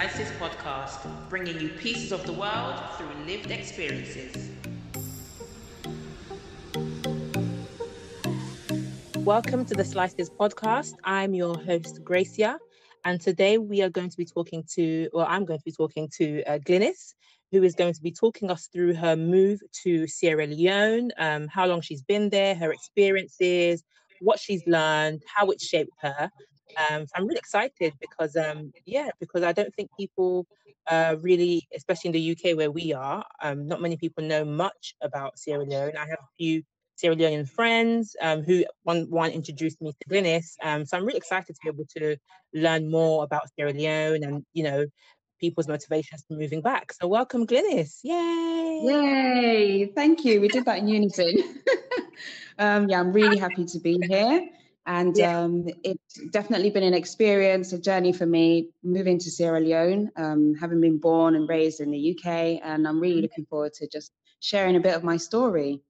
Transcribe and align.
Slices 0.00 0.30
podcast, 0.38 1.28
bringing 1.28 1.60
you 1.60 1.68
pieces 1.68 2.10
of 2.10 2.24
the 2.24 2.32
world 2.32 2.80
through 2.96 3.12
lived 3.26 3.50
experiences. 3.50 4.48
Welcome 9.16 9.66
to 9.66 9.74
the 9.74 9.84
Slices 9.84 10.30
podcast. 10.30 10.94
I'm 11.04 11.34
your 11.34 11.54
host, 11.54 12.02
Gracia, 12.02 12.58
and 13.04 13.20
today 13.20 13.58
we 13.58 13.82
are 13.82 13.90
going 13.90 14.08
to 14.08 14.16
be 14.16 14.24
talking 14.24 14.64
to, 14.76 15.10
well, 15.12 15.26
I'm 15.28 15.44
going 15.44 15.58
to 15.58 15.64
be 15.66 15.72
talking 15.72 16.08
to 16.16 16.42
uh, 16.44 16.58
Glynis, 16.60 17.12
who 17.52 17.62
is 17.62 17.74
going 17.74 17.92
to 17.92 18.00
be 18.00 18.10
talking 18.10 18.50
us 18.50 18.70
through 18.72 18.94
her 18.94 19.16
move 19.16 19.60
to 19.82 20.06
Sierra 20.06 20.46
Leone, 20.46 21.10
um, 21.18 21.46
how 21.46 21.66
long 21.66 21.82
she's 21.82 22.00
been 22.00 22.30
there, 22.30 22.54
her 22.54 22.72
experiences, 22.72 23.84
what 24.20 24.38
she's 24.38 24.66
learned, 24.66 25.20
how 25.26 25.50
it 25.50 25.60
shaped 25.60 25.92
her. 26.00 26.30
Um, 26.76 27.06
so 27.06 27.12
I'm 27.16 27.26
really 27.26 27.38
excited 27.38 27.94
because, 28.00 28.36
um, 28.36 28.72
yeah, 28.86 29.10
because 29.18 29.42
I 29.42 29.52
don't 29.52 29.74
think 29.74 29.90
people 29.98 30.46
uh, 30.88 31.16
really, 31.20 31.68
especially 31.74 32.08
in 32.08 32.12
the 32.12 32.32
UK 32.32 32.56
where 32.56 32.70
we 32.70 32.92
are, 32.92 33.24
um, 33.42 33.66
not 33.66 33.80
many 33.80 33.96
people 33.96 34.24
know 34.24 34.44
much 34.44 34.94
about 35.02 35.38
Sierra 35.38 35.64
Leone. 35.64 35.96
I 35.96 36.00
have 36.06 36.18
a 36.20 36.28
few 36.38 36.62
Sierra 36.96 37.16
Leonean 37.16 37.48
friends 37.48 38.14
um, 38.20 38.42
who 38.42 38.64
one 38.82 39.08
one 39.08 39.30
introduced 39.30 39.80
me 39.80 39.92
to 39.92 40.08
Glynis. 40.08 40.54
Um, 40.62 40.84
so 40.84 40.96
I'm 40.96 41.04
really 41.04 41.16
excited 41.16 41.54
to 41.54 41.60
be 41.62 41.68
able 41.70 41.86
to 41.96 42.16
learn 42.52 42.90
more 42.90 43.24
about 43.24 43.48
Sierra 43.54 43.72
Leone 43.72 44.22
and 44.22 44.44
you 44.52 44.64
know 44.64 44.86
people's 45.40 45.66
motivations 45.66 46.24
for 46.28 46.34
moving 46.34 46.60
back. 46.60 46.92
So 46.92 47.08
welcome, 47.08 47.46
Glynis! 47.46 48.00
Yay! 48.02 48.80
Yay! 48.82 49.92
Thank 49.94 50.24
you. 50.26 50.40
We 50.42 50.48
did 50.48 50.66
that 50.66 50.78
in 50.78 50.88
unison. 50.88 51.36
um, 52.58 52.88
yeah, 52.90 53.00
I'm 53.00 53.12
really 53.12 53.38
happy 53.38 53.64
to 53.64 53.78
be 53.80 53.98
here. 54.06 54.46
And 54.86 55.16
yeah. 55.16 55.38
um, 55.40 55.66
it's 55.84 56.20
definitely 56.30 56.70
been 56.70 56.82
an 56.82 56.94
experience, 56.94 57.72
a 57.72 57.78
journey 57.78 58.12
for 58.12 58.26
me 58.26 58.70
moving 58.82 59.18
to 59.18 59.30
Sierra 59.30 59.60
Leone, 59.60 60.10
um, 60.16 60.54
having 60.54 60.80
been 60.80 60.98
born 60.98 61.36
and 61.36 61.48
raised 61.48 61.80
in 61.80 61.90
the 61.90 62.16
UK. 62.16 62.60
And 62.62 62.88
I'm 62.88 62.98
really 62.98 63.22
looking 63.22 63.44
forward 63.46 63.74
to 63.74 63.88
just 63.88 64.12
sharing 64.40 64.76
a 64.76 64.80
bit 64.80 64.94
of 64.94 65.04
my 65.04 65.16
story. 65.16 65.80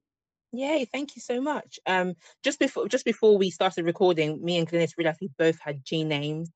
Yay, 0.53 0.85
thank 0.93 1.15
you 1.15 1.23
so 1.23 1.41
much. 1.41 1.79
Um, 1.87 2.15
just 2.43 2.59
before 2.59 2.89
just 2.89 3.05
before 3.05 3.39
we 3.39 3.51
started 3.51 3.85
recording, 3.85 4.45
me 4.45 4.59
and 4.59 4.69
Glynis 4.69 4.97
realized 4.97 5.21
we 5.21 5.31
both 5.39 5.61
had 5.61 5.85
G 5.85 6.03
names. 6.03 6.51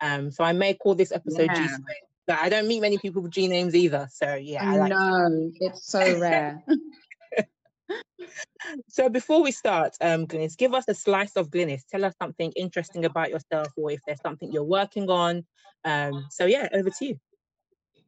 Um, 0.00 0.32
so 0.32 0.42
I 0.42 0.52
may 0.52 0.74
call 0.74 0.96
this 0.96 1.12
episode 1.12 1.50
yeah. 1.54 1.68
G 1.68 1.74
but 2.26 2.40
I 2.40 2.48
don't 2.48 2.66
meet 2.66 2.80
many 2.80 2.98
people 2.98 3.22
with 3.22 3.30
G 3.30 3.46
names 3.46 3.74
either. 3.74 4.08
So 4.10 4.34
yeah, 4.34 4.68
I, 4.68 4.74
I 4.74 4.78
like 4.78 4.90
know 4.90 5.50
it's 5.60 5.86
so 5.86 6.18
rare. 6.18 6.62
so 8.88 9.08
before 9.08 9.42
we 9.42 9.52
start, 9.52 9.94
um, 10.00 10.26
Glynis, 10.26 10.56
give 10.56 10.74
us 10.74 10.84
a 10.88 10.94
slice 10.94 11.36
of 11.36 11.50
Glynis. 11.50 11.82
Tell 11.90 12.04
us 12.04 12.14
something 12.20 12.52
interesting 12.56 13.04
about 13.04 13.30
yourself, 13.30 13.68
or 13.76 13.90
if 13.90 14.00
there's 14.06 14.20
something 14.20 14.52
you're 14.52 14.64
working 14.64 15.10
on. 15.10 15.44
Um, 15.84 16.26
so 16.30 16.46
yeah, 16.46 16.68
over 16.72 16.90
to 16.90 17.06
you. 17.06 17.16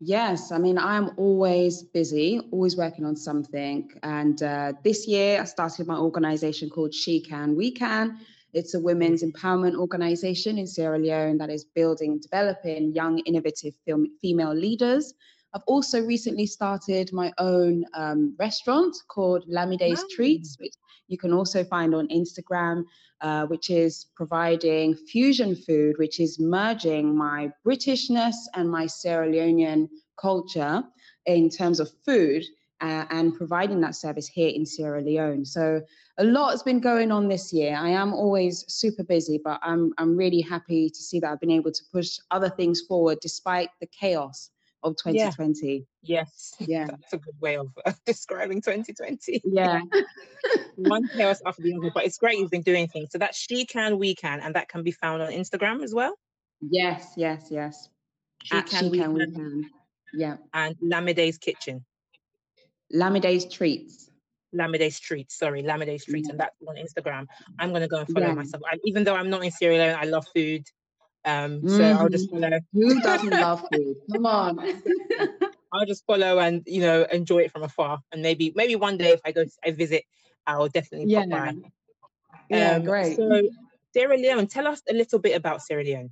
Yes, 0.00 0.52
I 0.52 0.58
mean 0.58 0.78
I'm 0.78 1.10
always 1.16 1.82
busy, 1.82 2.40
always 2.52 2.76
working 2.76 3.04
on 3.04 3.16
something. 3.16 3.90
And 4.02 4.40
uh, 4.42 4.74
this 4.84 5.08
year 5.08 5.40
I 5.40 5.44
started 5.44 5.86
my 5.86 5.96
organization 5.96 6.70
called 6.70 6.94
She 6.94 7.20
Can 7.20 7.56
We 7.56 7.72
Can. 7.72 8.18
It's 8.54 8.74
a 8.74 8.80
women's 8.80 9.22
empowerment 9.22 9.74
organization 9.74 10.56
in 10.56 10.66
Sierra 10.66 10.98
Leone 10.98 11.36
that 11.38 11.50
is 11.50 11.64
building 11.64 12.20
developing 12.20 12.94
young, 12.94 13.18
innovative 13.20 13.74
female 14.20 14.54
leaders 14.54 15.14
I've 15.58 15.64
also 15.66 16.00
recently 16.00 16.46
started 16.46 17.12
my 17.12 17.32
own 17.38 17.84
um, 17.94 18.36
restaurant 18.38 18.94
called 19.08 19.44
Lamide's. 19.48 20.04
Treats, 20.14 20.56
which 20.60 20.74
you 21.08 21.18
can 21.18 21.32
also 21.32 21.64
find 21.64 21.96
on 21.96 22.06
Instagram, 22.08 22.84
uh, 23.22 23.44
which 23.46 23.68
is 23.68 24.06
providing 24.14 24.94
fusion 24.94 25.56
food, 25.56 25.96
which 25.98 26.20
is 26.20 26.38
merging 26.38 27.16
my 27.16 27.50
Britishness 27.66 28.36
and 28.54 28.70
my 28.70 28.86
Sierra 28.86 29.26
Leonean 29.26 29.88
culture 30.16 30.84
in 31.26 31.50
terms 31.50 31.80
of 31.80 31.90
food. 32.04 32.44
Uh, 32.80 33.04
and 33.10 33.34
providing 33.34 33.80
that 33.80 33.96
service 33.96 34.28
here 34.28 34.50
in 34.50 34.64
Sierra 34.64 35.02
Leone. 35.02 35.44
So 35.44 35.82
a 36.18 36.22
lot 36.22 36.52
has 36.52 36.62
been 36.62 36.78
going 36.78 37.10
on 37.10 37.26
this 37.26 37.52
year. 37.52 37.74
I 37.76 37.88
am 37.88 38.14
always 38.14 38.64
super 38.68 39.02
busy, 39.02 39.40
but 39.42 39.58
I'm 39.64 39.92
I'm 39.98 40.16
really 40.16 40.40
happy 40.40 40.88
to 40.88 41.02
see 41.02 41.18
that 41.18 41.32
I've 41.32 41.40
been 41.40 41.50
able 41.50 41.72
to 41.72 41.82
push 41.90 42.20
other 42.30 42.48
things 42.48 42.80
forward 42.82 43.18
despite 43.20 43.70
the 43.80 43.88
chaos 43.88 44.50
of 44.82 44.96
2020. 44.96 45.86
Yeah. 46.02 46.20
Yes. 46.20 46.54
Yeah. 46.60 46.86
That's 46.86 47.12
a 47.12 47.18
good 47.18 47.34
way 47.40 47.56
of 47.56 47.68
uh, 47.84 47.92
describing 48.06 48.60
2020. 48.60 49.42
Yeah. 49.44 49.80
One 50.76 51.08
chaos 51.08 51.40
after 51.44 51.62
the 51.62 51.74
other, 51.74 51.90
but 51.94 52.04
it's 52.04 52.18
great 52.18 52.38
you've 52.38 52.50
been 52.50 52.62
doing 52.62 52.88
things. 52.88 53.10
So 53.12 53.18
that 53.18 53.34
she 53.34 53.64
can, 53.64 53.98
we 53.98 54.14
can, 54.14 54.40
and 54.40 54.54
that 54.54 54.68
can 54.68 54.82
be 54.82 54.92
found 54.92 55.22
on 55.22 55.32
Instagram 55.32 55.82
as 55.82 55.94
well. 55.94 56.14
Yes, 56.60 57.12
yes, 57.16 57.46
yes. 57.50 57.88
She 58.44 58.56
At 58.56 58.66
can, 58.66 58.84
she 58.84 58.90
we 58.90 58.98
can, 58.98 59.12
we 59.12 59.30
can. 59.30 59.70
Yeah. 60.14 60.36
And 60.52 60.76
Lamide's 60.82 61.38
Kitchen. 61.38 61.84
Lamide's 62.94 63.52
Treats. 63.52 64.10
Lamide's 64.54 64.98
Treats, 64.98 65.38
sorry, 65.38 65.62
Lamide's 65.62 66.04
Treats, 66.04 66.28
yeah. 66.28 66.32
and 66.32 66.40
that's 66.40 66.56
on 66.66 66.76
Instagram. 66.76 67.26
I'm 67.58 67.72
gonna 67.72 67.88
go 67.88 67.98
and 67.98 68.08
follow 68.08 68.28
yeah. 68.28 68.34
myself. 68.34 68.62
I, 68.70 68.78
even 68.84 69.04
though 69.04 69.14
I'm 69.14 69.28
not 69.28 69.44
in 69.44 69.50
Sierra 69.50 69.76
Leone, 69.76 69.98
I 70.00 70.04
love 70.04 70.26
food. 70.34 70.64
Um, 71.28 71.60
so 71.68 71.78
mm-hmm. 71.78 71.98
I'll 71.98 72.08
just 72.08 72.30
follow. 72.30 72.50
Who 72.72 73.00
doesn't 73.02 73.30
love 73.30 73.62
food? 73.70 73.96
Come 74.10 74.24
on. 74.24 74.58
I'll 75.72 75.84
just 75.84 76.06
follow 76.06 76.38
and 76.38 76.62
you 76.66 76.80
know 76.80 77.06
enjoy 77.12 77.40
it 77.40 77.52
from 77.52 77.64
afar, 77.64 77.98
and 78.12 78.22
maybe 78.22 78.52
maybe 78.56 78.76
one 78.76 78.96
day 78.96 79.10
if 79.10 79.20
I 79.26 79.32
go 79.32 79.44
I 79.62 79.72
visit, 79.72 80.04
I'll 80.46 80.68
definitely 80.68 81.12
yeah. 81.12 81.26
pop 81.26 81.30
by. 81.30 81.54
Yeah, 82.48 82.76
um, 82.76 82.84
great. 82.84 83.16
So 83.16 83.42
Sierra 83.92 84.16
Leone, 84.16 84.46
tell 84.46 84.66
us 84.66 84.80
a 84.88 84.94
little 84.94 85.18
bit 85.18 85.36
about 85.36 85.60
Sierra 85.60 85.84
Leone. 85.84 86.10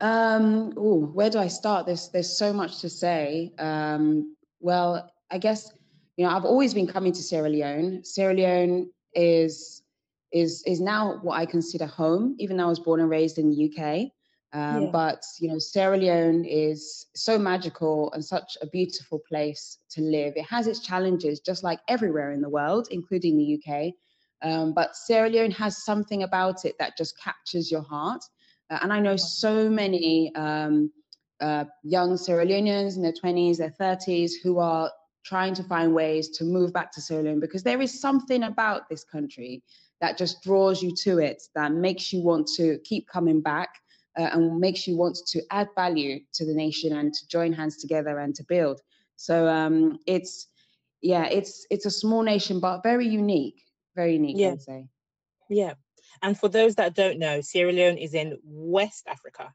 Um, 0.00 0.74
oh, 0.76 1.06
where 1.06 1.30
do 1.30 1.38
I 1.38 1.46
start? 1.46 1.86
There's 1.86 2.08
there's 2.08 2.36
so 2.36 2.52
much 2.52 2.80
to 2.80 2.90
say. 2.90 3.52
Um, 3.60 4.34
well, 4.58 5.08
I 5.30 5.38
guess 5.38 5.72
you 6.16 6.26
know 6.26 6.32
I've 6.32 6.44
always 6.44 6.74
been 6.74 6.88
coming 6.88 7.12
to 7.12 7.22
Sierra 7.22 7.48
Leone. 7.48 8.02
Sierra 8.02 8.34
Leone 8.34 8.90
is 9.14 9.81
is 10.32 10.62
is 10.66 10.80
now 10.80 11.18
what 11.22 11.38
I 11.38 11.46
consider 11.46 11.86
home, 11.86 12.36
even 12.38 12.56
though 12.56 12.66
I 12.66 12.68
was 12.68 12.80
born 12.80 13.00
and 13.00 13.10
raised 13.10 13.38
in 13.38 13.50
the 13.50 13.70
UK. 13.70 14.10
Um, 14.54 14.82
yeah. 14.82 14.88
But 14.92 15.22
you 15.40 15.48
know, 15.48 15.58
Sierra 15.58 15.96
Leone 15.96 16.44
is 16.44 17.06
so 17.14 17.38
magical 17.38 18.12
and 18.12 18.24
such 18.24 18.56
a 18.60 18.66
beautiful 18.66 19.18
place 19.18 19.78
to 19.90 20.02
live. 20.02 20.34
It 20.36 20.44
has 20.44 20.66
its 20.66 20.80
challenges, 20.80 21.40
just 21.40 21.62
like 21.62 21.80
everywhere 21.88 22.32
in 22.32 22.40
the 22.40 22.50
world, 22.50 22.88
including 22.90 23.38
the 23.38 23.58
UK. 23.58 23.92
Um, 24.42 24.74
but 24.74 24.96
Sierra 24.96 25.30
Leone 25.30 25.52
has 25.52 25.84
something 25.84 26.24
about 26.24 26.64
it 26.64 26.74
that 26.78 26.98
just 26.98 27.18
captures 27.18 27.70
your 27.70 27.82
heart. 27.82 28.22
Uh, 28.70 28.78
and 28.82 28.92
I 28.92 28.98
know 28.98 29.16
so 29.16 29.70
many 29.70 30.34
um, 30.34 30.90
uh, 31.40 31.64
young 31.82 32.16
Sierra 32.16 32.44
Leoneans 32.44 32.96
in 32.96 33.02
their 33.02 33.12
20s, 33.12 33.58
their 33.58 33.74
30s, 33.80 34.32
who 34.42 34.58
are 34.58 34.90
trying 35.24 35.54
to 35.54 35.62
find 35.62 35.94
ways 35.94 36.28
to 36.30 36.44
move 36.44 36.72
back 36.72 36.90
to 36.92 37.00
Sierra 37.00 37.22
Leone 37.22 37.40
because 37.40 37.62
there 37.62 37.80
is 37.80 38.00
something 38.00 38.44
about 38.44 38.88
this 38.88 39.04
country 39.04 39.62
that 40.02 40.18
just 40.18 40.42
draws 40.42 40.82
you 40.82 40.90
to 40.90 41.18
it, 41.18 41.44
that 41.54 41.72
makes 41.72 42.12
you 42.12 42.20
want 42.20 42.46
to 42.56 42.78
keep 42.84 43.06
coming 43.08 43.40
back 43.40 43.70
uh, 44.18 44.28
and 44.32 44.58
makes 44.58 44.86
you 44.86 44.96
want 44.96 45.16
to 45.28 45.40
add 45.50 45.68
value 45.76 46.18
to 46.34 46.44
the 46.44 46.52
nation 46.52 46.98
and 46.98 47.14
to 47.14 47.26
join 47.28 47.52
hands 47.52 47.76
together 47.78 48.18
and 48.18 48.34
to 48.34 48.44
build. 48.44 48.80
So 49.16 49.46
um, 49.46 49.98
it's 50.06 50.48
yeah, 51.02 51.26
it's 51.26 51.66
it's 51.70 51.86
a 51.86 51.90
small 51.90 52.22
nation 52.22 52.58
but 52.58 52.82
very 52.82 53.06
unique, 53.06 53.62
very 53.94 54.14
unique. 54.14 54.36
Yeah. 54.38 54.50
I'd 54.50 54.62
say. 54.62 54.86
Yeah, 55.48 55.74
and 56.22 56.38
for 56.38 56.48
those 56.48 56.74
that 56.76 56.94
don't 56.94 57.18
know, 57.18 57.40
Sierra 57.40 57.72
Leone 57.72 57.98
is 57.98 58.14
in 58.14 58.38
West 58.44 59.06
Africa. 59.06 59.52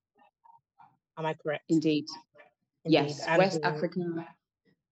Am 1.18 1.26
I 1.26 1.34
correct? 1.34 1.66
Indeed. 1.70 2.06
Indeed. 2.86 2.94
Yes, 2.94 3.26
and 3.28 3.38
West 3.38 3.60
Africa 3.64 4.26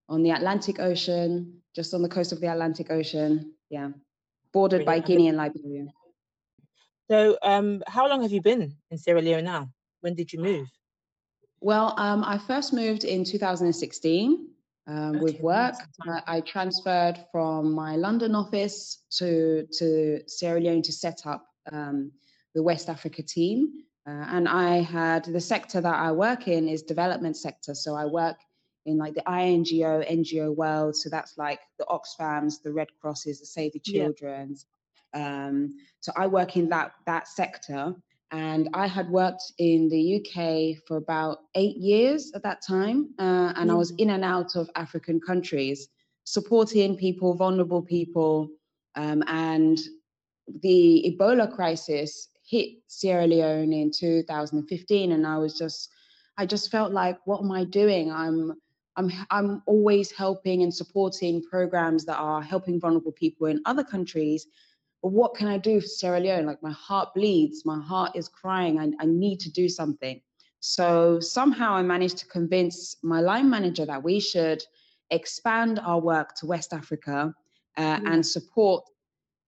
on 0.08 0.22
the 0.22 0.30
Atlantic 0.30 0.80
Ocean, 0.80 1.62
just 1.74 1.94
on 1.94 2.02
the 2.02 2.08
coast 2.08 2.32
of 2.32 2.40
the 2.40 2.50
Atlantic 2.52 2.90
Ocean. 2.90 3.54
Yeah 3.70 3.88
bordered 4.56 4.86
by 4.86 4.98
Guinea 5.00 5.28
and 5.28 5.36
Liberia. 5.36 5.84
So, 7.10 7.36
um, 7.42 7.82
how 7.86 8.08
long 8.08 8.22
have 8.22 8.32
you 8.32 8.40
been 8.40 8.62
in 8.90 8.96
Sierra 8.96 9.20
Leone 9.20 9.44
now? 9.44 9.68
When 10.00 10.14
did 10.14 10.32
you 10.32 10.40
move? 10.40 10.66
Well, 11.60 11.92
um, 11.98 12.24
I 12.24 12.38
first 12.38 12.72
moved 12.72 13.04
in 13.04 13.22
2016 13.22 14.48
um, 14.86 15.10
okay. 15.10 15.18
with 15.18 15.40
work. 15.40 15.74
I, 16.08 16.22
I, 16.26 16.40
transferred 16.40 17.18
from 17.30 17.74
my 17.74 17.96
London 17.96 18.34
office 18.34 19.02
to, 19.18 19.66
to 19.78 20.20
Sierra 20.26 20.60
Leone 20.60 20.80
to 20.82 20.92
set 20.92 21.26
up 21.26 21.44
um, 21.70 22.10
the 22.54 22.62
West 22.62 22.88
Africa 22.88 23.22
team. 23.22 23.58
Uh, 24.08 24.24
and 24.36 24.48
I 24.48 24.80
had 24.80 25.24
the 25.24 25.40
sector 25.40 25.82
that 25.82 25.98
I 26.08 26.12
work 26.12 26.48
in 26.48 26.66
is 26.66 26.82
development 26.82 27.36
sector. 27.36 27.74
So 27.74 27.94
I 27.94 28.06
work 28.06 28.38
in 28.86 28.96
like 28.96 29.14
the 29.14 29.22
INGO, 29.28 30.02
NGO 30.02 30.54
world. 30.54 30.96
So 30.96 31.10
that's 31.10 31.36
like 31.36 31.60
the 31.78 31.84
Oxfams, 31.86 32.62
the 32.62 32.72
Red 32.72 32.88
Crosses, 33.00 33.40
the 33.40 33.46
Save 33.46 33.72
the 33.72 33.80
Children's. 33.80 34.66
Yeah. 35.14 35.46
Um, 35.46 35.76
so 36.00 36.12
I 36.16 36.26
work 36.26 36.56
in 36.56 36.68
that 36.70 36.92
that 37.06 37.28
sector, 37.28 37.94
and 38.30 38.68
I 38.74 38.86
had 38.86 39.08
worked 39.08 39.52
in 39.58 39.88
the 39.88 40.16
UK 40.16 40.82
for 40.86 40.96
about 40.96 41.38
eight 41.54 41.76
years 41.76 42.32
at 42.34 42.42
that 42.42 42.62
time, 42.62 43.14
uh, 43.18 43.52
and 43.56 43.70
mm. 43.70 43.72
I 43.72 43.74
was 43.74 43.92
in 43.98 44.10
and 44.10 44.24
out 44.24 44.56
of 44.56 44.70
African 44.76 45.20
countries, 45.20 45.88
supporting 46.24 46.96
people, 46.96 47.34
vulnerable 47.34 47.82
people, 47.82 48.48
um, 48.94 49.22
and 49.26 49.78
the 50.62 51.16
Ebola 51.18 51.52
crisis 51.54 52.28
hit 52.44 52.70
Sierra 52.86 53.26
Leone 53.26 53.72
in 53.72 53.90
2015, 53.96 55.12
and 55.12 55.26
I 55.26 55.38
was 55.38 55.58
just 55.58 55.90
I 56.38 56.44
just 56.44 56.70
felt 56.70 56.92
like, 56.92 57.18
what 57.24 57.40
am 57.40 57.50
I 57.50 57.64
doing? 57.64 58.12
I'm 58.12 58.52
I'm 58.96 59.12
I'm 59.30 59.62
always 59.66 60.10
helping 60.10 60.62
and 60.62 60.72
supporting 60.72 61.42
programs 61.42 62.04
that 62.06 62.16
are 62.18 62.42
helping 62.42 62.80
vulnerable 62.80 63.12
people 63.12 63.46
in 63.46 63.60
other 63.66 63.84
countries. 63.84 64.46
But 65.02 65.12
what 65.12 65.34
can 65.34 65.48
I 65.48 65.58
do 65.58 65.80
for 65.80 65.86
Sierra 65.86 66.20
Leone? 66.20 66.46
Like 66.46 66.62
my 66.62 66.72
heart 66.72 67.14
bleeds, 67.14 67.64
my 67.64 67.80
heart 67.80 68.12
is 68.14 68.28
crying. 68.28 68.78
I, 68.78 68.90
I 69.00 69.06
need 69.06 69.40
to 69.40 69.50
do 69.50 69.68
something. 69.68 70.20
So 70.60 71.20
somehow 71.20 71.74
I 71.74 71.82
managed 71.82 72.18
to 72.18 72.26
convince 72.26 72.96
my 73.02 73.20
line 73.20 73.48
manager 73.48 73.84
that 73.86 74.02
we 74.02 74.18
should 74.18 74.64
expand 75.10 75.78
our 75.78 76.00
work 76.00 76.34
to 76.36 76.46
West 76.46 76.72
Africa 76.72 77.34
uh, 77.76 77.96
mm. 77.98 78.12
and 78.12 78.26
support 78.26 78.84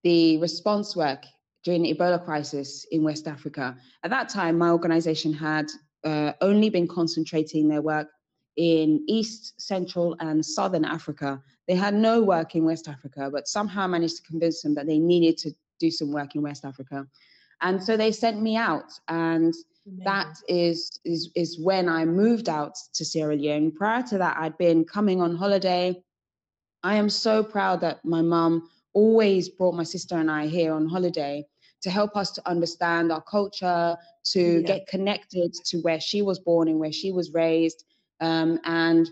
the 0.05 0.39
response 0.39 0.95
work 0.95 1.25
during 1.65 1.83
the 1.83 1.95
Ebola 1.95 2.25
crisis 2.25 2.87
in 2.93 3.03
West 3.03 3.27
Africa. 3.27 3.77
At 4.05 4.11
that 4.11 4.29
time, 4.29 4.59
my 4.59 4.71
organization 4.71 5.33
had 5.33 5.67
uh, 6.05 6.33
only 6.41 6.71
been 6.71 6.87
concentrating 6.87 7.69
their 7.69 7.83
work 7.83 8.09
in 8.59 9.05
East, 9.07 9.59
Central, 9.61 10.17
and 10.19 10.45
Southern 10.45 10.85
Africa. 10.85 11.41
They 11.69 11.77
had 11.77 11.95
no 11.95 12.21
work 12.21 12.57
in 12.57 12.65
West 12.65 12.89
Africa, 12.89 13.31
but 13.33 13.47
somehow 13.47 13.87
managed 13.87 14.17
to 14.17 14.23
convince 14.25 14.63
them 14.63 14.75
that 14.75 14.87
they 14.87 14.99
needed 14.99 15.39
to 15.39 15.53
do 15.79 15.93
some 15.93 16.11
work 16.11 16.35
in 16.35 16.43
West 16.43 16.65
Africa. 16.65 17.07
And 17.63 17.81
so 17.81 17.97
they 17.97 18.11
sent 18.11 18.43
me 18.43 18.57
out. 18.57 18.99
And 19.07 19.55
Amazing. 19.87 20.05
that 20.05 20.35
is, 20.49 20.99
is, 21.05 21.31
is 21.37 21.61
when 21.61 21.89
I 21.89 22.05
moved 22.05 22.49
out 22.49 22.75
to 22.95 23.05
Sierra 23.05 23.37
Leone. 23.37 23.71
Prior 23.71 24.03
to 24.03 24.19
that, 24.19 24.37
I'd 24.37 24.59
been 24.59 24.85
coming 24.85 25.23
on 25.23 25.37
holiday. 25.37 26.03
I 26.83 26.97
am 26.97 27.09
so 27.09 27.45
proud 27.45 27.81
that 27.83 28.05
my 28.05 28.23
mum 28.23 28.69
always 28.93 29.49
brought 29.49 29.77
my 29.77 29.85
sister 29.85 30.17
and 30.17 30.29
I 30.29 30.49
here 30.49 30.73
on 30.73 30.89
holiday 30.89 31.47
to 31.83 31.91
help 31.91 32.17
us 32.17 32.33
to 32.33 32.49
understand 32.49 33.13
our 33.13 33.23
culture, 33.23 33.97
to 34.33 34.41
yeah. 34.41 34.67
get 34.67 34.89
connected 34.89 35.55
to 35.67 35.79
where 35.79 36.01
she 36.01 36.23
was 36.23 36.41
born 36.41 36.67
and 36.67 36.81
where 36.81 36.91
she 36.91 37.13
was 37.13 37.33
raised. 37.33 37.85
Um, 38.21 38.59
and 38.65 39.11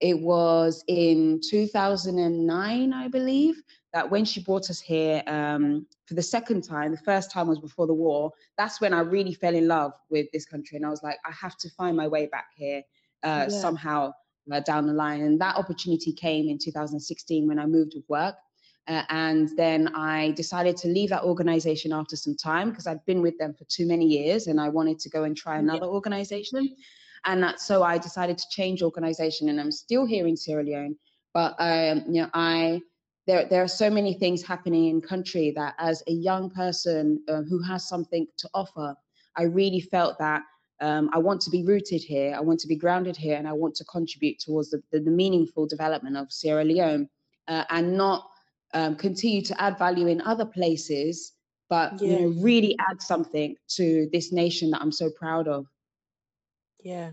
it 0.00 0.18
was 0.18 0.84
in 0.86 1.40
2009, 1.48 2.92
I 2.92 3.08
believe, 3.08 3.62
that 3.92 4.08
when 4.08 4.24
she 4.24 4.40
brought 4.40 4.70
us 4.70 4.80
here 4.80 5.22
um, 5.26 5.86
for 6.06 6.14
the 6.14 6.22
second 6.22 6.62
time, 6.62 6.92
the 6.92 6.98
first 6.98 7.30
time 7.30 7.48
was 7.48 7.58
before 7.58 7.86
the 7.86 7.94
war, 7.94 8.30
that's 8.56 8.80
when 8.80 8.92
I 8.92 9.00
really 9.00 9.34
fell 9.34 9.54
in 9.54 9.66
love 9.66 9.92
with 10.10 10.26
this 10.32 10.44
country. 10.44 10.76
And 10.76 10.86
I 10.86 10.90
was 10.90 11.02
like, 11.02 11.18
I 11.24 11.32
have 11.32 11.56
to 11.58 11.70
find 11.70 11.96
my 11.96 12.06
way 12.06 12.26
back 12.26 12.46
here 12.56 12.82
uh, 13.24 13.46
yeah. 13.48 13.60
somehow 13.60 14.12
uh, 14.52 14.60
down 14.60 14.86
the 14.86 14.92
line. 14.92 15.22
And 15.22 15.40
that 15.40 15.56
opportunity 15.56 16.12
came 16.12 16.48
in 16.48 16.58
2016 16.58 17.48
when 17.48 17.58
I 17.58 17.66
moved 17.66 17.94
with 17.94 18.04
work. 18.08 18.36
Uh, 18.86 19.02
and 19.10 19.50
then 19.56 19.88
I 19.94 20.30
decided 20.30 20.76
to 20.78 20.88
leave 20.88 21.10
that 21.10 21.22
organization 21.22 21.92
after 21.92 22.16
some 22.16 22.34
time 22.34 22.70
because 22.70 22.86
I'd 22.86 23.04
been 23.04 23.20
with 23.20 23.36
them 23.36 23.52
for 23.52 23.64
too 23.64 23.86
many 23.86 24.06
years 24.06 24.46
and 24.46 24.58
I 24.58 24.70
wanted 24.70 24.98
to 25.00 25.10
go 25.10 25.24
and 25.24 25.36
try 25.36 25.58
another 25.58 25.84
yeah. 25.86 25.92
organization. 25.92 26.74
And 27.24 27.42
that, 27.42 27.60
so 27.60 27.82
I 27.82 27.98
decided 27.98 28.38
to 28.38 28.44
change 28.50 28.82
organization 28.82 29.48
and 29.48 29.60
I'm 29.60 29.72
still 29.72 30.06
here 30.06 30.26
in 30.26 30.36
Sierra 30.36 30.62
Leone. 30.62 30.96
But 31.34 31.54
um, 31.58 32.04
you 32.08 32.22
know, 32.22 32.30
I 32.34 32.80
there, 33.28 33.46
there 33.46 33.62
are 33.62 33.68
so 33.68 33.90
many 33.90 34.14
things 34.14 34.42
happening 34.42 34.88
in 34.88 35.02
country 35.02 35.52
that 35.54 35.74
as 35.78 36.02
a 36.08 36.12
young 36.12 36.48
person 36.48 37.22
uh, 37.28 37.42
who 37.42 37.62
has 37.62 37.86
something 37.86 38.26
to 38.38 38.48
offer, 38.54 38.96
I 39.36 39.42
really 39.42 39.80
felt 39.80 40.18
that 40.18 40.42
um, 40.80 41.10
I 41.12 41.18
want 41.18 41.42
to 41.42 41.50
be 41.50 41.62
rooted 41.62 42.02
here, 42.02 42.34
I 42.34 42.40
want 42.40 42.58
to 42.60 42.68
be 42.68 42.76
grounded 42.76 43.16
here, 43.16 43.36
and 43.36 43.46
I 43.46 43.52
want 43.52 43.74
to 43.76 43.84
contribute 43.84 44.38
towards 44.38 44.70
the, 44.70 44.82
the, 44.92 45.00
the 45.00 45.10
meaningful 45.10 45.66
development 45.66 46.16
of 46.16 46.32
Sierra 46.32 46.64
Leone 46.64 47.08
uh, 47.48 47.64
and 47.68 47.96
not 47.96 48.28
um, 48.72 48.96
continue 48.96 49.42
to 49.42 49.60
add 49.60 49.78
value 49.78 50.06
in 50.06 50.20
other 50.22 50.46
places, 50.46 51.32
but 51.68 52.00
yeah. 52.00 52.08
you 52.08 52.20
know, 52.20 52.42
really 52.42 52.76
add 52.90 53.02
something 53.02 53.56
to 53.76 54.08
this 54.12 54.32
nation 54.32 54.70
that 54.70 54.80
I'm 54.80 54.92
so 54.92 55.10
proud 55.10 55.48
of. 55.48 55.66
Yeah. 56.80 57.10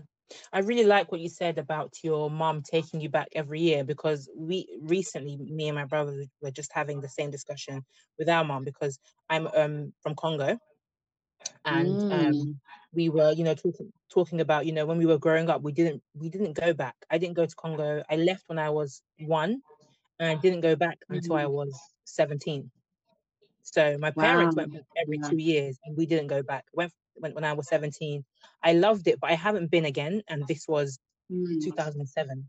I 0.52 0.58
really 0.58 0.84
like 0.84 1.12
what 1.12 1.20
you 1.20 1.28
said 1.28 1.56
about 1.56 1.94
your 2.02 2.28
mom 2.30 2.62
taking 2.62 3.00
you 3.00 3.08
back 3.08 3.28
every 3.32 3.60
year 3.60 3.84
because 3.84 4.28
we 4.36 4.66
recently, 4.80 5.36
me 5.36 5.68
and 5.68 5.76
my 5.76 5.84
brother 5.84 6.24
were 6.42 6.50
just 6.50 6.72
having 6.72 7.00
the 7.00 7.08
same 7.08 7.30
discussion 7.30 7.84
with 8.18 8.28
our 8.28 8.44
mom 8.44 8.64
because 8.64 8.98
I'm 9.30 9.46
um 9.48 9.92
from 10.02 10.16
Congo 10.16 10.58
and 11.64 11.88
um, 11.88 12.10
mm. 12.10 12.26
um 12.26 12.60
we 12.92 13.08
were 13.08 13.30
you 13.30 13.44
know 13.44 13.54
talking 13.54 13.92
talking 14.10 14.40
about 14.40 14.66
you 14.66 14.72
know 14.72 14.84
when 14.84 14.98
we 14.98 15.06
were 15.06 15.18
growing 15.18 15.48
up 15.48 15.62
we 15.62 15.70
didn't 15.70 16.02
we 16.14 16.28
didn't 16.28 16.54
go 16.54 16.72
back 16.72 16.94
i 17.10 17.18
didn't 17.18 17.36
go 17.36 17.44
to 17.44 17.54
congo 17.56 18.02
i 18.10 18.16
left 18.16 18.42
when 18.46 18.58
i 18.58 18.70
was 18.70 19.02
one 19.18 19.60
and 20.18 20.30
I 20.30 20.40
didn't 20.40 20.60
go 20.60 20.76
back 20.76 20.98
until 21.08 21.34
I 21.34 21.44
mm-hmm. 21.44 21.52
was 21.52 21.80
17. 22.04 22.70
So 23.62 23.98
my 23.98 24.10
parents 24.10 24.56
wow. 24.56 24.62
went 24.62 24.72
back 24.74 24.82
every 25.02 25.18
yeah. 25.22 25.28
two 25.28 25.36
years 25.36 25.78
and 25.84 25.96
we 25.96 26.06
didn't 26.06 26.28
go 26.28 26.42
back. 26.42 26.64
Went, 26.72 26.92
went 27.20 27.34
when 27.34 27.44
I 27.44 27.52
was 27.52 27.68
17. 27.68 28.24
I 28.62 28.72
loved 28.72 29.08
it, 29.08 29.20
but 29.20 29.30
I 29.30 29.34
haven't 29.34 29.70
been 29.70 29.84
again. 29.84 30.22
And 30.28 30.46
this 30.46 30.66
was 30.68 30.98
mm. 31.30 31.62
2007. 31.62 32.48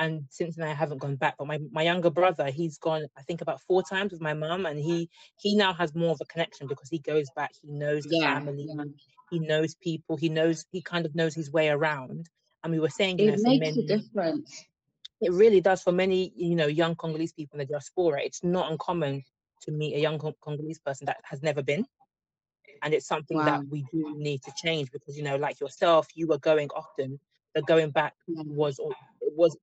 And 0.00 0.24
since 0.30 0.56
then 0.56 0.68
I 0.68 0.74
haven't 0.74 0.98
gone 0.98 1.16
back. 1.16 1.34
But 1.38 1.48
my, 1.48 1.58
my 1.72 1.82
younger 1.82 2.10
brother, 2.10 2.50
he's 2.50 2.78
gone, 2.78 3.06
I 3.16 3.22
think 3.22 3.40
about 3.40 3.60
four 3.62 3.82
times 3.82 4.12
with 4.12 4.20
my 4.20 4.32
mum, 4.32 4.64
and 4.64 4.78
he 4.78 5.10
he 5.40 5.56
now 5.56 5.72
has 5.72 5.92
more 5.92 6.12
of 6.12 6.20
a 6.20 6.24
connection 6.26 6.68
because 6.68 6.88
he 6.88 7.00
goes 7.00 7.26
back, 7.34 7.50
he 7.60 7.72
knows 7.72 8.04
the 8.04 8.18
yeah. 8.18 8.34
family, 8.34 8.66
yeah. 8.68 8.84
he 9.28 9.40
knows 9.40 9.74
people, 9.74 10.16
he 10.16 10.28
knows 10.28 10.66
he 10.70 10.82
kind 10.82 11.04
of 11.04 11.16
knows 11.16 11.34
his 11.34 11.50
way 11.50 11.68
around. 11.68 12.28
And 12.62 12.72
we 12.72 12.78
were 12.78 12.90
saying, 12.90 13.18
you 13.18 13.28
it 13.28 13.38
know, 13.38 13.50
makes 13.50 13.76
many, 13.76 13.84
a 13.84 13.98
difference 13.98 14.66
it 15.20 15.32
really 15.32 15.60
does 15.60 15.82
for 15.82 15.92
many, 15.92 16.32
you 16.36 16.54
know, 16.54 16.66
young 16.66 16.94
Congolese 16.94 17.32
people 17.32 17.58
in 17.58 17.66
the 17.66 17.72
diaspora. 17.72 18.22
It's 18.22 18.44
not 18.44 18.70
uncommon 18.70 19.24
to 19.62 19.72
meet 19.72 19.96
a 19.96 20.00
young 20.00 20.18
Congolese 20.18 20.78
person 20.78 21.06
that 21.06 21.18
has 21.24 21.42
never 21.42 21.62
been. 21.62 21.84
And 22.82 22.94
it's 22.94 23.06
something 23.06 23.36
wow. 23.36 23.44
that 23.44 23.68
we 23.68 23.84
do 23.92 24.14
need 24.16 24.42
to 24.42 24.52
change 24.56 24.90
because, 24.92 25.16
you 25.16 25.22
know, 25.22 25.36
like 25.36 25.60
yourself, 25.60 26.08
you 26.14 26.26
were 26.26 26.38
going 26.38 26.68
often, 26.70 27.18
but 27.54 27.66
going 27.66 27.90
back 27.90 28.14
was 28.28 28.80
was 29.36 29.56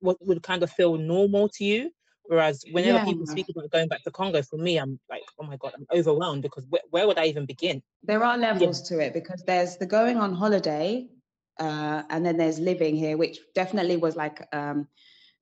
what 0.00 0.16
would 0.20 0.42
kind 0.42 0.62
of 0.62 0.70
feel 0.70 0.96
normal 0.96 1.48
to 1.50 1.64
you. 1.64 1.90
Whereas 2.24 2.62
whenever 2.72 2.98
yeah. 2.98 3.04
people 3.06 3.26
speak 3.26 3.46
about 3.48 3.70
going 3.70 3.88
back 3.88 4.02
to 4.04 4.10
Congo, 4.10 4.42
for 4.42 4.58
me, 4.58 4.76
I'm 4.76 5.00
like, 5.08 5.22
oh 5.40 5.46
my 5.46 5.56
God, 5.56 5.72
I'm 5.74 5.86
overwhelmed 5.98 6.42
because 6.42 6.66
wh- 6.70 6.92
where 6.92 7.06
would 7.06 7.18
I 7.18 7.24
even 7.24 7.46
begin? 7.46 7.82
There 8.02 8.22
are 8.22 8.36
levels 8.36 8.82
yeah. 8.82 8.96
to 8.98 9.04
it 9.06 9.14
because 9.14 9.42
there's 9.46 9.78
the 9.78 9.86
going 9.86 10.18
on 10.18 10.34
holiday, 10.34 11.08
uh, 11.58 12.02
and 12.10 12.26
then 12.26 12.36
there's 12.36 12.58
living 12.58 12.96
here, 12.96 13.16
which 13.16 13.38
definitely 13.54 13.96
was 13.96 14.14
like 14.14 14.46
um, 14.52 14.86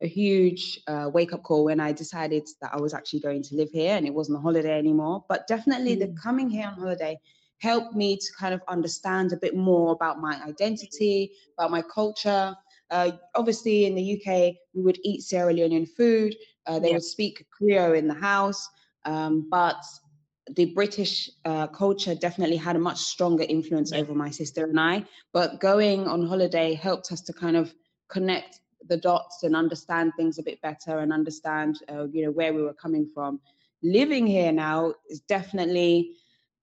a 0.03 0.07
huge 0.07 0.81
uh, 0.87 1.11
wake 1.13 1.33
up 1.33 1.43
call 1.43 1.65
when 1.65 1.81
I 1.81 1.93
decided 1.93 2.47
that 2.61 2.73
I 2.73 2.81
was 2.81 2.93
actually 2.93 3.21
going 3.21 3.43
to 3.45 3.57
live 3.57 3.71
here 3.73 3.97
and 3.97 4.07
it 4.07 4.13
wasn't 4.13 4.39
a 4.39 4.41
holiday 4.41 4.79
anymore. 4.79 5.25
But 5.29 5.47
definitely 5.47 5.97
mm. 5.97 6.01
the 6.01 6.21
coming 6.21 6.51
here 6.51 6.67
on 6.67 6.75
holiday 6.75 7.19
helped 7.59 7.95
me 7.95 8.17
to 8.17 8.27
kind 8.39 8.53
of 8.53 8.61
understand 8.69 9.33
a 9.33 9.37
bit 9.39 9.57
more 9.57 9.93
about 9.93 10.21
my 10.21 10.39
identity, 10.47 11.33
about 11.59 11.71
my 11.71 11.83
culture. 11.83 12.55
Uh, 12.91 13.13
obviously, 13.35 13.87
in 13.87 13.95
the 13.95 14.15
UK, 14.15 14.55
we 14.75 14.83
would 14.83 14.99
eat 15.03 15.23
Sierra 15.23 15.53
Leonean 15.53 15.89
food. 15.89 16.37
Uh, 16.67 16.79
they 16.79 16.89
yeah. 16.89 16.95
would 16.95 17.03
speak 17.03 17.47
Creole 17.51 17.95
in 17.95 18.07
the 18.07 18.15
house. 18.15 18.69
Um, 19.07 19.49
but 19.51 19.83
the 20.55 20.67
British 20.67 21.31
uh, 21.45 21.67
culture 21.69 22.15
definitely 22.15 22.57
had 22.57 22.77
a 22.77 22.79
much 22.79 22.99
stronger 22.99 23.45
influence 23.49 23.93
over 23.93 24.15
my 24.15 24.31
sister 24.31 24.65
and 24.65 24.79
I. 24.79 25.05
But 25.33 25.61
going 25.61 26.07
on 26.07 26.27
holiday 26.27 26.75
helped 26.75 27.11
us 27.11 27.23
to 27.23 27.33
kind 27.33 27.57
of 27.57 27.75
connect 28.09 28.61
the 28.89 28.97
dots 28.97 29.43
and 29.43 29.57
understand 29.57 30.13
things 30.17 30.39
a 30.39 30.43
bit 30.43 30.61
better 30.63 30.99
and 30.99 31.13
understand, 31.13 31.79
uh, 31.91 32.07
you 32.09 32.25
know, 32.25 32.31
where 32.31 32.53
we 32.53 32.63
were 32.63 32.75
coming 32.75 33.09
from. 33.13 33.41
Living 33.83 34.27
here 34.27 34.53
now 34.53 34.95
is 35.09 35.21
definitely, 35.21 36.13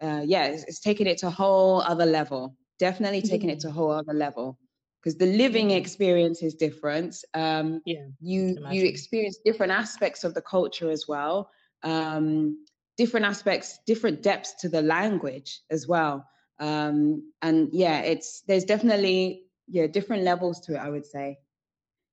uh, 0.02 0.22
yeah, 0.26 0.46
it's, 0.46 0.64
it's 0.64 0.80
taking 0.80 1.08
it 1.08 1.18
to 1.20 1.28
a 1.28 1.32
whole 1.32 1.82
other 1.82 2.06
level. 2.06 2.56
Definitely 2.80 3.22
taking 3.22 3.50
it 3.50 3.60
to 3.62 3.70
a 3.70 3.72
whole 3.72 3.92
other 3.92 4.14
level 4.14 4.58
because 5.04 5.18
the 5.18 5.26
living 5.26 5.72
experience 5.72 6.42
is 6.42 6.54
different. 6.54 7.16
Um, 7.34 7.82
yeah, 7.86 8.08
you 8.22 8.58
you 8.72 8.86
experience 8.86 9.40
different 9.44 9.72
aspects 9.72 10.24
of 10.24 10.34
the 10.34 10.42
culture 10.42 10.90
as 10.90 11.08
well. 11.08 11.50
Um, 11.84 12.66
different 12.98 13.26
aspects, 13.26 13.80
different 13.86 14.24
depths 14.24 14.54
to 14.62 14.70
the 14.70 14.82
language 14.82 15.62
as 15.70 15.88
well. 15.88 16.26
Um, 16.60 17.32
and 17.42 17.70
yeah, 17.74 18.00
it's 18.00 18.42
there's 18.48 18.64
definitely 18.64 19.44
yeah 19.68 19.88
different 19.88 20.24
levels 20.24 20.62
to 20.62 20.76
it. 20.76 20.78
I 20.78 20.90
would 20.90 21.06
say, 21.06 21.40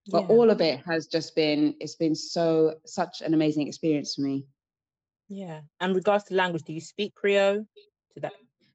but 0.08 0.22
yeah. 0.22 0.28
all 0.28 0.50
of 0.50 0.60
it 0.60 0.80
has 0.86 1.06
just 1.06 1.34
been 1.34 1.74
it's 1.80 1.96
been 1.96 2.14
so 2.14 2.74
such 2.86 3.20
an 3.20 3.34
amazing 3.34 3.66
experience 3.66 4.14
for 4.14 4.22
me. 4.22 4.46
Yeah, 5.28 5.60
and 5.80 5.94
regards 5.94 6.24
to 6.24 6.34
language, 6.34 6.64
do 6.64 6.72
you 6.72 6.80
speak 6.80 7.14
Creole? 7.14 7.66
To 8.14 8.20
that 8.20 8.32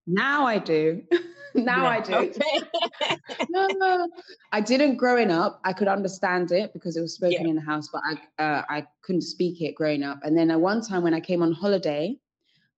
now 0.08 0.46
I 0.46 0.60
do. 0.60 1.02
now 1.56 1.84
yeah. 1.84 1.90
I 1.90 2.00
do. 2.02 2.14
Okay. 2.16 3.18
no, 3.50 4.08
I 4.52 4.62
didn't 4.62 4.98
growing 4.98 5.32
up. 5.32 5.60
I 5.64 5.74
could 5.74 5.88
understand 5.88 6.52
it 6.52 6.74
because 6.74 6.98
it 6.98 7.02
was 7.02 7.16
spoken 7.16 7.44
yeah. 7.44 7.50
in 7.50 7.56
the 7.56 7.62
house, 7.62 7.90
but 7.92 8.02
I 8.06 8.44
uh, 8.44 8.64
I 8.70 8.88
couldn't 9.02 9.24
speak 9.24 9.62
it 9.62 9.76
growing 9.76 10.04
up. 10.04 10.20
And 10.24 10.38
then 10.38 10.52
at 10.52 10.60
one 10.60 10.82
time 10.82 11.04
when 11.04 11.14
I 11.14 11.20
came 11.20 11.42
on 11.42 11.52
holiday, 11.52 12.18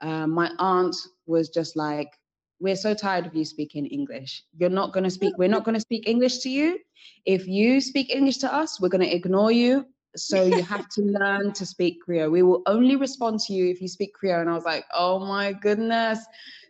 uh, 0.01 0.27
my 0.27 0.51
aunt 0.59 0.95
was 1.25 1.49
just 1.49 1.75
like, 1.75 2.11
"We're 2.59 2.75
so 2.75 2.93
tired 2.93 3.25
of 3.25 3.35
you 3.35 3.45
speaking 3.45 3.85
English. 3.85 4.43
You're 4.57 4.69
not 4.69 4.93
going 4.93 5.03
to 5.03 5.09
speak. 5.09 5.37
We're 5.37 5.49
not 5.49 5.63
going 5.65 5.75
to 5.75 5.81
speak 5.81 6.07
English 6.07 6.39
to 6.39 6.49
you. 6.49 6.79
If 7.25 7.47
you 7.47 7.81
speak 7.81 8.13
English 8.13 8.37
to 8.39 8.53
us, 8.53 8.79
we're 8.79 8.89
going 8.89 9.07
to 9.07 9.15
ignore 9.15 9.51
you. 9.51 9.85
So 10.15 10.43
you 10.43 10.63
have 10.63 10.87
to 10.89 11.01
learn 11.19 11.53
to 11.53 11.65
speak 11.65 12.01
Creole. 12.01 12.31
We 12.31 12.41
will 12.41 12.63
only 12.65 12.95
respond 12.95 13.39
to 13.41 13.53
you 13.53 13.69
if 13.69 13.81
you 13.81 13.87
speak 13.87 14.13
Creole." 14.13 14.41
And 14.41 14.49
I 14.49 14.53
was 14.53 14.65
like, 14.65 14.85
"Oh 14.93 15.19
my 15.19 15.53
goodness." 15.53 16.19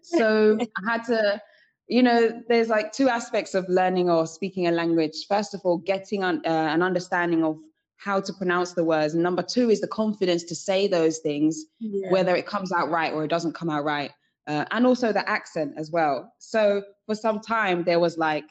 So 0.04 0.58
I 0.62 0.92
had 0.92 1.04
to 1.06 1.42
you 1.88 2.04
know, 2.04 2.44
there's 2.50 2.68
like 2.68 2.92
two 2.92 3.08
aspects 3.08 3.56
of 3.56 3.68
learning 3.70 4.10
or 4.10 4.28
speaking 4.28 4.68
a 4.68 4.72
language. 4.72 5.26
First 5.28 5.54
of 5.54 5.62
all, 5.64 5.78
getting 5.78 6.24
uh, 6.24 6.42
an 6.44 6.84
understanding 6.84 7.46
of 7.46 7.58
how 7.98 8.20
to 8.22 8.34
pronounce 8.34 8.74
the 8.74 8.84
words. 8.84 9.14
And 9.14 9.24
number 9.24 9.42
two 9.42 9.70
is 9.70 9.82
the 9.82 9.88
confidence 9.88 10.44
to 10.46 10.56
say 10.56 10.88
those 10.88 11.20
things, 11.20 11.66
yeah. 11.80 12.12
whether 12.12 12.36
it 12.36 12.46
comes 12.46 12.72
out 12.72 12.90
right 12.90 13.14
or 13.14 13.24
it 13.24 13.30
doesn't 13.30 13.56
come 13.56 13.70
out 13.70 13.84
right. 13.84 14.12
Uh, 14.48 14.64
and 14.72 14.86
also 14.86 15.12
the 15.12 15.30
accent 15.30 15.74
as 15.76 15.92
well. 15.92 16.34
So 16.40 16.82
for 17.06 17.16
some 17.16 17.42
time, 17.42 17.84
there 17.84 18.00
was 18.00 18.18
like, 18.18 18.46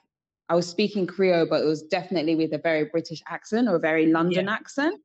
I 0.51 0.55
was 0.55 0.69
speaking 0.69 1.07
Creole, 1.07 1.47
but 1.49 1.63
it 1.63 1.67
was 1.67 1.83
definitely 1.83 2.37
with 2.37 2.53
a 2.53 2.59
very 2.59 2.85
British 2.85 3.23
accent 3.29 3.67
or 3.67 3.77
a 3.77 3.81
very 3.81 4.07
London 4.07 4.45
yeah. 4.47 4.53
accent, 4.53 5.01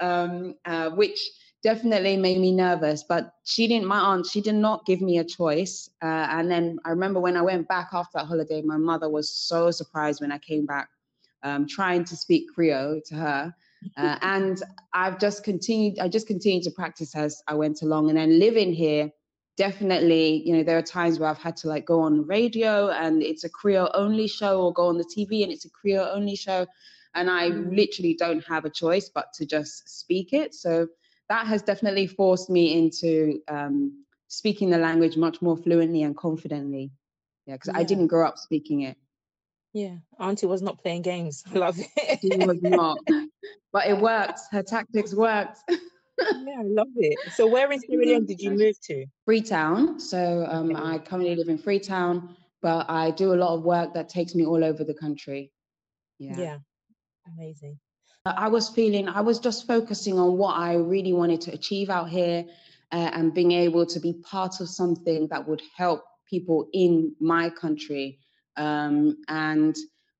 um, 0.00 0.54
uh, 0.64 0.90
which 0.90 1.20
definitely 1.62 2.16
made 2.16 2.40
me 2.40 2.50
nervous. 2.50 3.04
But 3.08 3.32
she 3.44 3.68
didn't, 3.68 3.86
my 3.86 3.98
aunt, 3.98 4.26
she 4.26 4.40
did 4.40 4.56
not 4.56 4.84
give 4.84 5.00
me 5.00 5.18
a 5.18 5.24
choice. 5.24 5.88
Uh, 6.02 6.26
and 6.30 6.50
then 6.50 6.78
I 6.84 6.90
remember 6.90 7.20
when 7.20 7.36
I 7.36 7.42
went 7.42 7.68
back 7.68 7.90
after 7.92 8.18
that 8.18 8.26
holiday, 8.26 8.62
my 8.62 8.76
mother 8.76 9.08
was 9.08 9.30
so 9.30 9.70
surprised 9.70 10.20
when 10.20 10.32
I 10.32 10.38
came 10.38 10.66
back, 10.66 10.88
um, 11.44 11.68
trying 11.68 12.04
to 12.04 12.16
speak 12.16 12.52
Creole 12.52 13.00
to 13.06 13.14
her. 13.14 13.54
Uh, 13.96 14.18
and 14.22 14.60
I've 14.92 15.20
just 15.20 15.44
continued, 15.44 16.00
I 16.00 16.08
just 16.08 16.26
continued 16.26 16.64
to 16.64 16.72
practice 16.72 17.14
as 17.14 17.42
I 17.46 17.54
went 17.54 17.82
along. 17.82 18.08
And 18.08 18.18
then 18.18 18.40
living 18.40 18.72
here, 18.72 19.12
definitely, 19.56 20.42
you 20.46 20.56
know, 20.56 20.62
there 20.62 20.78
are 20.78 20.82
times 20.82 21.18
where 21.18 21.28
I've 21.28 21.38
had 21.38 21.56
to 21.58 21.68
like 21.68 21.84
go 21.84 22.00
on 22.00 22.26
radio 22.26 22.90
and 22.90 23.22
it's 23.22 23.44
a 23.44 23.48
Creole 23.48 23.90
only 23.94 24.26
show 24.26 24.62
or 24.62 24.72
go 24.72 24.86
on 24.86 24.98
the 24.98 25.04
TV 25.04 25.42
and 25.42 25.52
it's 25.52 25.64
a 25.64 25.70
Creole 25.70 26.08
only 26.12 26.36
show. 26.36 26.66
And 27.14 27.30
I 27.30 27.50
mm. 27.50 27.76
literally 27.76 28.14
don't 28.14 28.44
have 28.46 28.64
a 28.64 28.70
choice 28.70 29.10
but 29.10 29.32
to 29.34 29.46
just 29.46 29.88
speak 30.00 30.32
it. 30.32 30.54
So 30.54 30.88
that 31.28 31.46
has 31.46 31.62
definitely 31.62 32.06
forced 32.06 32.48
me 32.48 32.78
into 32.78 33.40
um, 33.48 34.04
speaking 34.28 34.70
the 34.70 34.78
language 34.78 35.16
much 35.16 35.42
more 35.42 35.56
fluently 35.56 36.02
and 36.02 36.16
confidently. 36.16 36.90
Yeah, 37.46 37.54
because 37.54 37.72
yeah. 37.74 37.80
I 37.80 37.84
didn't 37.84 38.06
grow 38.06 38.26
up 38.26 38.38
speaking 38.38 38.82
it. 38.82 38.96
Yeah, 39.74 39.96
Auntie 40.18 40.46
was 40.46 40.62
not 40.62 40.82
playing 40.82 41.02
games. 41.02 41.44
Love 41.52 41.78
it. 41.78 42.20
She 42.20 42.46
was 42.46 42.60
not, 42.62 42.98
but 43.72 43.86
it 43.86 43.98
worked. 43.98 44.40
Her 44.50 44.62
tactics 44.62 45.14
worked. 45.14 45.58
yeah, 46.18 46.60
I 46.60 46.62
love 46.62 46.88
it. 46.96 47.18
So, 47.32 47.46
where 47.46 47.70
in 47.70 47.80
Sierra 47.86 48.04
Leone 48.04 48.26
did 48.26 48.40
you 48.40 48.50
move 48.50 48.80
to? 48.84 49.06
Freetown. 49.24 50.00
So, 50.00 50.46
um, 50.48 50.74
I 50.76 50.98
currently 50.98 51.34
live 51.36 51.48
in 51.48 51.58
Freetown, 51.58 52.36
but 52.60 52.88
I 52.88 53.10
do 53.10 53.34
a 53.34 53.36
lot 53.36 53.54
of 53.54 53.62
work 53.62 53.94
that 53.94 54.08
takes 54.08 54.34
me 54.34 54.44
all 54.44 54.64
over 54.64 54.84
the 54.84 54.94
country. 54.94 55.52
Yeah. 56.18 56.38
Yeah. 56.38 56.58
Amazing. 57.36 57.78
I 58.24 58.48
was 58.48 58.68
feeling, 58.68 59.08
I 59.08 59.20
was 59.20 59.40
just 59.40 59.66
focusing 59.66 60.18
on 60.18 60.38
what 60.38 60.56
I 60.56 60.74
really 60.74 61.12
wanted 61.12 61.40
to 61.42 61.52
achieve 61.52 61.90
out 61.90 62.08
here 62.08 62.44
uh, 62.92 63.10
and 63.14 63.34
being 63.34 63.50
able 63.50 63.84
to 63.86 63.98
be 63.98 64.12
part 64.12 64.60
of 64.60 64.68
something 64.68 65.26
that 65.28 65.46
would 65.46 65.62
help 65.76 66.04
people 66.28 66.68
in 66.72 67.14
my 67.18 67.50
country. 67.50 68.20
Um, 68.56 69.16
and 69.28 69.74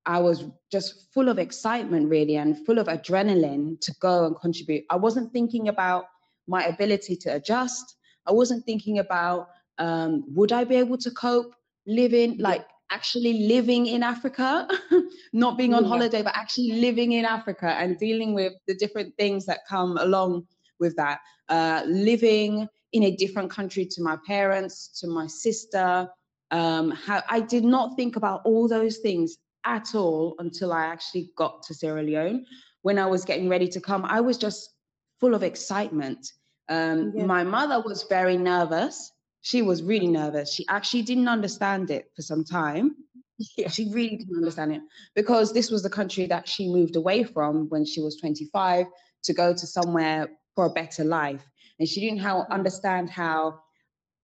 I 0.05 0.19
was 0.19 0.45
just 0.71 1.13
full 1.13 1.29
of 1.29 1.39
excitement, 1.39 2.09
really, 2.09 2.35
and 2.35 2.65
full 2.65 2.79
of 2.79 2.87
adrenaline 2.87 3.79
to 3.81 3.93
go 4.01 4.25
and 4.25 4.39
contribute. 4.39 4.83
I 4.89 4.97
wasn't 4.97 5.31
thinking 5.31 5.69
about 5.69 6.05
my 6.47 6.65
ability 6.65 7.15
to 7.17 7.35
adjust. 7.35 7.95
I 8.25 8.31
wasn't 8.31 8.65
thinking 8.65 8.99
about 8.99 9.49
um, 9.77 10.23
would 10.27 10.51
I 10.51 10.63
be 10.65 10.75
able 10.75 10.97
to 10.97 11.11
cope 11.11 11.55
living 11.87 12.37
like 12.37 12.65
actually 12.91 13.47
living 13.47 13.87
in 13.87 14.03
Africa, 14.03 14.67
not 15.33 15.57
being 15.57 15.73
on 15.73 15.83
yeah. 15.83 15.89
holiday, 15.89 16.21
but 16.21 16.35
actually 16.35 16.73
living 16.73 17.13
in 17.13 17.25
Africa 17.25 17.71
and 17.71 17.97
dealing 17.97 18.33
with 18.33 18.53
the 18.67 18.75
different 18.75 19.15
things 19.17 19.45
that 19.45 19.61
come 19.67 19.97
along 19.97 20.45
with 20.79 20.95
that. 20.97 21.19
Uh, 21.49 21.81
living 21.87 22.67
in 22.91 23.03
a 23.03 23.15
different 23.15 23.49
country 23.49 23.85
to 23.85 24.01
my 24.01 24.17
parents, 24.27 24.99
to 24.99 25.07
my 25.07 25.27
sister. 25.27 26.07
Um, 26.51 26.91
how 26.91 27.23
I 27.29 27.39
did 27.39 27.63
not 27.63 27.95
think 27.95 28.15
about 28.15 28.41
all 28.45 28.67
those 28.67 28.97
things 28.97 29.37
at 29.65 29.95
all 29.95 30.35
until 30.39 30.73
I 30.73 30.85
actually 30.85 31.31
got 31.37 31.63
to 31.63 31.73
Sierra 31.73 32.03
Leone. 32.03 32.45
When 32.81 32.99
I 32.99 33.05
was 33.05 33.25
getting 33.25 33.49
ready 33.49 33.67
to 33.69 33.79
come, 33.79 34.05
I 34.05 34.21
was 34.21 34.37
just 34.37 34.69
full 35.19 35.33
of 35.33 35.43
excitement. 35.43 36.27
Um, 36.69 37.13
yeah. 37.15 37.25
My 37.25 37.43
mother 37.43 37.81
was 37.81 38.03
very 38.09 38.37
nervous 38.37 39.13
she 39.43 39.61
was 39.61 39.83
really 39.83 40.07
nervous. 40.07 40.51
She 40.51 40.65
actually 40.69 41.01
didn't 41.01 41.27
understand 41.27 41.91
it 41.91 42.09
for 42.15 42.21
some 42.23 42.43
time. 42.43 42.95
Yeah. 43.57 43.67
She 43.67 43.89
really 43.91 44.15
didn't 44.15 44.37
understand 44.37 44.71
it 44.71 44.81
because 45.15 45.51
this 45.51 45.69
was 45.69 45.83
the 45.83 45.89
country 45.89 46.27
that 46.27 46.47
she 46.47 46.69
moved 46.69 46.95
away 46.95 47.23
from 47.23 47.67
when 47.67 47.83
she 47.83 47.99
was 47.99 48.15
25 48.15 48.85
to 49.23 49.33
go 49.33 49.53
to 49.53 49.67
somewhere 49.67 50.29
for 50.55 50.65
a 50.65 50.69
better 50.69 51.03
life. 51.03 51.43
And 51.77 51.89
she 51.89 51.99
didn't 51.99 52.19
how, 52.19 52.43
mm. 52.43 52.49
understand 52.51 53.09
how, 53.09 53.59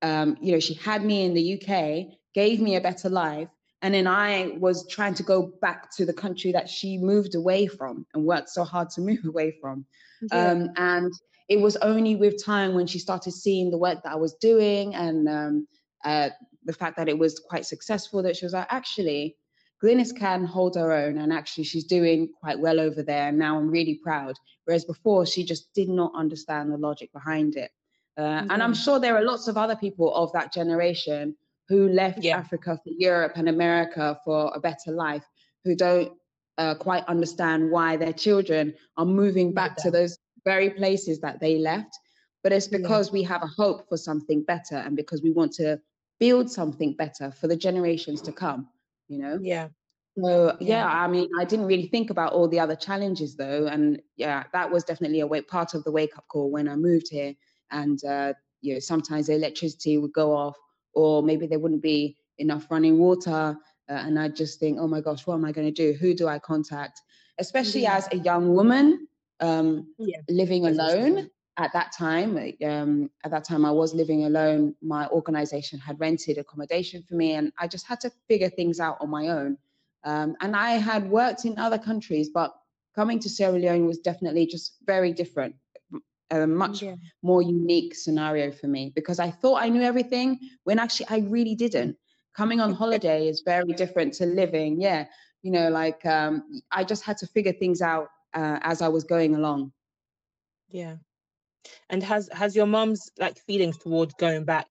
um, 0.01 0.37
you 0.39 0.53
know, 0.53 0.59
she 0.59 0.75
had 0.75 1.03
me 1.03 1.25
in 1.25 1.33
the 1.33 1.55
UK, 1.55 2.17
gave 2.33 2.61
me 2.61 2.77
a 2.77 2.81
better 2.81 3.09
life. 3.09 3.49
And 3.81 3.93
then 3.93 4.07
I 4.07 4.55
was 4.57 4.87
trying 4.87 5.13
to 5.15 5.23
go 5.23 5.53
back 5.61 5.95
to 5.95 6.05
the 6.05 6.13
country 6.13 6.51
that 6.51 6.69
she 6.69 6.97
moved 6.97 7.35
away 7.35 7.67
from 7.67 8.05
and 8.13 8.25
worked 8.25 8.49
so 8.49 8.63
hard 8.63 8.89
to 8.91 9.01
move 9.09 9.25
away 9.25 9.55
from. 9.61 9.85
Yeah. 10.21 10.51
Um, 10.51 10.69
and 10.75 11.13
it 11.47 11.59
was 11.59 11.75
only 11.77 12.15
with 12.15 12.43
time 12.43 12.75
when 12.75 12.87
she 12.87 12.99
started 12.99 13.31
seeing 13.31 13.71
the 13.71 13.77
work 13.77 14.03
that 14.03 14.11
I 14.11 14.17
was 14.17 14.35
doing 14.35 14.93
and 14.95 15.27
um, 15.29 15.67
uh, 16.05 16.29
the 16.65 16.73
fact 16.73 16.97
that 16.97 17.09
it 17.09 17.17
was 17.17 17.39
quite 17.39 17.65
successful 17.65 18.21
that 18.23 18.35
she 18.35 18.45
was 18.45 18.53
like, 18.53 18.67
actually, 18.69 19.35
Glynis 19.83 20.15
can 20.15 20.43
hold 20.43 20.75
her 20.75 20.91
own 20.91 21.17
and 21.17 21.31
actually 21.31 21.63
she's 21.63 21.85
doing 21.85 22.29
quite 22.39 22.59
well 22.59 22.79
over 22.79 23.01
there. 23.01 23.29
And 23.29 23.39
now 23.39 23.57
I'm 23.57 23.69
really 23.69 23.99
proud. 24.03 24.35
Whereas 24.65 24.83
before, 24.83 25.25
she 25.25 25.43
just 25.43 25.73
did 25.73 25.89
not 25.89 26.11
understand 26.13 26.71
the 26.71 26.77
logic 26.77 27.11
behind 27.13 27.55
it. 27.55 27.71
Uh, 28.17 28.21
mm-hmm. 28.21 28.51
And 28.51 28.61
I'm 28.61 28.73
sure 28.73 28.99
there 28.99 29.15
are 29.15 29.23
lots 29.23 29.47
of 29.47 29.57
other 29.57 29.77
people 29.77 30.13
of 30.13 30.31
that 30.33 30.53
generation 30.53 31.35
who 31.69 31.87
left 31.89 32.23
yeah. 32.23 32.37
Africa 32.37 32.79
for 32.83 32.91
Europe 32.97 33.33
and 33.35 33.47
America 33.47 34.19
for 34.25 34.51
a 34.55 34.59
better 34.59 34.91
life 34.91 35.23
who 35.63 35.75
don't 35.75 36.11
uh, 36.57 36.75
quite 36.75 37.05
understand 37.05 37.71
why 37.71 37.95
their 37.95 38.11
children 38.11 38.73
are 38.97 39.05
moving 39.05 39.53
back 39.53 39.75
yeah. 39.77 39.83
to 39.83 39.91
those 39.91 40.17
very 40.43 40.71
places 40.71 41.19
that 41.21 41.39
they 41.39 41.57
left. 41.57 41.97
But 42.43 42.51
it's 42.53 42.67
because 42.67 43.09
yeah. 43.09 43.13
we 43.13 43.23
have 43.23 43.43
a 43.43 43.47
hope 43.47 43.87
for 43.87 43.97
something 43.97 44.43
better 44.43 44.75
and 44.75 44.95
because 44.95 45.21
we 45.21 45.31
want 45.31 45.53
to 45.53 45.79
build 46.19 46.49
something 46.49 46.95
better 46.95 47.31
for 47.31 47.47
the 47.47 47.55
generations 47.55 48.21
to 48.23 48.31
come, 48.31 48.67
you 49.07 49.19
know? 49.19 49.39
Yeah. 49.41 49.67
So 50.17 50.57
yeah, 50.59 50.85
I 50.85 51.07
mean, 51.07 51.29
I 51.39 51.45
didn't 51.45 51.67
really 51.67 51.87
think 51.87 52.09
about 52.09 52.33
all 52.33 52.47
the 52.47 52.59
other 52.59 52.75
challenges 52.75 53.35
though, 53.35 53.67
and 53.67 54.01
yeah, 54.17 54.43
that 54.51 54.69
was 54.69 54.83
definitely 54.83 55.21
a 55.21 55.27
way, 55.27 55.41
part 55.41 55.73
of 55.75 55.83
the 55.83 55.91
wake 55.91 56.17
up 56.17 56.27
call 56.27 56.51
when 56.51 56.67
I 56.67 56.75
moved 56.75 57.07
here. 57.09 57.35
And 57.71 58.03
uh, 58.03 58.33
you 58.61 58.73
know, 58.73 58.79
sometimes 58.79 59.27
the 59.27 59.35
electricity 59.35 59.97
would 59.97 60.11
go 60.11 60.35
off, 60.35 60.57
or 60.99 61.23
maybe 61.23 61.47
there 61.47 61.59
wouldn't 61.59 61.81
be 61.81 62.17
enough 62.37 62.69
running 62.69 62.97
water, 62.97 63.57
uh, 63.89 64.01
and 64.05 64.19
I 64.19 64.27
just 64.29 64.59
think, 64.59 64.77
oh 64.79 64.87
my 64.87 65.01
gosh, 65.01 65.25
what 65.25 65.35
am 65.35 65.45
I 65.45 65.51
going 65.51 65.73
to 65.73 65.73
do? 65.85 65.97
Who 65.97 66.13
do 66.13 66.27
I 66.27 66.39
contact? 66.39 67.01
Especially 67.37 67.83
yeah. 67.83 67.97
as 67.97 68.07
a 68.11 68.17
young 68.17 68.53
woman, 68.53 69.07
um, 69.39 69.93
yeah, 69.97 70.19
living 70.29 70.67
alone 70.67 71.29
at 71.57 71.71
that 71.73 71.91
time. 71.97 72.37
Um, 72.65 73.09
at 73.23 73.31
that 73.31 73.45
time, 73.45 73.65
I 73.65 73.71
was 73.71 73.93
living 73.93 74.25
alone. 74.25 74.75
My 74.81 75.07
organization 75.07 75.79
had 75.79 75.99
rented 75.99 76.37
accommodation 76.37 77.03
for 77.07 77.15
me, 77.15 77.33
and 77.33 77.51
I 77.57 77.67
just 77.67 77.87
had 77.87 77.99
to 78.01 78.11
figure 78.27 78.49
things 78.49 78.79
out 78.79 78.97
on 78.99 79.09
my 79.09 79.29
own. 79.29 79.57
Um, 80.03 80.35
and 80.41 80.55
I 80.55 80.71
had 80.71 81.09
worked 81.09 81.45
in 81.45 81.57
other 81.57 81.77
countries, 81.77 82.29
but 82.33 82.53
coming 82.95 83.19
to 83.19 83.29
Sierra 83.29 83.57
Leone 83.57 83.85
was 83.85 83.99
definitely 83.99 84.45
just 84.45 84.77
very 84.85 85.11
different, 85.13 85.55
a 86.31 86.47
much 86.47 86.81
yeah. 86.81 86.95
more 87.21 87.41
unique 87.41 87.95
scenario 87.95 88.51
for 88.51 88.67
me 88.67 88.91
because 88.95 89.19
I 89.19 89.31
thought 89.31 89.61
I 89.61 89.69
knew 89.69 89.81
everything 89.81 90.39
when 90.63 90.79
actually 90.79 91.07
I 91.09 91.19
really 91.19 91.55
didn't. 91.55 91.97
Coming 92.35 92.59
on 92.59 92.73
holiday 92.83 93.27
is 93.27 93.41
very 93.45 93.73
different 93.73 94.13
to 94.15 94.25
living. 94.25 94.79
Yeah, 94.81 95.05
you 95.41 95.51
know, 95.51 95.69
like 95.69 96.05
um, 96.05 96.61
I 96.71 96.83
just 96.83 97.03
had 97.03 97.17
to 97.17 97.27
figure 97.27 97.53
things 97.53 97.81
out 97.81 98.07
uh, 98.33 98.59
as 98.61 98.81
I 98.81 98.87
was 98.87 99.03
going 99.03 99.35
along. 99.35 99.71
Yeah. 100.69 100.95
And 101.89 102.01
has 102.03 102.29
has 102.31 102.55
your 102.55 102.67
mom's 102.67 103.09
like 103.19 103.37
feelings 103.39 103.77
towards 103.77 104.13
going 104.15 104.45
back 104.45 104.67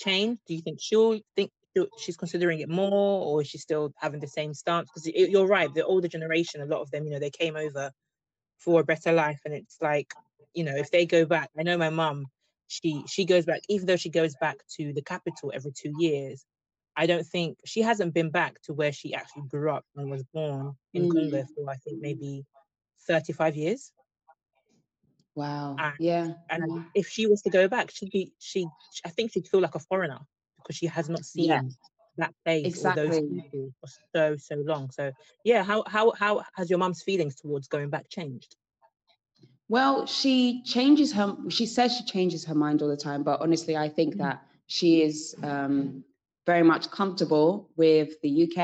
changed? 0.00 0.40
Do 0.46 0.54
you 0.54 0.60
think 0.60 0.78
she'll 0.80 1.20
think 1.36 1.52
she's 1.98 2.16
considering 2.16 2.60
it 2.60 2.68
more, 2.68 3.24
or 3.24 3.42
is 3.42 3.48
she 3.48 3.58
still 3.58 3.92
having 3.96 4.20
the 4.20 4.26
same 4.26 4.54
stance? 4.54 4.90
Because 4.92 5.06
you're 5.14 5.46
right, 5.46 5.72
the 5.72 5.84
older 5.84 6.08
generation, 6.08 6.60
a 6.60 6.66
lot 6.66 6.80
of 6.80 6.90
them, 6.90 7.04
you 7.04 7.10
know, 7.10 7.20
they 7.20 7.30
came 7.30 7.56
over 7.56 7.92
for 8.58 8.80
a 8.80 8.84
better 8.84 9.12
life, 9.12 9.40
and 9.44 9.54
it's 9.54 9.76
like, 9.80 10.12
you 10.54 10.64
know, 10.64 10.76
if 10.76 10.90
they 10.90 11.06
go 11.06 11.24
back, 11.24 11.50
I 11.58 11.62
know 11.62 11.78
my 11.78 11.90
mum, 11.90 12.26
she 12.68 13.02
she 13.08 13.24
goes 13.24 13.44
back, 13.44 13.62
even 13.68 13.86
though 13.86 13.96
she 13.96 14.10
goes 14.10 14.34
back 14.40 14.58
to 14.76 14.92
the 14.92 15.02
capital 15.02 15.52
every 15.54 15.72
two 15.72 15.92
years. 15.98 16.44
I 16.96 17.06
don't 17.06 17.26
think 17.26 17.58
she 17.64 17.82
hasn't 17.82 18.14
been 18.14 18.30
back 18.30 18.60
to 18.62 18.74
where 18.74 18.92
she 18.92 19.14
actually 19.14 19.46
grew 19.48 19.70
up 19.70 19.84
and 19.96 20.10
was 20.10 20.24
born 20.34 20.74
in 20.92 21.08
mm. 21.08 21.12
Congo 21.12 21.44
for 21.54 21.70
I 21.70 21.76
think 21.76 22.00
maybe 22.00 22.44
35 23.06 23.56
years. 23.56 23.92
Wow. 25.34 25.76
And, 25.78 25.94
yeah. 25.98 26.28
And 26.50 26.84
if 26.94 27.08
she 27.08 27.26
was 27.26 27.42
to 27.42 27.50
go 27.50 27.68
back, 27.68 27.90
she'd 27.90 28.10
be 28.10 28.32
she 28.38 28.66
I 29.04 29.08
think 29.08 29.32
she'd 29.32 29.48
feel 29.48 29.60
like 29.60 29.74
a 29.74 29.80
foreigner 29.80 30.18
because 30.58 30.76
she 30.76 30.86
has 30.86 31.08
not 31.08 31.24
seen 31.24 31.48
yeah. 31.48 31.62
that 32.18 32.34
place 32.44 32.66
exactly. 32.66 33.04
or 33.04 33.10
those 33.10 33.20
people 33.20 33.72
for 33.80 33.90
so 34.14 34.36
so 34.36 34.56
long. 34.56 34.90
So 34.90 35.12
yeah, 35.44 35.62
how 35.62 35.84
how 35.86 36.12
how 36.12 36.42
has 36.54 36.68
your 36.68 36.78
mum's 36.78 37.02
feelings 37.02 37.36
towards 37.36 37.68
going 37.68 37.90
back 37.90 38.08
changed? 38.08 38.56
Well, 39.70 40.04
she 40.04 40.62
changes 40.64 41.12
her 41.12 41.36
she 41.48 41.64
says 41.64 41.96
she 41.96 42.04
changes 42.04 42.44
her 42.44 42.56
mind 42.56 42.82
all 42.82 42.88
the 42.88 42.96
time, 42.96 43.22
but 43.22 43.40
honestly 43.40 43.76
I 43.76 43.88
think 43.88 44.14
mm-hmm. 44.14 44.24
that 44.24 44.42
she 44.66 45.02
is 45.02 45.36
um 45.44 46.04
very 46.44 46.64
much 46.64 46.90
comfortable 46.90 47.70
with 47.76 48.20
the 48.24 48.32
UK 48.44 48.58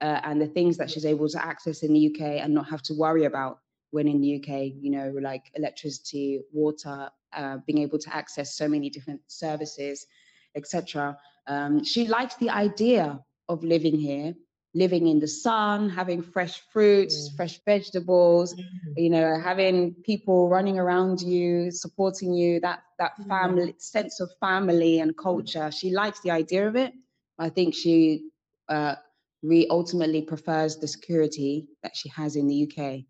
uh, 0.00 0.20
and 0.24 0.40
the 0.40 0.46
things 0.46 0.78
that 0.78 0.90
she's 0.90 1.04
able 1.04 1.28
to 1.28 1.44
access 1.44 1.82
in 1.82 1.92
the 1.92 2.02
UK 2.08 2.20
and 2.42 2.54
not 2.54 2.66
have 2.68 2.82
to 2.88 2.94
worry 2.94 3.24
about 3.24 3.58
when 3.90 4.08
in 4.08 4.20
the 4.22 4.36
UK, 4.36 4.72
you 4.80 4.90
know, 4.90 5.14
like 5.20 5.44
electricity, 5.54 6.40
water, 6.52 7.10
uh, 7.34 7.58
being 7.66 7.80
able 7.86 7.98
to 7.98 8.14
access 8.14 8.56
so 8.56 8.68
many 8.68 8.88
different 8.88 9.20
services, 9.26 10.06
etc. 10.54 11.18
Um, 11.46 11.84
she 11.84 12.06
likes 12.06 12.36
the 12.36 12.50
idea 12.50 13.20
of 13.48 13.64
living 13.64 13.98
here, 13.98 14.34
living 14.74 15.06
in 15.06 15.18
the 15.18 15.28
sun, 15.28 15.88
having 15.88 16.22
fresh 16.22 16.60
fruits, 16.72 17.30
mm. 17.30 17.36
fresh 17.36 17.60
vegetables, 17.64 18.54
mm. 18.54 18.64
you 18.96 19.10
know, 19.10 19.38
having 19.40 19.94
people 20.04 20.48
running 20.48 20.78
around 20.78 21.20
you, 21.20 21.70
supporting 21.70 22.34
you, 22.34 22.60
that 22.60 22.80
that 22.98 23.12
mm. 23.20 23.28
family 23.28 23.74
sense 23.78 24.20
of 24.20 24.30
family 24.40 25.00
and 25.00 25.16
culture. 25.16 25.70
She 25.70 25.90
likes 25.90 26.20
the 26.20 26.30
idea 26.30 26.68
of 26.68 26.76
it. 26.76 26.92
I 27.38 27.48
think 27.48 27.74
she 27.74 28.28
uh, 28.68 28.96
re 29.42 29.66
ultimately 29.70 30.22
prefers 30.22 30.76
the 30.76 30.88
security 30.88 31.66
that 31.82 31.96
she 31.96 32.08
has 32.10 32.36
in 32.36 32.46
the 32.46 32.70
UK. 32.70 33.00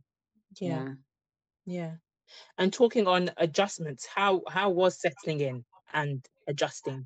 Yeah. 0.61 0.89
Yeah. 1.67 1.93
And 2.57 2.73
talking 2.73 3.07
on 3.07 3.31
adjustments, 3.37 4.07
how 4.15 4.43
how 4.49 4.71
was 4.71 5.01
settling 5.01 5.41
in 5.41 5.65
and 5.93 6.25
adjusting 6.47 7.05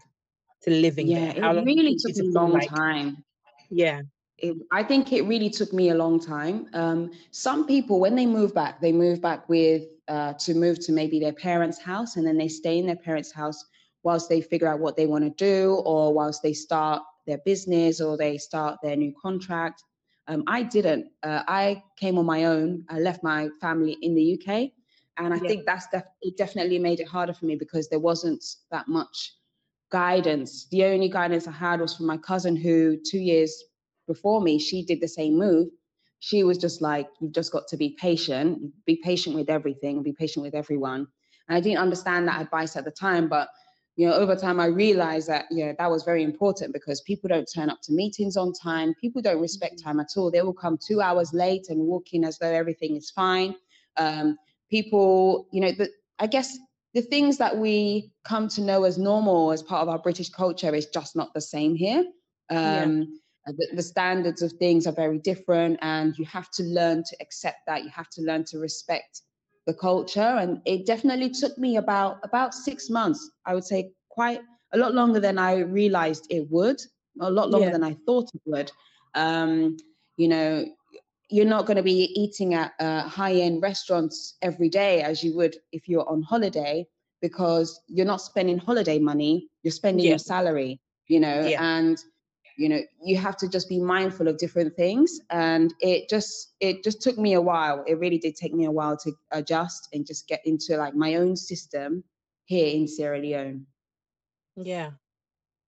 to 0.63 0.71
living 0.71 1.09
yeah, 1.09 1.33
there? 1.33 1.43
How 1.43 1.57
it 1.57 1.65
really 1.65 1.97
took 1.97 2.17
a 2.17 2.25
long 2.25 2.53
like? 2.53 2.69
time. 2.69 3.25
Yeah. 3.71 4.03
It, 4.43 4.57
I 4.73 4.83
think 4.83 5.13
it 5.13 5.23
really 5.23 5.49
took 5.49 5.73
me 5.73 5.91
a 5.91 5.95
long 5.95 6.19
time. 6.19 6.69
Um, 6.75 7.13
some 7.31 7.65
people, 7.65 8.01
when 8.01 8.17
they 8.17 8.27
move 8.27 8.53
back, 8.53 8.81
they 8.81 8.93
move 8.93 9.23
back 9.23 9.49
with 9.49 9.85
uh, 10.09 10.33
to 10.35 10.55
move 10.55 10.81
to 10.81 10.93
maybe 10.93 11.21
their 11.21 11.33
parents' 11.33 11.81
house, 11.81 12.17
and 12.17 12.27
then 12.27 12.37
they 12.37 12.49
stay 12.49 12.79
in 12.79 12.87
their 12.87 12.97
parents' 12.97 13.31
house 13.31 13.65
whilst 14.03 14.29
they 14.29 14.41
figure 14.41 14.67
out 14.67 14.81
what 14.81 14.97
they 14.97 15.07
want 15.07 15.23
to 15.25 15.31
do, 15.31 15.81
or 15.87 16.13
whilst 16.13 16.43
they 16.43 16.53
start 16.53 17.03
their 17.25 17.39
business, 17.45 18.01
or 18.01 18.17
they 18.17 18.37
start 18.37 18.79
their 18.83 18.97
new 18.97 19.15
contract. 19.23 19.85
Um, 20.27 20.43
I 20.49 20.65
didn't. 20.65 21.07
Uh, 21.23 21.45
I 21.47 21.85
came 21.97 22.19
on 22.19 22.27
my 22.27 22.45
own. 22.45 22.85
I 22.89 22.99
left 22.99 23.23
my 23.23 23.49
family 23.61 23.97
in 24.03 24.17
the 24.17 24.35
UK, 24.35 24.73
and 25.19 25.33
I 25.33 25.39
yeah. 25.39 25.49
think 25.49 25.67
that's 25.67 25.87
def- 25.89 26.03
it 26.21 26.37
definitely 26.37 26.81
made 26.81 26.99
it 26.99 27.07
harder 27.07 27.33
for 27.33 27.47
me 27.47 27.55
because 27.55 27.89
there 27.89 28.01
wasn't 28.01 28.45
that 28.73 28.89
much 28.89 29.35
guidance. 29.93 30.67
The 30.71 30.85
only 30.85 31.09
guidance 31.09 31.47
I 31.47 31.53
had 31.53 31.81
was 31.81 31.95
from 31.95 32.07
my 32.07 32.17
cousin, 32.17 32.57
who 32.57 32.97
two 32.97 33.19
years 33.21 33.63
before 34.13 34.41
me, 34.41 34.59
she 34.59 34.85
did 34.85 35.01
the 35.01 35.09
same 35.09 35.35
move. 35.39 35.69
She 36.21 36.45
was 36.45 36.59
just 36.59 36.81
like, 36.81 37.09
"You've 37.21 37.33
just 37.41 37.53
got 37.53 37.67
to 37.69 37.77
be 37.77 37.91
patient. 37.91 38.49
Be 38.87 38.97
patient 39.11 39.35
with 39.35 39.51
everything. 39.51 40.03
Be 40.03 40.13
patient 40.13 40.45
with 40.45 40.55
everyone." 40.55 41.07
And 41.49 41.57
I 41.59 41.61
didn't 41.61 41.79
understand 41.87 42.29
that 42.29 42.41
advice 42.41 42.77
at 42.77 42.85
the 42.85 42.91
time, 43.07 43.29
but 43.29 43.49
you 43.97 44.07
know, 44.07 44.15
over 44.15 44.35
time 44.35 44.59
I 44.59 44.67
realized 44.67 45.29
that, 45.29 45.47
you 45.51 45.67
know, 45.67 45.75
that 45.79 45.91
was 45.91 46.03
very 46.03 46.23
important 46.23 46.73
because 46.73 47.03
people 47.03 47.29
don't 47.29 47.49
turn 47.53 47.69
up 47.69 47.81
to 47.83 47.93
meetings 47.93 48.37
on 48.37 48.53
time. 48.53 48.95
People 48.95 49.21
don't 49.21 49.41
respect 49.41 49.77
mm-hmm. 49.77 49.89
time 49.89 50.01
at 50.01 50.17
all. 50.17 50.31
They 50.31 50.43
will 50.43 50.55
come 50.55 50.79
two 50.79 51.01
hours 51.01 51.35
late 51.35 51.67
and 51.69 51.79
walk 51.81 52.15
in 52.15 52.25
as 52.25 52.39
though 52.39 52.51
everything 52.51 52.97
is 52.97 53.11
fine. 53.11 53.55
Um, 53.99 54.39
people, 54.71 55.47
you 55.53 55.61
know, 55.61 55.73
the, 55.73 55.91
I 56.19 56.27
guess 56.27 56.57
the 56.95 57.03
things 57.03 57.37
that 57.39 57.57
we 57.57 58.13
come 58.25 58.49
to 58.49 58.63
know 58.63 58.85
as 58.85 58.97
normal 58.97 59.53
as 59.53 59.63
part 59.63 59.83
of 59.83 59.89
our 59.89 59.99
British 59.99 60.31
culture 60.31 60.75
is 60.75 60.87
just 60.87 61.15
not 61.15 61.35
the 61.35 61.41
same 61.41 61.75
here. 61.75 62.05
Um, 62.51 63.03
yeah. 63.03 63.05
The, 63.47 63.69
the 63.75 63.83
standards 63.83 64.43
of 64.43 64.53
things 64.53 64.87
are 64.87 64.93
very 64.93 65.19
different, 65.19 65.79
and 65.83 66.17
you 66.19 66.25
have 66.27 66.51
to 66.53 66.63
learn 66.63 67.03
to 67.05 67.17
accept 67.21 67.59
that. 67.67 67.85
You 67.85 67.91
have 67.91 68.09
to 68.11 68.23
learn 68.23 68.45
to 68.47 68.59
respect 68.59 69.23
the 69.67 69.75
culture 69.75 70.21
and 70.21 70.61
it 70.65 70.87
definitely 70.87 71.31
took 71.31 71.57
me 71.57 71.77
about 71.77 72.19
about 72.25 72.53
six 72.55 72.91
months 72.91 73.31
i 73.47 73.55
would 73.55 73.65
say 73.65 73.91
quite 74.09 74.41
a 74.73 74.79
lot 74.79 74.95
longer 74.95 75.21
than 75.21 75.39
i 75.39 75.59
realized 75.59 76.27
it 76.31 76.51
would 76.51 76.81
a 77.21 77.31
lot 77.31 77.51
longer 77.51 77.67
yeah. 77.67 77.73
than 77.73 77.85
i 77.85 77.97
thought 78.07 78.29
it 78.35 78.41
would 78.45 78.73
um, 79.15 79.77
you 80.17 80.27
know 80.27 80.65
you're 81.29 81.47
not 81.47 81.67
going 81.67 81.77
to 81.77 81.83
be 81.83 82.13
eating 82.21 82.55
at 82.55 82.73
uh, 82.79 83.03
high-end 83.03 83.63
restaurants 83.63 84.37
every 84.43 84.69
day 84.69 85.03
as 85.03 85.23
you 85.23 85.35
would 85.37 85.57
if 85.71 85.89
you're 85.89 86.09
on 86.09 86.23
holiday 86.23 86.85
because 87.21 87.81
you're 87.87 88.07
not 88.07 88.21
spending 88.21 88.59
holiday 88.59 88.99
money 88.99 89.49
you're 89.63 89.73
spending 89.73 90.05
yeah. 90.05 90.13
your 90.13 90.19
salary 90.19 90.81
you 91.07 91.21
know 91.21 91.47
yeah. 91.47 91.63
and 91.63 92.03
you 92.57 92.69
know 92.69 92.81
you 93.03 93.17
have 93.17 93.37
to 93.39 93.49
just 93.49 93.69
be 93.69 93.81
mindful 93.81 94.29
of 94.29 94.39
different 94.39 94.75
things. 94.77 95.21
And 95.31 95.73
it 95.81 96.09
just 96.09 96.55
it 96.61 96.85
just 96.85 97.03
took 97.03 97.19
me 97.19 97.35
a 97.35 97.41
while. 97.41 97.85
It 97.87 97.99
really 97.99 98.19
did 98.19 98.37
take 98.37 98.55
me 98.55 98.65
a 98.67 98.71
while 98.71 98.97
to 98.99 99.13
adjust 99.33 99.89
and 99.93 100.07
just 100.07 100.29
get 100.29 100.41
into 100.45 100.77
like 100.77 100.95
my 100.95 101.17
own 101.17 101.37
system 101.37 102.05
here 102.45 102.75
in 102.75 102.87
sierra 102.89 103.19
leone. 103.19 103.67
Yeah. 104.57 104.91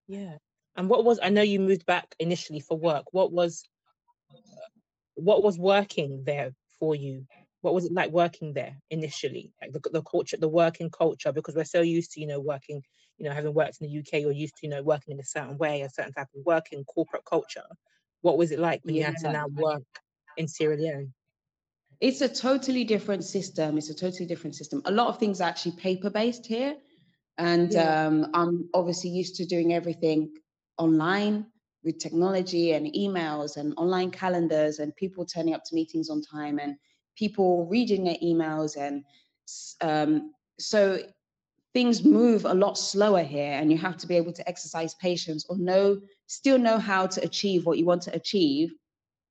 Yeah. 0.07 0.37
And 0.75 0.89
what 0.89 1.05
was 1.05 1.19
i 1.23 1.29
know 1.29 1.41
you 1.41 1.59
moved 1.59 1.85
back 1.85 2.15
initially 2.19 2.59
for 2.59 2.77
work. 2.77 3.05
What 3.11 3.31
was 3.31 3.63
what 5.15 5.43
was 5.43 5.57
working 5.57 6.23
there 6.25 6.51
for 6.79 6.95
you? 6.95 7.25
What 7.61 7.73
was 7.73 7.85
it 7.85 7.93
like 7.93 8.11
working 8.11 8.53
there 8.53 8.75
initially? 8.91 9.53
Like 9.61 9.71
the, 9.73 9.81
the 9.91 10.03
culture 10.03 10.37
the 10.37 10.49
working 10.49 10.89
culture 10.89 11.31
because 11.31 11.55
we're 11.55 11.65
so 11.65 11.81
used 11.81 12.11
to 12.11 12.21
you 12.21 12.27
know 12.27 12.39
working 12.39 12.83
you 13.17 13.25
know 13.25 13.31
having 13.31 13.53
worked 13.53 13.81
in 13.81 13.87
the 13.87 13.99
uk 13.99 14.21
you're 14.21 14.31
used 14.31 14.55
to 14.57 14.67
you 14.67 14.69
know 14.69 14.83
working 14.83 15.13
in 15.13 15.19
a 15.19 15.25
certain 15.25 15.57
way 15.57 15.81
a 15.81 15.89
certain 15.89 16.13
type 16.13 16.27
of 16.35 16.45
working 16.45 16.83
corporate 16.85 17.23
culture 17.25 17.63
what 18.21 18.37
was 18.37 18.51
it 18.51 18.59
like 18.59 18.83
when 18.83 18.95
yeah. 18.95 18.99
you 18.99 19.05
had 19.05 19.17
to 19.17 19.31
now 19.31 19.47
work 19.47 19.83
in 20.37 20.47
sierra 20.47 20.75
leone 20.75 21.13
it's 22.01 22.21
a 22.21 22.29
totally 22.29 22.83
different 22.83 23.23
system 23.23 23.77
it's 23.77 23.89
a 23.89 23.95
totally 23.95 24.25
different 24.25 24.55
system 24.55 24.81
a 24.85 24.91
lot 24.91 25.07
of 25.07 25.17
things 25.17 25.41
are 25.41 25.49
actually 25.49 25.75
paper 25.77 26.09
based 26.09 26.45
here 26.45 26.75
and 27.37 27.73
yeah. 27.73 28.05
um, 28.05 28.27
i'm 28.33 28.69
obviously 28.73 29.09
used 29.09 29.35
to 29.35 29.45
doing 29.45 29.73
everything 29.73 30.29
online 30.77 31.45
with 31.83 31.99
technology 31.99 32.73
and 32.73 32.87
emails 32.93 33.57
and 33.57 33.73
online 33.77 34.11
calendars 34.11 34.79
and 34.79 34.95
people 34.95 35.25
turning 35.25 35.53
up 35.53 35.63
to 35.63 35.75
meetings 35.75 36.09
on 36.09 36.21
time 36.21 36.59
and 36.59 36.75
people 37.15 37.67
reading 37.67 38.03
their 38.03 38.17
emails 38.23 38.75
and 38.77 39.03
um, 39.81 40.31
so 40.59 40.99
things 41.75 42.05
move 42.05 42.45
a 42.45 42.53
lot 42.53 42.77
slower 42.77 43.21
here 43.21 43.51
and 43.51 43.69
you 43.69 43.77
have 43.77 43.97
to 43.97 44.07
be 44.07 44.15
able 44.15 44.31
to 44.31 44.47
exercise 44.47 44.93
patience 44.95 45.45
or 45.49 45.57
know 45.57 45.99
still 46.25 46.57
know 46.57 46.79
how 46.79 47.05
to 47.05 47.21
achieve 47.21 47.65
what 47.65 47.77
you 47.77 47.83
want 47.83 48.01
to 48.01 48.15
achieve 48.15 48.73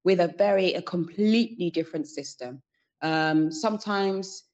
with 0.04 0.20
a 0.20 0.28
very 0.36 0.74
a 0.74 0.82
completely 0.82 1.70
different 1.70 2.06
system 2.06 2.62
um, 3.00 3.50
sometimes 3.50 4.44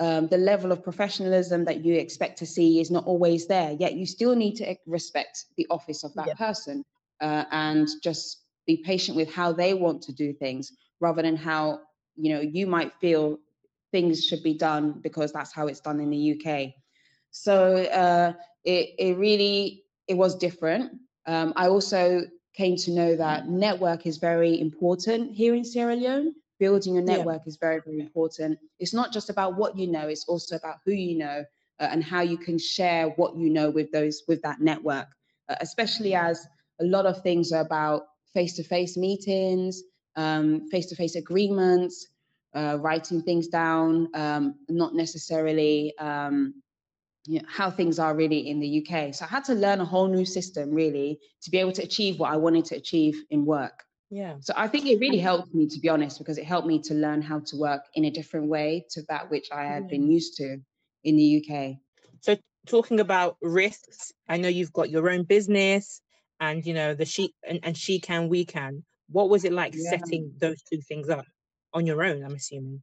um, 0.00 0.26
the 0.26 0.36
level 0.36 0.72
of 0.72 0.82
professionalism 0.82 1.64
that 1.64 1.84
you 1.84 1.94
expect 1.94 2.36
to 2.36 2.46
see 2.46 2.80
is 2.80 2.90
not 2.90 3.06
always 3.06 3.46
there 3.46 3.76
yet 3.78 3.94
you 3.94 4.06
still 4.06 4.34
need 4.34 4.56
to 4.56 4.74
respect 4.84 5.44
the 5.56 5.68
office 5.70 6.02
of 6.02 6.12
that 6.14 6.26
yeah. 6.26 6.34
person 6.34 6.84
uh, 7.20 7.44
and 7.52 7.86
just 8.02 8.42
be 8.66 8.82
patient 8.84 9.16
with 9.16 9.32
how 9.32 9.52
they 9.52 9.72
want 9.72 10.02
to 10.02 10.12
do 10.12 10.32
things 10.32 10.72
rather 10.98 11.22
than 11.22 11.36
how 11.36 11.78
you 12.16 12.34
know 12.34 12.40
you 12.40 12.66
might 12.66 12.92
feel 13.00 13.38
things 13.92 14.24
should 14.24 14.42
be 14.42 14.54
done 14.54 14.98
because 15.00 15.32
that's 15.32 15.52
how 15.52 15.68
it's 15.68 15.80
done 15.80 16.00
in 16.00 16.10
the 16.10 16.22
UK. 16.34 16.74
So 17.36 17.76
uh, 17.76 18.32
it 18.64 18.94
it 18.98 19.16
really 19.18 19.84
it 20.08 20.14
was 20.14 20.34
different. 20.34 20.92
Um, 21.26 21.52
I 21.56 21.68
also 21.68 22.22
came 22.54 22.76
to 22.76 22.90
know 22.90 23.16
that 23.16 23.48
network 23.48 24.06
is 24.06 24.16
very 24.16 24.58
important 24.60 25.34
here 25.34 25.54
in 25.54 25.64
Sierra 25.64 25.96
Leone. 25.96 26.34
Building 26.58 26.96
a 26.96 27.02
network 27.02 27.42
yeah. 27.44 27.48
is 27.50 27.58
very 27.58 27.80
very 27.84 28.00
important. 28.00 28.58
It's 28.78 28.94
not 28.94 29.12
just 29.12 29.28
about 29.28 29.56
what 29.56 29.76
you 29.76 29.86
know; 29.86 30.08
it's 30.08 30.26
also 30.26 30.56
about 30.56 30.76
who 30.84 30.92
you 30.92 31.18
know 31.18 31.44
uh, 31.80 31.88
and 31.90 32.02
how 32.02 32.22
you 32.22 32.38
can 32.38 32.58
share 32.58 33.08
what 33.10 33.36
you 33.36 33.50
know 33.50 33.68
with 33.70 33.92
those 33.92 34.22
with 34.26 34.40
that 34.42 34.60
network. 34.60 35.08
Uh, 35.48 35.56
especially 35.60 36.14
as 36.14 36.46
a 36.80 36.84
lot 36.84 37.04
of 37.04 37.22
things 37.22 37.52
are 37.52 37.60
about 37.60 38.06
face 38.32 38.54
to 38.54 38.64
face 38.64 38.96
meetings 38.96 39.82
face 40.70 40.86
to 40.86 40.96
face 40.96 41.16
agreements, 41.16 42.08
uh, 42.54 42.78
writing 42.80 43.20
things 43.22 43.48
down, 43.48 44.08
um, 44.14 44.54
not 44.68 44.94
necessarily 44.94 45.92
um, 45.98 46.54
you 47.26 47.40
know, 47.40 47.46
how 47.48 47.70
things 47.70 47.98
are 47.98 48.14
really 48.14 48.48
in 48.48 48.60
the 48.60 48.86
UK. 48.86 49.14
So 49.14 49.24
I 49.24 49.28
had 49.28 49.44
to 49.44 49.54
learn 49.54 49.80
a 49.80 49.84
whole 49.84 50.08
new 50.08 50.24
system 50.24 50.70
really 50.70 51.18
to 51.42 51.50
be 51.50 51.58
able 51.58 51.72
to 51.72 51.82
achieve 51.82 52.18
what 52.18 52.32
I 52.32 52.36
wanted 52.36 52.64
to 52.66 52.76
achieve 52.76 53.22
in 53.30 53.44
work. 53.44 53.84
Yeah. 54.10 54.36
So 54.40 54.54
I 54.56 54.68
think 54.68 54.86
it 54.86 55.00
really 55.00 55.18
helped 55.18 55.52
me, 55.52 55.66
to 55.66 55.80
be 55.80 55.88
honest, 55.88 56.18
because 56.18 56.38
it 56.38 56.44
helped 56.44 56.68
me 56.68 56.80
to 56.82 56.94
learn 56.94 57.22
how 57.22 57.40
to 57.40 57.56
work 57.56 57.82
in 57.94 58.04
a 58.04 58.10
different 58.10 58.48
way 58.48 58.86
to 58.90 59.02
that 59.08 59.30
which 59.30 59.48
I 59.52 59.64
had 59.64 59.88
been 59.88 60.10
used 60.10 60.36
to 60.36 60.58
in 61.02 61.16
the 61.16 61.44
UK. 61.44 61.76
So 62.20 62.36
talking 62.66 63.00
about 63.00 63.36
risks, 63.42 64.12
I 64.28 64.36
know 64.36 64.48
you've 64.48 64.72
got 64.72 64.90
your 64.90 65.10
own 65.10 65.24
business 65.24 66.00
and 66.38 66.64
you 66.66 66.74
know 66.74 66.94
the 66.94 67.06
she 67.06 67.32
and, 67.48 67.60
and 67.62 67.76
she 67.76 67.98
can 67.98 68.28
we 68.28 68.44
can 68.44 68.84
what 69.10 69.30
was 69.30 69.44
it 69.44 69.52
like 69.52 69.74
yeah. 69.74 69.90
setting 69.90 70.32
those 70.38 70.62
two 70.62 70.80
things 70.80 71.08
up 71.08 71.24
on 71.72 71.86
your 71.86 72.02
own? 72.02 72.24
I'm 72.24 72.34
assuming. 72.34 72.82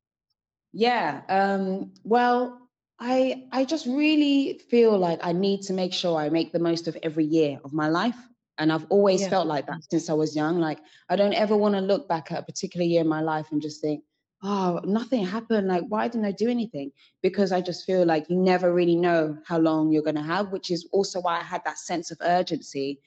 Yeah. 0.72 1.22
Um, 1.30 1.92
well, 2.04 2.63
I 3.06 3.44
I 3.52 3.66
just 3.66 3.86
really 3.86 4.62
feel 4.70 4.98
like 4.98 5.20
I 5.22 5.34
need 5.34 5.62
to 5.64 5.74
make 5.74 5.94
sure 5.94 6.18
I 6.18 6.30
make 6.30 6.54
the 6.54 6.60
most 6.60 6.88
of 6.88 6.98
every 7.04 7.26
year 7.26 7.60
of 7.66 7.74
my 7.74 7.90
life. 7.90 8.16
And 8.58 8.72
I've 8.72 8.86
always 8.90 9.22
yeah. 9.22 9.30
felt 9.30 9.48
like 9.48 9.68
that 9.68 9.84
since 9.92 10.10
I 10.10 10.14
was 10.14 10.36
young. 10.36 10.60
Like 10.60 10.80
I 11.10 11.18
don't 11.18 11.34
ever 11.34 11.58
want 11.58 11.76
to 11.76 11.82
look 11.82 12.08
back 12.08 12.32
at 12.32 12.40
a 12.40 12.44
particular 12.44 12.86
year 12.86 13.02
in 13.02 13.08
my 13.08 13.20
life 13.20 13.48
and 13.52 13.62
just 13.62 13.82
think, 13.82 14.04
oh, 14.42 14.80
nothing 14.86 15.26
happened. 15.26 15.68
Like, 15.68 15.84
why 15.90 16.08
didn't 16.08 16.26
I 16.26 16.32
do 16.32 16.50
anything? 16.50 16.92
Because 17.22 17.52
I 17.52 17.60
just 17.60 17.86
feel 17.86 18.06
like 18.06 18.30
you 18.30 18.38
never 18.38 18.74
really 18.74 18.96
know 18.96 19.38
how 19.46 19.58
long 19.58 19.92
you're 19.92 20.10
going 20.10 20.24
to 20.24 20.32
have, 20.36 20.54
which 20.54 20.72
is 20.72 20.88
also 20.94 21.20
why 21.20 21.40
I 21.40 21.44
had 21.44 21.64
that 21.66 21.80
sense 21.80 22.10
of 22.10 22.18
urgency 22.22 23.02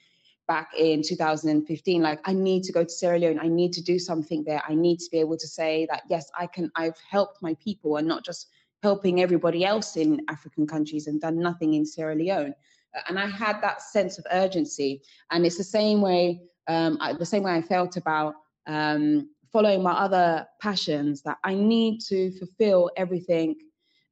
back 0.46 0.70
in 0.78 1.02
2015 1.02 2.02
like 2.02 2.20
i 2.24 2.32
need 2.32 2.62
to 2.62 2.72
go 2.72 2.84
to 2.84 2.88
sierra 2.88 3.18
leone 3.18 3.40
i 3.40 3.48
need 3.48 3.72
to 3.72 3.82
do 3.82 3.98
something 3.98 4.44
there 4.44 4.62
i 4.68 4.74
need 4.76 4.98
to 4.98 5.10
be 5.10 5.18
able 5.18 5.36
to 5.36 5.48
say 5.48 5.88
that 5.90 6.04
yes 6.08 6.30
i 6.38 6.46
can 6.46 6.70
i've 6.76 6.96
helped 7.10 7.42
my 7.42 7.52
people 7.54 7.96
and 7.96 8.06
not 8.06 8.24
just 8.24 8.46
helping 8.82 9.20
everybody 9.20 9.64
else 9.64 9.96
in 9.96 10.20
african 10.28 10.66
countries 10.66 11.06
and 11.06 11.20
done 11.20 11.38
nothing 11.38 11.74
in 11.74 11.84
sierra 11.84 12.14
leone 12.14 12.54
uh, 12.96 13.00
and 13.08 13.18
i 13.18 13.26
had 13.26 13.60
that 13.60 13.82
sense 13.82 14.18
of 14.18 14.26
urgency 14.32 15.02
and 15.30 15.44
it's 15.46 15.58
the 15.58 15.64
same 15.64 16.00
way 16.00 16.40
um, 16.68 16.98
I, 17.00 17.12
the 17.12 17.26
same 17.26 17.42
way 17.42 17.52
i 17.52 17.62
felt 17.62 17.96
about 17.96 18.34
um, 18.66 19.30
following 19.52 19.82
my 19.82 19.92
other 19.92 20.46
passions 20.60 21.22
that 21.22 21.38
i 21.44 21.54
need 21.54 22.00
to 22.08 22.30
fulfill 22.38 22.90
everything 22.96 23.56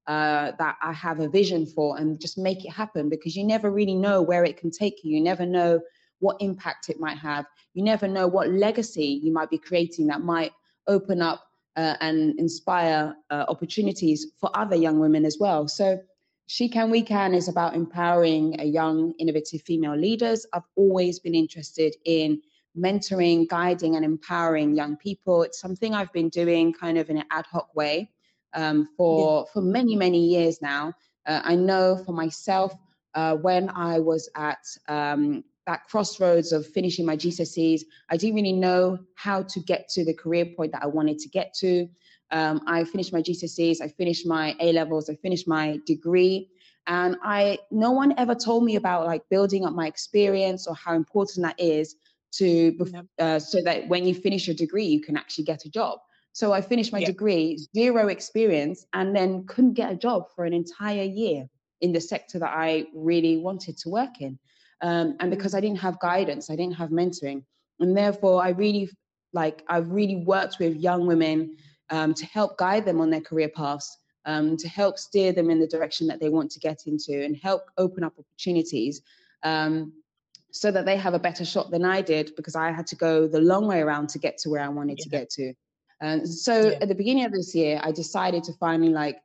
uh, 0.06 0.52
that 0.58 0.76
I 0.82 0.92
have 0.92 1.20
a 1.20 1.28
vision 1.28 1.66
for 1.66 1.96
and 1.96 2.20
just 2.20 2.36
make 2.36 2.64
it 2.64 2.70
happen 2.70 3.08
because 3.08 3.34
you 3.34 3.44
never 3.44 3.70
really 3.70 3.94
know 3.94 4.20
where 4.20 4.44
it 4.44 4.56
can 4.56 4.70
take 4.70 5.02
you. 5.02 5.16
You 5.16 5.22
never 5.22 5.46
know 5.46 5.80
what 6.18 6.36
impact 6.40 6.88
it 6.88 7.00
might 7.00 7.18
have. 7.18 7.46
You 7.74 7.82
never 7.82 8.06
know 8.06 8.26
what 8.26 8.50
legacy 8.50 9.20
you 9.22 9.32
might 9.32 9.50
be 9.50 9.58
creating 9.58 10.06
that 10.08 10.20
might 10.20 10.52
open 10.86 11.22
up 11.22 11.44
uh, 11.76 11.96
and 12.00 12.38
inspire 12.38 13.14
uh, 13.30 13.44
opportunities 13.48 14.32
for 14.40 14.50
other 14.54 14.76
young 14.76 14.98
women 15.00 15.24
as 15.24 15.38
well. 15.38 15.68
So, 15.68 16.00
She 16.46 16.68
Can, 16.68 16.90
We 16.90 17.02
Can 17.02 17.34
is 17.34 17.48
about 17.48 17.74
empowering 17.74 18.60
a 18.60 18.64
young, 18.64 19.14
innovative 19.18 19.62
female 19.62 19.96
leaders. 19.96 20.46
I've 20.52 20.68
always 20.76 21.18
been 21.18 21.34
interested 21.34 21.96
in 22.04 22.40
mentoring, 22.76 23.48
guiding, 23.48 23.96
and 23.96 24.04
empowering 24.04 24.74
young 24.74 24.96
people. 24.96 25.42
It's 25.42 25.60
something 25.60 25.94
I've 25.94 26.12
been 26.12 26.28
doing 26.28 26.72
kind 26.72 26.98
of 26.98 27.08
in 27.10 27.16
an 27.18 27.24
ad 27.30 27.46
hoc 27.46 27.74
way 27.74 28.10
um, 28.52 28.88
for, 28.96 29.46
yeah. 29.46 29.52
for 29.52 29.62
many, 29.62 29.96
many 29.96 30.22
years 30.26 30.60
now. 30.60 30.92
Uh, 31.26 31.40
I 31.44 31.54
know 31.54 31.96
for 32.04 32.12
myself, 32.12 32.74
uh, 33.14 33.36
when 33.36 33.70
I 33.70 33.98
was 34.00 34.28
at 34.36 34.64
um, 34.88 35.44
that 35.66 35.84
crossroads 35.84 36.52
of 36.52 36.66
finishing 36.66 37.06
my 37.06 37.16
GCSEs. 37.16 37.82
I 38.10 38.16
didn't 38.16 38.36
really 38.36 38.52
know 38.52 38.98
how 39.14 39.42
to 39.42 39.60
get 39.60 39.88
to 39.90 40.04
the 40.04 40.14
career 40.14 40.46
point 40.56 40.72
that 40.72 40.82
I 40.82 40.86
wanted 40.86 41.18
to 41.20 41.28
get 41.28 41.54
to. 41.60 41.88
Um, 42.30 42.62
I 42.66 42.84
finished 42.84 43.12
my 43.12 43.22
GCSEs, 43.22 43.80
I 43.80 43.88
finished 43.88 44.26
my 44.26 44.56
A 44.60 44.72
levels, 44.72 45.08
I 45.08 45.14
finished 45.14 45.46
my 45.46 45.78
degree, 45.86 46.50
and 46.86 47.16
I 47.22 47.58
no 47.70 47.92
one 47.92 48.14
ever 48.18 48.34
told 48.34 48.64
me 48.64 48.76
about 48.76 49.06
like 49.06 49.22
building 49.30 49.64
up 49.64 49.72
my 49.72 49.86
experience 49.86 50.66
or 50.66 50.74
how 50.74 50.94
important 50.94 51.46
that 51.46 51.58
is 51.58 51.96
to 52.32 52.76
uh, 53.18 53.38
so 53.38 53.62
that 53.62 53.88
when 53.88 54.06
you 54.06 54.14
finish 54.14 54.46
your 54.46 54.56
degree 54.56 54.84
you 54.84 55.00
can 55.00 55.16
actually 55.16 55.44
get 55.44 55.64
a 55.64 55.70
job. 55.70 56.00
So 56.32 56.52
I 56.52 56.60
finished 56.60 56.92
my 56.92 56.98
yeah. 56.98 57.06
degree, 57.06 57.58
zero 57.76 58.08
experience, 58.08 58.86
and 58.92 59.14
then 59.14 59.46
couldn't 59.46 59.74
get 59.74 59.92
a 59.92 59.96
job 59.96 60.24
for 60.34 60.44
an 60.44 60.52
entire 60.52 61.04
year 61.04 61.48
in 61.80 61.92
the 61.92 62.00
sector 62.00 62.40
that 62.40 62.52
I 62.52 62.86
really 62.92 63.36
wanted 63.36 63.78
to 63.78 63.88
work 63.88 64.20
in. 64.20 64.38
Um, 64.82 65.16
and 65.20 65.30
because 65.30 65.54
I 65.54 65.60
didn't 65.60 65.78
have 65.78 65.98
guidance, 66.00 66.50
I 66.50 66.56
didn't 66.56 66.74
have 66.74 66.90
mentoring. 66.90 67.42
And 67.80 67.96
therefore, 67.96 68.42
I 68.42 68.50
really 68.50 68.90
like, 69.32 69.62
I've 69.68 69.90
really 69.90 70.16
worked 70.16 70.58
with 70.58 70.76
young 70.76 71.06
women 71.06 71.56
um, 71.90 72.14
to 72.14 72.26
help 72.26 72.56
guide 72.58 72.84
them 72.84 73.00
on 73.00 73.10
their 73.10 73.20
career 73.20 73.48
paths, 73.48 73.98
um, 74.26 74.56
to 74.56 74.68
help 74.68 74.98
steer 74.98 75.32
them 75.32 75.50
in 75.50 75.60
the 75.60 75.66
direction 75.66 76.06
that 76.06 76.20
they 76.20 76.28
want 76.28 76.50
to 76.52 76.60
get 76.60 76.86
into 76.86 77.24
and 77.24 77.36
help 77.36 77.70
open 77.78 78.04
up 78.04 78.14
opportunities 78.18 79.02
um, 79.42 79.92
so 80.50 80.70
that 80.70 80.86
they 80.86 80.96
have 80.96 81.14
a 81.14 81.18
better 81.18 81.44
shot 81.44 81.70
than 81.70 81.84
I 81.84 82.00
did 82.00 82.34
because 82.36 82.54
I 82.54 82.70
had 82.70 82.86
to 82.88 82.96
go 82.96 83.26
the 83.26 83.40
long 83.40 83.66
way 83.66 83.80
around 83.80 84.08
to 84.10 84.18
get 84.18 84.38
to 84.38 84.50
where 84.50 84.62
I 84.62 84.68
wanted 84.68 84.98
yeah. 84.98 85.04
to 85.04 85.08
get 85.10 85.30
to. 85.30 85.52
And 86.00 86.28
so 86.28 86.70
yeah. 86.70 86.78
at 86.80 86.88
the 86.88 86.94
beginning 86.94 87.24
of 87.24 87.32
this 87.32 87.54
year, 87.54 87.80
I 87.82 87.92
decided 87.92 88.44
to 88.44 88.52
finally 88.54 88.92
like 88.92 89.18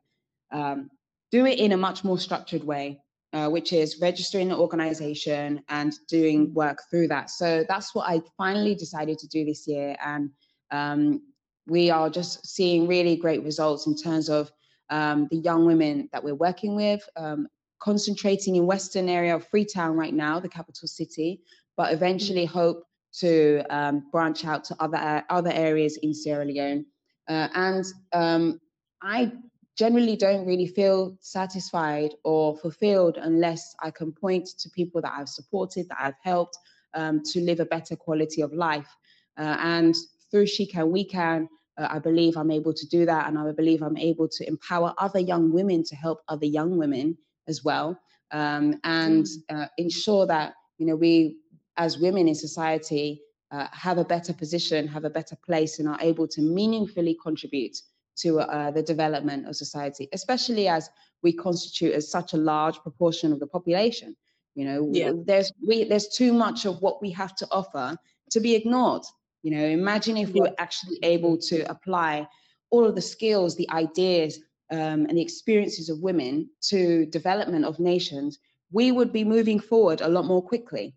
um, 0.50 0.90
do 1.30 1.46
it 1.46 1.58
in 1.58 1.72
a 1.72 1.76
much 1.76 2.04
more 2.04 2.18
structured 2.18 2.64
way 2.64 3.00
uh, 3.32 3.48
which 3.48 3.72
is 3.72 4.00
registering 4.00 4.50
an 4.50 4.58
organization 4.58 5.62
and 5.68 5.94
doing 6.08 6.52
work 6.54 6.82
through 6.90 7.08
that. 7.08 7.30
So 7.30 7.64
that's 7.68 7.94
what 7.94 8.08
I 8.08 8.20
finally 8.36 8.74
decided 8.74 9.18
to 9.18 9.28
do 9.28 9.44
this 9.44 9.66
year. 9.66 9.96
And 10.04 10.30
um, 10.70 11.22
we 11.66 11.90
are 11.90 12.10
just 12.10 12.46
seeing 12.46 12.88
really 12.88 13.16
great 13.16 13.42
results 13.44 13.86
in 13.86 13.96
terms 13.96 14.28
of 14.28 14.50
um, 14.90 15.28
the 15.30 15.36
young 15.36 15.64
women 15.66 16.08
that 16.12 16.22
we're 16.22 16.34
working 16.34 16.74
with, 16.74 17.08
um, 17.16 17.46
concentrating 17.80 18.56
in 18.56 18.66
Western 18.66 19.08
area 19.08 19.34
of 19.36 19.46
Freetown 19.46 19.96
right 19.96 20.14
now, 20.14 20.40
the 20.40 20.48
capital 20.48 20.88
city, 20.88 21.40
but 21.76 21.92
eventually 21.92 22.46
mm. 22.46 22.50
hope 22.50 22.84
to 23.12 23.62
um, 23.70 24.04
branch 24.12 24.44
out 24.44 24.64
to 24.64 24.76
other 24.80 24.96
uh, 24.96 25.22
other 25.30 25.50
areas 25.52 25.96
in 26.02 26.12
Sierra 26.14 26.44
Leone. 26.44 26.84
Uh, 27.28 27.48
and 27.54 27.84
um, 28.12 28.60
I 29.02 29.32
generally 29.80 30.14
don't 30.14 30.44
really 30.44 30.66
feel 30.66 31.16
satisfied 31.20 32.10
or 32.22 32.54
fulfilled 32.58 33.16
unless 33.16 33.74
I 33.80 33.90
can 33.90 34.12
point 34.12 34.46
to 34.58 34.68
people 34.68 35.00
that 35.00 35.14
I've 35.16 35.34
supported, 35.38 35.88
that 35.88 35.96
I've 35.98 36.20
helped 36.22 36.58
um, 36.92 37.22
to 37.32 37.40
live 37.40 37.60
a 37.60 37.64
better 37.64 37.96
quality 37.96 38.42
of 38.42 38.52
life. 38.52 38.90
Uh, 39.38 39.56
and 39.76 39.94
through 40.30 40.48
She 40.48 40.66
Can, 40.66 40.90
We 40.90 41.02
Can, 41.02 41.48
uh, 41.78 41.88
I 41.90 41.98
believe 41.98 42.36
I'm 42.36 42.50
able 42.50 42.74
to 42.74 42.86
do 42.88 43.06
that. 43.06 43.26
And 43.26 43.38
I 43.38 43.52
believe 43.52 43.82
I'm 43.82 43.96
able 43.96 44.28
to 44.28 44.46
empower 44.46 44.92
other 44.98 45.18
young 45.18 45.50
women 45.50 45.82
to 45.84 45.96
help 45.96 46.18
other 46.28 46.44
young 46.44 46.76
women 46.76 47.16
as 47.48 47.64
well. 47.64 47.98
Um, 48.32 48.78
and 48.84 49.24
mm. 49.24 49.62
uh, 49.62 49.68
ensure 49.78 50.26
that, 50.26 50.52
you 50.76 50.84
know, 50.84 50.96
we 50.96 51.38
as 51.78 51.98
women 51.98 52.28
in 52.28 52.34
society 52.34 53.22
uh, 53.50 53.68
have 53.72 53.96
a 53.96 54.04
better 54.04 54.34
position, 54.34 54.86
have 54.88 55.06
a 55.06 55.10
better 55.18 55.36
place, 55.36 55.78
and 55.78 55.88
are 55.88 55.98
able 56.02 56.28
to 56.28 56.42
meaningfully 56.42 57.16
contribute 57.22 57.78
to 58.22 58.40
uh, 58.40 58.70
the 58.70 58.82
development 58.82 59.48
of 59.48 59.56
society, 59.56 60.08
especially 60.12 60.68
as 60.68 60.90
we 61.22 61.32
constitute 61.32 61.94
as 61.94 62.10
such 62.10 62.32
a 62.32 62.36
large 62.36 62.78
proportion 62.78 63.32
of 63.32 63.40
the 63.40 63.46
population. 63.46 64.16
You 64.54 64.64
know, 64.64 64.90
yeah. 64.92 65.12
there's 65.26 65.52
we 65.66 65.84
there's 65.84 66.08
too 66.08 66.32
much 66.32 66.66
of 66.66 66.82
what 66.82 67.00
we 67.00 67.10
have 67.12 67.34
to 67.36 67.46
offer 67.50 67.96
to 68.30 68.40
be 68.40 68.54
ignored. 68.54 69.02
You 69.42 69.52
know, 69.52 69.64
imagine 69.64 70.16
if 70.16 70.30
we 70.30 70.40
were 70.40 70.54
actually 70.58 70.98
able 71.02 71.38
to 71.38 71.62
apply 71.70 72.28
all 72.70 72.84
of 72.84 72.94
the 72.94 73.00
skills, 73.00 73.56
the 73.56 73.70
ideas, 73.70 74.40
um, 74.70 75.06
and 75.06 75.16
the 75.16 75.22
experiences 75.22 75.88
of 75.88 76.00
women 76.00 76.48
to 76.62 77.06
development 77.06 77.64
of 77.64 77.78
nations, 77.78 78.38
we 78.70 78.92
would 78.92 79.12
be 79.12 79.24
moving 79.24 79.58
forward 79.58 80.00
a 80.00 80.08
lot 80.08 80.24
more 80.24 80.42
quickly. 80.42 80.94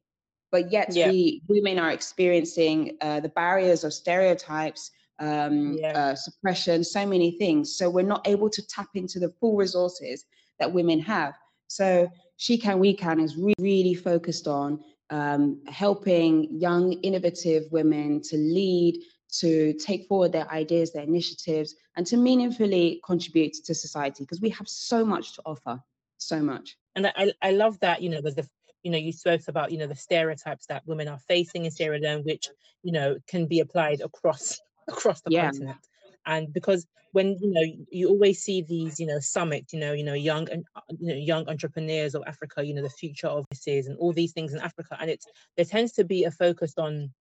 But 0.52 0.72
yet, 0.72 0.96
yeah. 0.96 1.10
we 1.10 1.42
women 1.48 1.80
are 1.80 1.92
experiencing 1.92 2.98
uh, 3.02 3.20
the 3.22 3.30
barriers 3.30 3.84
of 3.84 3.94
stereotypes, 3.94 4.92
um, 5.20 5.74
yeah. 5.74 5.98
uh, 5.98 6.16
suppression, 6.16 6.84
so 6.84 7.06
many 7.06 7.32
things. 7.32 7.76
So 7.78 7.90
we're 7.90 8.04
not 8.04 8.28
able 8.28 8.50
to 8.50 8.68
tap 8.68 8.90
into 8.96 9.20
the 9.20 9.30
full 9.40 9.56
resources 9.56 10.26
that 10.60 10.72
women 10.72 11.00
have. 11.00 11.34
So 11.68 12.10
She 12.38 12.58
Can, 12.58 12.80
We 12.80 12.94
Can 12.94 13.20
is 13.20 13.36
really, 13.36 13.56
really 13.60 13.94
focused 13.94 14.48
on 14.48 14.84
um, 15.10 15.62
helping 15.68 16.48
young, 16.60 16.94
innovative 17.04 17.64
women 17.72 18.22
to 18.24 18.38
lead, 18.38 19.02
to 19.40 19.74
take 19.74 20.08
forward 20.08 20.32
their 20.32 20.50
ideas, 20.52 20.92
their 20.92 21.04
initiatives, 21.04 21.76
and 21.96 22.06
to 22.08 22.18
meaningfully 22.18 23.02
contribute 23.06 23.54
to 23.66 23.74
society 23.74 24.24
because 24.24 24.42
we 24.42 24.50
have 24.50 24.68
so 24.68 25.04
much 25.06 25.34
to 25.36 25.42
offer, 25.46 25.80
so 26.18 26.42
much. 26.42 26.78
And 26.96 27.08
I, 27.16 27.34
I 27.42 27.52
love 27.52 27.80
that, 27.80 28.02
you 28.02 28.10
know, 28.10 28.22
there's 28.22 28.36
the 28.36 28.48
you 28.84 28.92
know, 28.92 28.98
you 28.98 29.14
spoke 29.14 29.42
about, 29.48 29.72
you 29.72 29.78
know, 29.78 29.88
the 29.88 29.96
stereotypes 29.96 30.66
that 30.68 30.86
women 30.86 31.08
are 31.08 31.18
facing 31.18 31.66
in 31.66 31.72
Sierra 31.72 31.98
Leone, 31.98 32.24
which, 32.24 32.50
you 32.84 32.92
know, 32.92 33.18
can 33.28 33.46
be 33.46 33.62
applied 33.62 34.02
across 34.02 34.60
across 34.88 35.22
the 35.22 35.32
yeah. 35.32 35.46
continent 35.46 35.78
and 36.26 36.54
because 36.54 36.88
when 37.12 37.38
you 37.40 37.52
know 37.52 37.86
you 37.92 38.10
always 38.10 38.42
see 38.42 38.62
these 38.62 39.00
you 39.00 39.06
know 39.06 39.20
summits 39.20 39.74
you 39.74 39.80
know 39.80 39.94
you 39.94 40.04
know 40.04 40.14
young 40.14 40.50
and 40.50 40.66
uh, 40.76 40.82
you 41.00 41.08
know 41.08 41.16
young 41.16 41.48
entrepreneurs 41.48 42.16
of 42.16 42.24
africa 42.28 42.66
you 42.66 42.74
know 42.74 42.82
the 42.82 42.90
future 42.90 43.28
of 43.28 43.46
this 43.50 43.68
is 43.68 43.88
and 43.88 43.98
all 43.98 44.12
these 44.14 44.34
things 44.34 44.54
in 44.54 44.60
africa 44.60 44.98
and 45.00 45.10
it's 45.10 45.26
there 45.56 45.66
tends 45.66 45.94
to 45.94 46.04
be 46.04 46.24
a 46.26 46.32
focus 46.32 46.74
on 46.78 47.12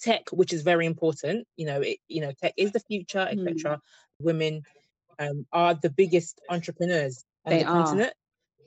tech 0.00 0.28
which 0.32 0.52
is 0.52 0.62
very 0.62 0.86
important 0.86 1.46
you 1.56 1.66
know 1.66 1.80
it 1.80 1.98
you 2.08 2.20
know 2.20 2.32
tech 2.40 2.54
is 2.56 2.72
the 2.72 2.80
future 2.80 3.26
etc 3.30 3.76
mm. 3.76 3.80
women 4.20 4.62
um, 5.18 5.46
are 5.52 5.74
the 5.74 5.90
biggest 5.90 6.40
entrepreneurs 6.50 7.24
on 7.44 7.52
they 7.52 7.62
the 7.62 7.68
are. 7.68 7.84
continent 7.84 8.12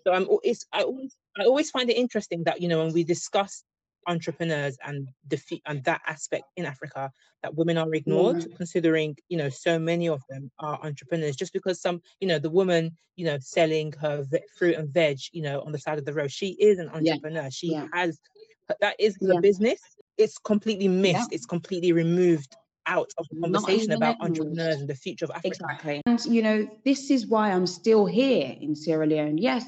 so 0.05 0.13
i'm 0.13 0.27
it's 0.43 0.65
i 0.73 0.81
always 0.81 1.15
i 1.39 1.43
always 1.43 1.69
find 1.69 1.89
it 1.89 1.97
interesting 1.97 2.43
that 2.43 2.61
you 2.61 2.67
know 2.67 2.83
when 2.83 2.93
we 2.93 3.03
discuss 3.03 3.63
entrepreneurs 4.07 4.77
and 4.85 5.09
defeat 5.27 5.61
and 5.65 5.83
that 5.83 6.01
aspect 6.07 6.45
in 6.55 6.65
Africa 6.65 7.11
that 7.43 7.55
women 7.55 7.77
are 7.77 7.93
ignored, 7.93 8.37
mm. 8.37 8.57
considering 8.57 9.15
you 9.29 9.37
know 9.37 9.49
so 9.49 9.77
many 9.77 10.07
of 10.07 10.21
them 10.29 10.49
are 10.59 10.79
entrepreneurs. 10.83 11.35
Just 11.35 11.53
because 11.53 11.81
some, 11.81 12.01
you 12.19 12.27
know, 12.27 12.39
the 12.39 12.49
woman, 12.49 12.95
you 13.15 13.25
know, 13.25 13.37
selling 13.39 13.93
her 14.01 14.25
fruit 14.57 14.75
and 14.75 14.89
veg, 14.89 15.19
you 15.31 15.41
know, 15.41 15.61
on 15.61 15.71
the 15.71 15.79
side 15.79 15.97
of 15.97 16.05
the 16.05 16.13
road, 16.13 16.31
she 16.31 16.49
is 16.59 16.79
an 16.79 16.89
entrepreneur. 16.89 17.43
Yeah. 17.43 17.49
She 17.49 17.71
yeah. 17.71 17.87
has 17.93 18.19
that 18.81 18.95
is 18.99 19.15
the 19.15 19.35
yeah. 19.35 19.39
business. 19.39 19.79
It's 20.17 20.37
completely 20.37 20.87
missed. 20.87 21.31
It's 21.31 21.45
completely 21.45 21.91
removed 21.91 22.55
out 22.87 23.11
of 23.17 23.27
the 23.29 23.41
conversation 23.41 23.91
about 23.91 24.15
entrepreneurs 24.21 24.77
and 24.77 24.89
the 24.89 24.95
future 24.95 25.25
of 25.25 25.31
Africa. 25.31 25.47
Exactly. 25.47 26.01
And 26.05 26.25
you 26.25 26.41
know, 26.41 26.67
this 26.85 27.11
is 27.11 27.27
why 27.27 27.51
I'm 27.51 27.67
still 27.67 28.05
here 28.05 28.55
in 28.59 28.75
Sierra 28.75 29.05
Leone. 29.05 29.37
Yes, 29.37 29.65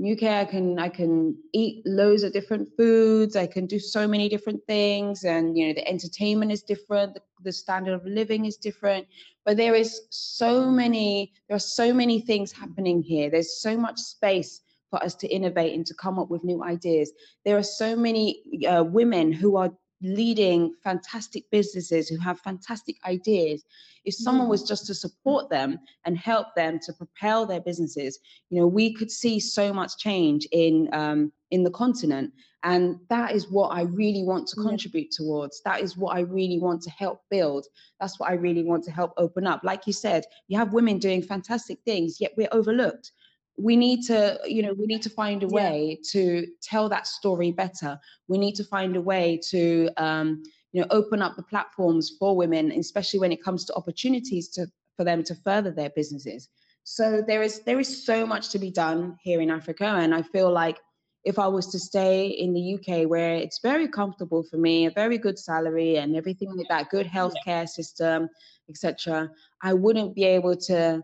UK, 0.00 0.22
I 0.22 0.44
can 0.44 0.78
I 0.78 0.88
can 0.88 1.36
eat 1.52 1.82
loads 1.86 2.22
of 2.22 2.32
different 2.32 2.68
foods. 2.76 3.36
I 3.36 3.46
can 3.46 3.66
do 3.66 3.78
so 3.78 4.08
many 4.08 4.28
different 4.28 4.60
things, 4.66 5.24
and 5.24 5.56
you 5.56 5.68
know 5.68 5.74
the 5.74 5.86
entertainment 5.88 6.52
is 6.52 6.62
different. 6.62 7.14
The, 7.14 7.22
the 7.42 7.52
standard 7.52 7.94
of 7.94 8.04
living 8.06 8.46
is 8.46 8.56
different. 8.56 9.06
But 9.44 9.56
there 9.56 9.74
is 9.74 10.02
so 10.10 10.70
many. 10.70 11.32
There 11.48 11.56
are 11.56 11.60
so 11.80 11.92
many 11.92 12.20
things 12.20 12.52
happening 12.52 13.02
here. 13.02 13.30
There's 13.30 13.60
so 13.60 13.76
much 13.76 13.98
space 13.98 14.62
for 14.90 15.02
us 15.02 15.14
to 15.14 15.28
innovate 15.28 15.74
and 15.74 15.86
to 15.86 15.94
come 15.94 16.18
up 16.18 16.30
with 16.30 16.44
new 16.44 16.64
ideas. 16.64 17.12
There 17.44 17.56
are 17.56 17.62
so 17.62 17.94
many 17.94 18.42
uh, 18.66 18.84
women 18.84 19.32
who 19.32 19.56
are 19.56 19.70
leading 20.02 20.74
fantastic 20.82 21.44
businesses 21.50 22.08
who 22.08 22.18
have 22.18 22.40
fantastic 22.40 22.96
ideas 23.06 23.64
if 24.04 24.14
someone 24.14 24.48
was 24.48 24.62
just 24.62 24.86
to 24.86 24.94
support 24.94 25.50
them 25.50 25.78
and 26.06 26.16
help 26.16 26.46
them 26.56 26.78
to 26.78 26.92
propel 26.92 27.44
their 27.44 27.60
businesses 27.60 28.18
you 28.48 28.58
know 28.60 28.66
we 28.66 28.92
could 28.92 29.10
see 29.10 29.38
so 29.38 29.72
much 29.72 29.98
change 29.98 30.46
in 30.52 30.88
um, 30.92 31.32
in 31.50 31.62
the 31.62 31.70
continent. 31.70 32.32
And 32.62 32.96
that 33.08 33.34
is 33.34 33.50
what 33.50 33.68
i 33.68 33.82
really 33.82 34.22
want 34.22 34.46
to 34.48 34.56
contribute 34.56 35.10
towards. 35.10 35.62
That 35.64 35.80
is 35.80 35.96
what 35.96 36.14
i 36.16 36.20
really 36.20 36.58
want 36.58 36.82
to 36.82 36.90
help 36.90 37.22
build. 37.30 37.66
That's 37.98 38.18
what 38.20 38.30
i 38.30 38.34
really 38.34 38.64
want 38.64 38.84
to 38.84 38.90
help 38.90 39.12
open 39.16 39.46
up. 39.46 39.62
Like 39.64 39.86
you 39.86 39.92
said 39.92 40.24
you 40.48 40.58
have 40.58 40.72
women 40.72 40.98
doing 40.98 41.22
fantastic 41.22 41.78
things 41.84 42.20
yet 42.20 42.32
we're 42.36 42.48
overlooked 42.52 43.12
we 43.60 43.76
need 43.76 44.02
to 44.02 44.38
you 44.46 44.62
know 44.62 44.72
we 44.72 44.86
need 44.86 45.02
to 45.02 45.10
find 45.10 45.42
a 45.42 45.48
way 45.48 45.98
yeah. 45.98 46.10
to 46.10 46.46
tell 46.62 46.88
that 46.88 47.06
story 47.06 47.52
better 47.52 47.98
we 48.28 48.38
need 48.38 48.54
to 48.54 48.64
find 48.64 48.96
a 48.96 49.00
way 49.00 49.38
to 49.48 49.88
um, 49.96 50.42
you 50.72 50.80
know 50.80 50.86
open 50.90 51.20
up 51.20 51.36
the 51.36 51.42
platforms 51.42 52.12
for 52.18 52.36
women 52.36 52.72
especially 52.72 53.20
when 53.20 53.32
it 53.32 53.42
comes 53.42 53.64
to 53.64 53.74
opportunities 53.74 54.48
to 54.48 54.66
for 54.96 55.04
them 55.04 55.22
to 55.22 55.34
further 55.34 55.70
their 55.70 55.90
businesses 55.90 56.48
so 56.84 57.22
there 57.26 57.42
is 57.42 57.60
there 57.60 57.78
is 57.78 58.04
so 58.04 58.26
much 58.26 58.50
to 58.50 58.58
be 58.58 58.70
done 58.70 59.16
here 59.22 59.40
in 59.40 59.50
africa 59.50 59.84
and 59.84 60.14
i 60.14 60.22
feel 60.22 60.50
like 60.50 60.78
if 61.24 61.38
i 61.38 61.46
was 61.46 61.66
to 61.66 61.78
stay 61.78 62.28
in 62.28 62.54
the 62.54 62.74
uk 62.74 63.08
where 63.10 63.34
it's 63.34 63.60
very 63.62 63.88
comfortable 63.88 64.42
for 64.42 64.56
me 64.56 64.86
a 64.86 64.90
very 64.90 65.18
good 65.18 65.38
salary 65.38 65.96
and 65.96 66.16
everything 66.16 66.50
like 66.56 66.68
that 66.68 66.88
good 66.88 67.06
healthcare 67.06 67.68
system 67.68 68.28
etc 68.70 69.28
i 69.62 69.74
wouldn't 69.74 70.14
be 70.14 70.24
able 70.24 70.56
to 70.56 71.02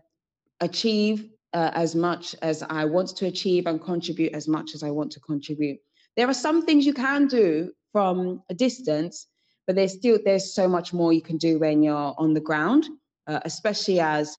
achieve 0.61 1.29
uh, 1.53 1.71
as 1.73 1.95
much 1.95 2.35
as 2.41 2.63
I 2.69 2.85
want 2.85 3.15
to 3.17 3.25
achieve 3.25 3.67
and 3.67 3.81
contribute 3.81 4.33
as 4.33 4.47
much 4.47 4.75
as 4.75 4.83
I 4.83 4.91
want 4.91 5.11
to 5.13 5.19
contribute. 5.19 5.79
There 6.15 6.27
are 6.27 6.33
some 6.33 6.65
things 6.65 6.85
you 6.85 6.93
can 6.93 7.27
do 7.27 7.71
from 7.91 8.43
a 8.49 8.53
distance, 8.53 9.27
but 9.65 9.75
there's 9.75 9.93
still 9.93 10.19
there's 10.23 10.53
so 10.53 10.67
much 10.67 10.93
more 10.93 11.13
you 11.13 11.21
can 11.21 11.37
do 11.37 11.59
when 11.59 11.83
you're 11.83 12.13
on 12.17 12.33
the 12.33 12.39
ground, 12.39 12.85
uh, 13.27 13.39
especially 13.45 13.99
as 13.99 14.37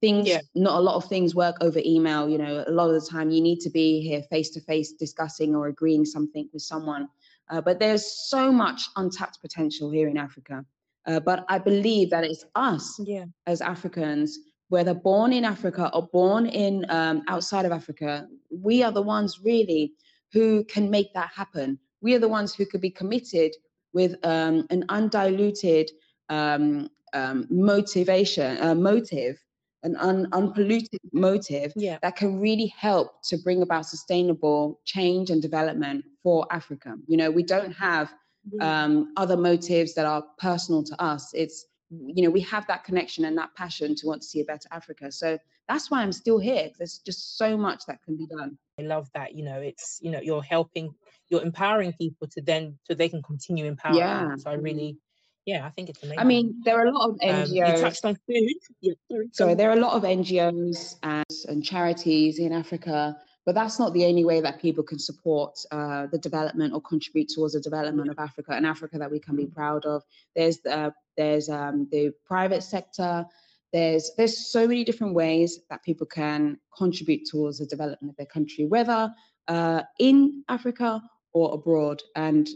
things 0.00 0.28
yeah. 0.28 0.40
not 0.54 0.78
a 0.78 0.80
lot 0.80 0.96
of 0.96 1.04
things 1.06 1.34
work 1.34 1.56
over 1.60 1.80
email 1.84 2.28
you 2.28 2.38
know 2.38 2.64
a 2.66 2.70
lot 2.70 2.90
of 2.90 3.00
the 3.00 3.08
time 3.08 3.30
you 3.30 3.40
need 3.40 3.60
to 3.60 3.70
be 3.70 4.00
here 4.00 4.22
face 4.22 4.50
to 4.50 4.60
face 4.60 4.92
discussing 4.92 5.54
or 5.54 5.68
agreeing 5.68 6.04
something 6.04 6.48
with 6.52 6.62
someone 6.62 7.08
uh, 7.50 7.60
but 7.60 7.78
there's 7.78 8.04
so 8.28 8.50
much 8.50 8.88
untapped 8.96 9.40
potential 9.40 9.90
here 9.90 10.08
in 10.08 10.16
africa 10.16 10.64
uh, 11.06 11.20
but 11.20 11.44
i 11.48 11.58
believe 11.58 12.10
that 12.10 12.24
it's 12.24 12.44
us 12.54 12.98
yeah. 13.04 13.24
as 13.46 13.60
africans 13.60 14.38
whether 14.68 14.94
born 14.94 15.32
in 15.32 15.44
Africa 15.44 15.90
or 15.92 16.08
born 16.12 16.46
in 16.46 16.86
um, 16.88 17.22
outside 17.28 17.64
of 17.64 17.72
Africa, 17.72 18.26
we 18.50 18.82
are 18.82 18.92
the 18.92 19.02
ones 19.02 19.40
really 19.42 19.92
who 20.32 20.64
can 20.64 20.90
make 20.90 21.12
that 21.14 21.30
happen. 21.34 21.78
We 22.00 22.14
are 22.14 22.18
the 22.18 22.28
ones 22.28 22.54
who 22.54 22.66
could 22.66 22.80
be 22.80 22.90
committed 22.90 23.54
with 23.92 24.16
um, 24.24 24.66
an 24.70 24.84
undiluted 24.88 25.90
um, 26.28 26.88
um 27.12 27.46
motivation, 27.50 28.60
uh, 28.60 28.74
motive, 28.74 29.38
an 29.84 29.96
un- 29.96 30.28
unpolluted 30.32 31.00
motive 31.12 31.72
yeah. 31.76 31.98
that 32.02 32.16
can 32.16 32.40
really 32.40 32.66
help 32.76 33.22
to 33.22 33.36
bring 33.36 33.62
about 33.62 33.86
sustainable 33.86 34.80
change 34.84 35.30
and 35.30 35.40
development 35.40 36.04
for 36.22 36.46
Africa. 36.50 36.96
You 37.06 37.18
know, 37.18 37.30
we 37.30 37.42
don't 37.42 37.72
have 37.72 38.12
um, 38.60 39.12
other 39.16 39.36
motives 39.36 39.94
that 39.94 40.06
are 40.06 40.24
personal 40.38 40.82
to 40.84 41.02
us. 41.02 41.32
It's 41.34 41.66
you 41.90 42.24
know 42.24 42.30
we 42.30 42.40
have 42.40 42.66
that 42.66 42.84
connection 42.84 43.24
and 43.24 43.36
that 43.36 43.54
passion 43.54 43.94
to 43.94 44.06
want 44.06 44.22
to 44.22 44.28
see 44.28 44.40
a 44.40 44.44
better 44.44 44.68
africa. 44.72 45.10
So 45.12 45.38
that's 45.68 45.90
why 45.90 46.02
i'm 46.02 46.12
still 46.12 46.38
here 46.38 46.70
there's 46.78 46.98
just 46.98 47.38
so 47.38 47.56
much 47.56 47.86
that 47.86 48.02
can 48.02 48.16
be 48.16 48.26
done. 48.26 48.58
I 48.78 48.82
love 48.82 49.08
that 49.14 49.34
you 49.34 49.44
know 49.44 49.60
it's 49.60 49.98
you 50.02 50.10
know 50.10 50.20
you're 50.20 50.42
helping 50.42 50.94
you're 51.28 51.42
empowering 51.42 51.92
people 51.92 52.26
to 52.28 52.42
then 52.42 52.78
so 52.84 52.94
they 52.94 53.08
can 53.08 53.22
continue 53.22 53.64
empowering 53.64 53.98
yeah. 53.98 54.36
so 54.36 54.50
i 54.50 54.54
really 54.54 54.98
yeah 55.46 55.64
i 55.64 55.70
think 55.70 55.88
it's 55.88 56.02
amazing 56.02 56.18
i 56.18 56.24
mean 56.24 56.60
there 56.64 56.78
are 56.78 56.86
a 56.86 56.92
lot 56.92 57.10
of 57.10 57.16
ngos 57.16 57.48
um, 57.48 57.54
you 57.54 57.64
touched 57.64 58.04
on 58.04 58.14
food. 58.26 58.50
Yeah, 58.80 58.94
sorry, 59.10 59.28
sorry 59.32 59.54
there 59.54 59.70
are 59.70 59.76
a 59.76 59.80
lot 59.80 59.94
of 59.94 60.02
ngos 60.02 60.96
and, 61.02 61.24
and 61.48 61.64
charities 61.64 62.38
in 62.38 62.52
africa 62.52 63.16
but 63.46 63.54
that's 63.54 63.78
not 63.78 63.92
the 63.92 64.06
only 64.06 64.24
way 64.24 64.40
that 64.40 64.60
people 64.60 64.82
can 64.82 64.98
support 64.98 65.58
uh, 65.70 66.06
the 66.06 66.18
development 66.18 66.72
or 66.72 66.80
contribute 66.80 67.28
towards 67.28 67.52
the 67.52 67.60
development 67.60 68.10
of 68.10 68.18
Africa, 68.18 68.52
an 68.52 68.64
Africa 68.64 68.98
that 68.98 69.10
we 69.10 69.20
can 69.20 69.36
be 69.36 69.44
proud 69.44 69.84
of. 69.84 70.02
There's 70.34 70.64
uh, 70.64 70.92
there's 71.16 71.48
um, 71.48 71.88
the 71.90 72.12
private 72.24 72.62
sector. 72.62 73.24
There's 73.72 74.12
there's 74.16 74.50
so 74.50 74.66
many 74.68 74.84
different 74.84 75.14
ways 75.14 75.60
that 75.70 75.82
people 75.82 76.06
can 76.06 76.58
contribute 76.76 77.28
towards 77.28 77.58
the 77.58 77.66
development 77.66 78.10
of 78.12 78.16
their 78.16 78.26
country, 78.26 78.64
whether 78.66 79.12
uh, 79.48 79.82
in 79.98 80.44
Africa 80.48 81.02
or 81.32 81.54
abroad, 81.54 82.02
and 82.14 82.48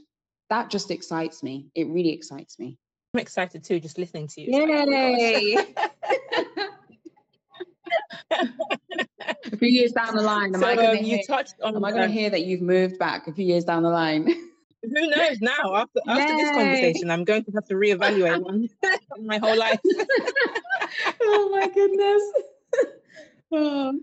that 0.51 0.71
just 0.71 0.91
excites 0.91 1.43
me. 1.43 1.67
It 1.75 1.89
really 1.89 2.11
excites 2.11 2.59
me. 2.59 2.79
I'm 3.15 3.21
excited 3.21 3.65
too, 3.65 3.81
just 3.81 3.99
listening 3.99 4.29
to 4.29 4.41
you. 4.43 4.53
Yay! 4.53 5.57
a 8.31 9.57
few 9.57 9.69
years 9.69 9.93
down 9.93 10.15
the 10.15 10.23
line, 10.23 10.55
am 10.55 10.61
so, 10.61 10.67
I 10.67 10.77
going 10.77 11.05
to 11.05 11.47
um, 11.63 11.77
am 11.77 11.85
I 11.85 11.91
going 11.91 12.09
to 12.09 12.15
hear 12.15 12.31
that 12.31 12.43
you've 12.43 12.61
moved 12.61 12.99
back 12.99 13.27
a 13.27 13.33
few 13.33 13.45
years 13.45 13.65
down 13.65 13.83
the 13.83 13.91
line? 13.91 14.29
Who 14.83 15.09
knows 15.09 15.41
now? 15.41 15.75
After 15.75 16.01
after 16.07 16.37
this 16.37 16.51
conversation, 16.51 17.11
I'm 17.11 17.25
going 17.25 17.45
to 17.45 17.53
have 17.53 17.67
to 17.67 17.75
reevaluate 17.75 18.41
one, 18.41 18.69
my 19.21 19.39
whole 19.39 19.57
life. 19.57 19.81
oh 21.21 21.49
my 21.53 21.69
goodness. 21.69 22.23
Oh. 23.51 23.99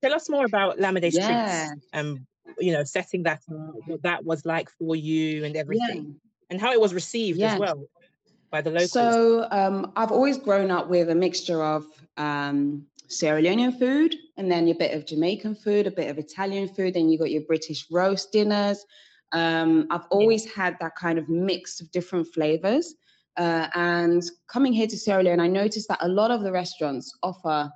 Tell 0.00 0.14
us 0.14 0.30
more 0.30 0.46
about 0.46 0.78
Lamide 0.78 1.12
yeah. 1.12 1.66
Streets 1.66 1.86
and 1.92 2.20
you 2.58 2.72
know 2.72 2.82
setting 2.82 3.24
that 3.24 3.42
up, 3.52 3.74
what 3.86 4.02
that 4.04 4.24
was 4.24 4.46
like 4.46 4.70
for 4.70 4.96
you 4.96 5.44
and 5.44 5.54
everything, 5.54 6.06
yeah. 6.06 6.48
and 6.48 6.58
how 6.58 6.72
it 6.72 6.80
was 6.80 6.94
received 6.94 7.38
yeah. 7.38 7.52
as 7.52 7.60
well 7.60 7.84
by 8.50 8.62
the 8.62 8.70
locals. 8.70 8.92
So 8.92 9.46
um, 9.50 9.92
I've 9.96 10.10
always 10.10 10.38
grown 10.38 10.70
up 10.70 10.88
with 10.88 11.10
a 11.10 11.14
mixture 11.14 11.62
of 11.62 11.84
um, 12.16 12.86
Sierra 13.08 13.42
Leonean 13.42 13.78
food, 13.78 14.14
and 14.36 14.50
then 14.50 14.68
a 14.68 14.72
bit 14.72 14.94
of 14.94 15.06
Jamaican 15.06 15.56
food, 15.56 15.86
a 15.86 15.90
bit 15.90 16.08
of 16.08 16.18
Italian 16.18 16.68
food, 16.68 16.94
then 16.94 17.08
you 17.08 17.18
got 17.18 17.30
your 17.30 17.42
British 17.42 17.86
roast 17.90 18.32
dinners. 18.32 18.84
Um, 19.32 19.86
I've 19.90 20.06
always 20.10 20.46
yeah. 20.46 20.52
had 20.56 20.76
that 20.80 20.96
kind 20.96 21.18
of 21.18 21.28
mix 21.28 21.80
of 21.80 21.90
different 21.90 22.26
flavors. 22.26 22.94
Uh, 23.36 23.68
and 23.74 24.22
coming 24.48 24.72
here 24.72 24.86
to 24.86 24.98
Sierra 24.98 25.22
Leone, 25.22 25.40
I 25.40 25.46
noticed 25.46 25.88
that 25.88 25.98
a 26.02 26.08
lot 26.08 26.30
of 26.30 26.42
the 26.42 26.52
restaurants 26.52 27.16
offer 27.22 27.70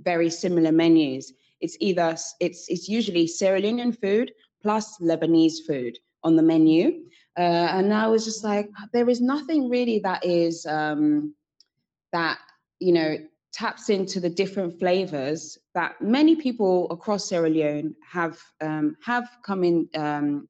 very 0.00 0.30
similar 0.30 0.72
menus. 0.72 1.32
It's 1.60 1.76
either 1.80 2.16
it's 2.40 2.64
it's 2.68 2.88
usually 2.88 3.26
Sierra 3.26 3.60
Leonean 3.60 3.98
food 4.00 4.32
plus 4.62 4.98
Lebanese 4.98 5.58
food 5.66 5.98
on 6.22 6.36
the 6.36 6.42
menu, 6.42 7.02
uh, 7.38 7.68
and 7.72 7.92
I 7.92 8.06
was 8.06 8.24
just 8.24 8.44
like, 8.44 8.68
there 8.92 9.08
is 9.08 9.20
nothing 9.20 9.68
really 9.68 9.98
that 10.00 10.24
is 10.24 10.66
um, 10.66 11.34
that 12.12 12.38
you 12.78 12.92
know 12.92 13.16
taps 13.52 13.88
into 13.90 14.20
the 14.20 14.30
different 14.30 14.78
flavors 14.78 15.58
that 15.74 16.00
many 16.00 16.36
people 16.36 16.90
across 16.90 17.28
Sierra 17.28 17.50
Leone 17.50 17.94
have 18.08 18.38
um, 18.60 18.96
have 19.04 19.28
come 19.44 19.64
in 19.64 19.88
um, 19.94 20.48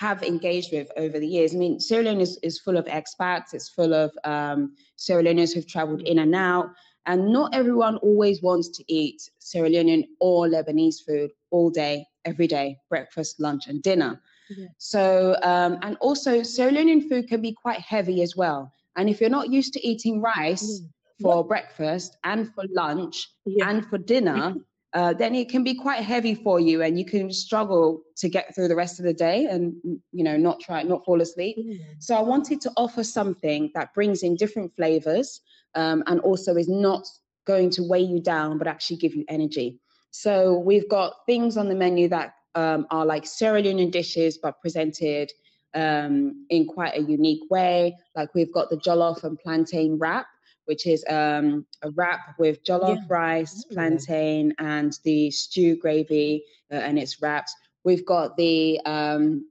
have 0.00 0.22
engaged 0.22 0.72
with 0.72 0.90
over 0.96 1.20
the 1.20 1.26
years. 1.26 1.54
I 1.54 1.58
mean, 1.58 1.78
Sierra 1.78 2.04
Leone 2.04 2.22
is, 2.22 2.38
is 2.42 2.58
full 2.58 2.78
of 2.78 2.86
expats. 2.86 3.52
It's 3.52 3.68
full 3.68 3.92
of 3.92 4.10
um, 4.24 4.74
Sierra 4.96 5.22
Leoneans 5.22 5.54
who've 5.54 5.66
traveled 5.66 6.00
in 6.02 6.20
and 6.20 6.34
out, 6.34 6.70
and 7.04 7.30
not 7.30 7.54
everyone 7.54 7.98
always 7.98 8.40
wants 8.40 8.70
to 8.70 8.84
eat 8.90 9.20
Sierra 9.40 9.68
Leonean 9.68 10.04
or 10.18 10.48
Lebanese 10.48 11.04
food 11.06 11.30
all 11.50 11.68
day, 11.68 12.06
every 12.24 12.46
day, 12.46 12.78
breakfast, 12.88 13.40
lunch, 13.40 13.66
and 13.68 13.82
dinner. 13.82 14.18
Yeah. 14.48 14.68
So, 14.78 15.36
um, 15.42 15.78
and 15.82 15.98
also 16.00 16.42
Sierra 16.42 16.72
Leonean 16.72 17.06
food 17.06 17.28
can 17.28 17.42
be 17.42 17.52
quite 17.52 17.80
heavy 17.80 18.22
as 18.22 18.34
well. 18.34 18.72
And 18.96 19.10
if 19.10 19.20
you're 19.20 19.28
not 19.28 19.50
used 19.50 19.74
to 19.74 19.86
eating 19.86 20.22
rice, 20.22 20.80
mm 20.80 20.88
for 21.20 21.46
breakfast 21.46 22.16
and 22.24 22.50
for 22.54 22.64
lunch 22.74 23.28
yeah. 23.44 23.68
and 23.68 23.86
for 23.86 23.98
dinner, 23.98 24.54
uh, 24.92 25.12
then 25.12 25.34
it 25.34 25.48
can 25.48 25.62
be 25.62 25.74
quite 25.74 26.02
heavy 26.02 26.34
for 26.34 26.58
you 26.58 26.82
and 26.82 26.98
you 26.98 27.04
can 27.04 27.30
struggle 27.32 28.02
to 28.16 28.28
get 28.28 28.52
through 28.54 28.66
the 28.66 28.74
rest 28.74 28.98
of 28.98 29.04
the 29.04 29.14
day 29.14 29.46
and 29.46 29.74
you 30.12 30.24
know 30.24 30.36
not 30.36 30.60
try 30.60 30.82
not 30.82 31.04
fall 31.04 31.20
asleep. 31.20 31.56
Mm. 31.58 31.78
so 31.98 32.14
i 32.14 32.20
wanted 32.20 32.60
to 32.60 32.70
offer 32.76 33.04
something 33.04 33.70
that 33.74 33.94
brings 33.94 34.22
in 34.22 34.34
different 34.34 34.74
flavors 34.74 35.40
um, 35.74 36.02
and 36.06 36.20
also 36.20 36.56
is 36.56 36.68
not 36.68 37.06
going 37.46 37.70
to 37.70 37.82
weigh 37.82 38.00
you 38.00 38.20
down 38.20 38.58
but 38.58 38.66
actually 38.66 38.96
give 38.96 39.14
you 39.14 39.24
energy. 39.28 39.78
So 40.10 40.58
we've 40.58 40.88
got 40.88 41.14
things 41.26 41.56
on 41.56 41.68
the 41.68 41.74
menu 41.74 42.08
that 42.08 42.34
um, 42.54 42.86
are 42.90 43.06
like 43.06 43.26
Sierra 43.26 43.62
Leonean 43.62 43.90
dishes 43.90 44.38
but 44.38 44.60
presented 44.60 45.30
um, 45.74 46.46
in 46.50 46.66
quite 46.66 46.96
a 46.96 47.02
unique 47.02 47.42
way. 47.50 47.96
Like 48.16 48.34
we've 48.34 48.52
got 48.52 48.70
the 48.70 48.76
jollof 48.76 49.22
and 49.24 49.38
plantain 49.38 49.98
wrap 49.98 50.26
which 50.70 50.86
is 50.86 51.04
um, 51.08 51.66
a 51.82 51.90
wrap 51.96 52.38
with 52.38 52.62
jollof 52.62 52.98
yeah. 52.98 53.02
rice, 53.08 53.64
plantain, 53.64 54.54
and 54.60 54.96
the 55.02 55.28
stew 55.32 55.74
gravy, 55.74 56.44
uh, 56.70 56.76
and 56.76 56.96
it's 56.96 57.20
wrapped. 57.20 57.50
We've 57.82 58.06
got 58.06 58.36
the 58.36 58.80
um, 58.86 59.50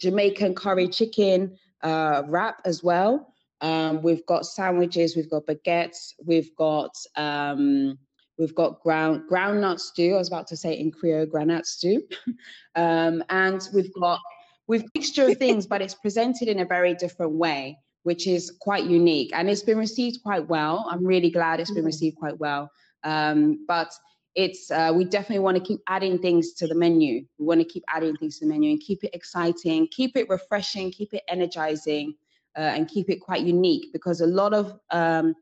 Jamaican 0.00 0.54
curry 0.54 0.88
chicken 0.88 1.58
uh, 1.82 2.22
wrap 2.28 2.62
as 2.64 2.82
well. 2.82 3.34
Um, 3.60 4.00
we've 4.00 4.24
got 4.24 4.46
sandwiches, 4.46 5.16
we've 5.16 5.28
got 5.28 5.44
baguettes, 5.44 6.14
we've 6.24 6.56
got 6.56 6.96
um, 7.16 7.98
We've 8.38 8.54
got 8.54 8.80
ground 8.80 9.28
groundnut 9.30 9.78
stew. 9.78 10.14
I 10.14 10.18
was 10.18 10.28
about 10.28 10.48
to 10.48 10.56
say 10.56 10.76
in 10.76 10.90
Creole 10.90 11.26
groundnut 11.26 11.66
stew, 11.66 12.02
um, 12.74 13.22
and 13.28 13.68
we've 13.72 13.94
got 13.94 14.18
we've 14.66 14.84
mixture 14.94 15.28
of 15.28 15.38
things, 15.38 15.66
but 15.66 15.80
it's 15.82 15.94
presented 15.94 16.48
in 16.48 16.58
a 16.58 16.64
very 16.64 16.94
different 16.94 17.32
way, 17.32 17.78
which 18.04 18.26
is 18.26 18.52
quite 18.60 18.84
unique, 18.84 19.30
and 19.34 19.50
it's 19.50 19.62
been 19.62 19.78
received 19.78 20.22
quite 20.22 20.46
well. 20.48 20.86
I'm 20.90 21.04
really 21.04 21.30
glad 21.30 21.60
it's 21.60 21.72
been 21.72 21.84
mm. 21.84 21.92
received 21.94 22.16
quite 22.16 22.38
well. 22.38 22.70
Um, 23.02 23.64
but 23.66 23.92
it's 24.34 24.70
uh, 24.70 24.92
we 24.94 25.04
definitely 25.04 25.40
want 25.40 25.56
to 25.56 25.62
keep 25.62 25.80
adding 25.88 26.18
things 26.18 26.52
to 26.54 26.66
the 26.66 26.74
menu. 26.74 27.24
We 27.38 27.46
want 27.46 27.60
to 27.60 27.64
keep 27.66 27.84
adding 27.88 28.16
things 28.16 28.38
to 28.38 28.46
the 28.46 28.52
menu 28.52 28.70
and 28.70 28.80
keep 28.80 29.04
it 29.04 29.10
exciting, 29.14 29.88
keep 29.90 30.16
it 30.16 30.28
refreshing, 30.28 30.90
keep 30.90 31.12
it 31.14 31.22
energizing, 31.28 32.14
uh, 32.56 32.60
and 32.60 32.88
keep 32.88 33.10
it 33.10 33.20
quite 33.20 33.42
unique 33.42 33.92
because 33.92 34.20
a 34.20 34.26
lot 34.26 34.52
of 34.52 34.78
um, 34.90 35.34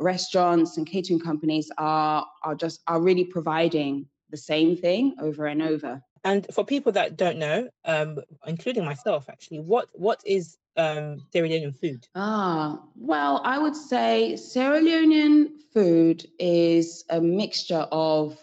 restaurants 0.00 0.76
and 0.76 0.86
catering 0.86 1.20
companies 1.20 1.70
are 1.78 2.24
are 2.44 2.54
just 2.54 2.82
are 2.86 3.00
really 3.00 3.24
providing 3.24 4.06
the 4.30 4.36
same 4.36 4.76
thing 4.76 5.14
over 5.20 5.46
and 5.46 5.62
over. 5.62 6.02
And 6.24 6.46
for 6.52 6.64
people 6.64 6.92
that 6.92 7.16
don't 7.16 7.38
know, 7.38 7.68
um, 7.84 8.18
including 8.46 8.84
myself, 8.84 9.28
actually, 9.28 9.60
what 9.60 9.88
what 9.92 10.20
is 10.24 10.56
um, 10.76 11.22
Sierra 11.32 11.48
Leonean 11.48 11.78
food? 11.78 12.06
Ah, 12.14 12.80
well, 12.96 13.40
I 13.44 13.58
would 13.58 13.76
say 13.76 14.36
Sierra 14.36 14.80
Leonean 14.80 15.48
food 15.72 16.26
is 16.38 17.04
a 17.10 17.20
mixture 17.20 17.86
of 17.92 18.38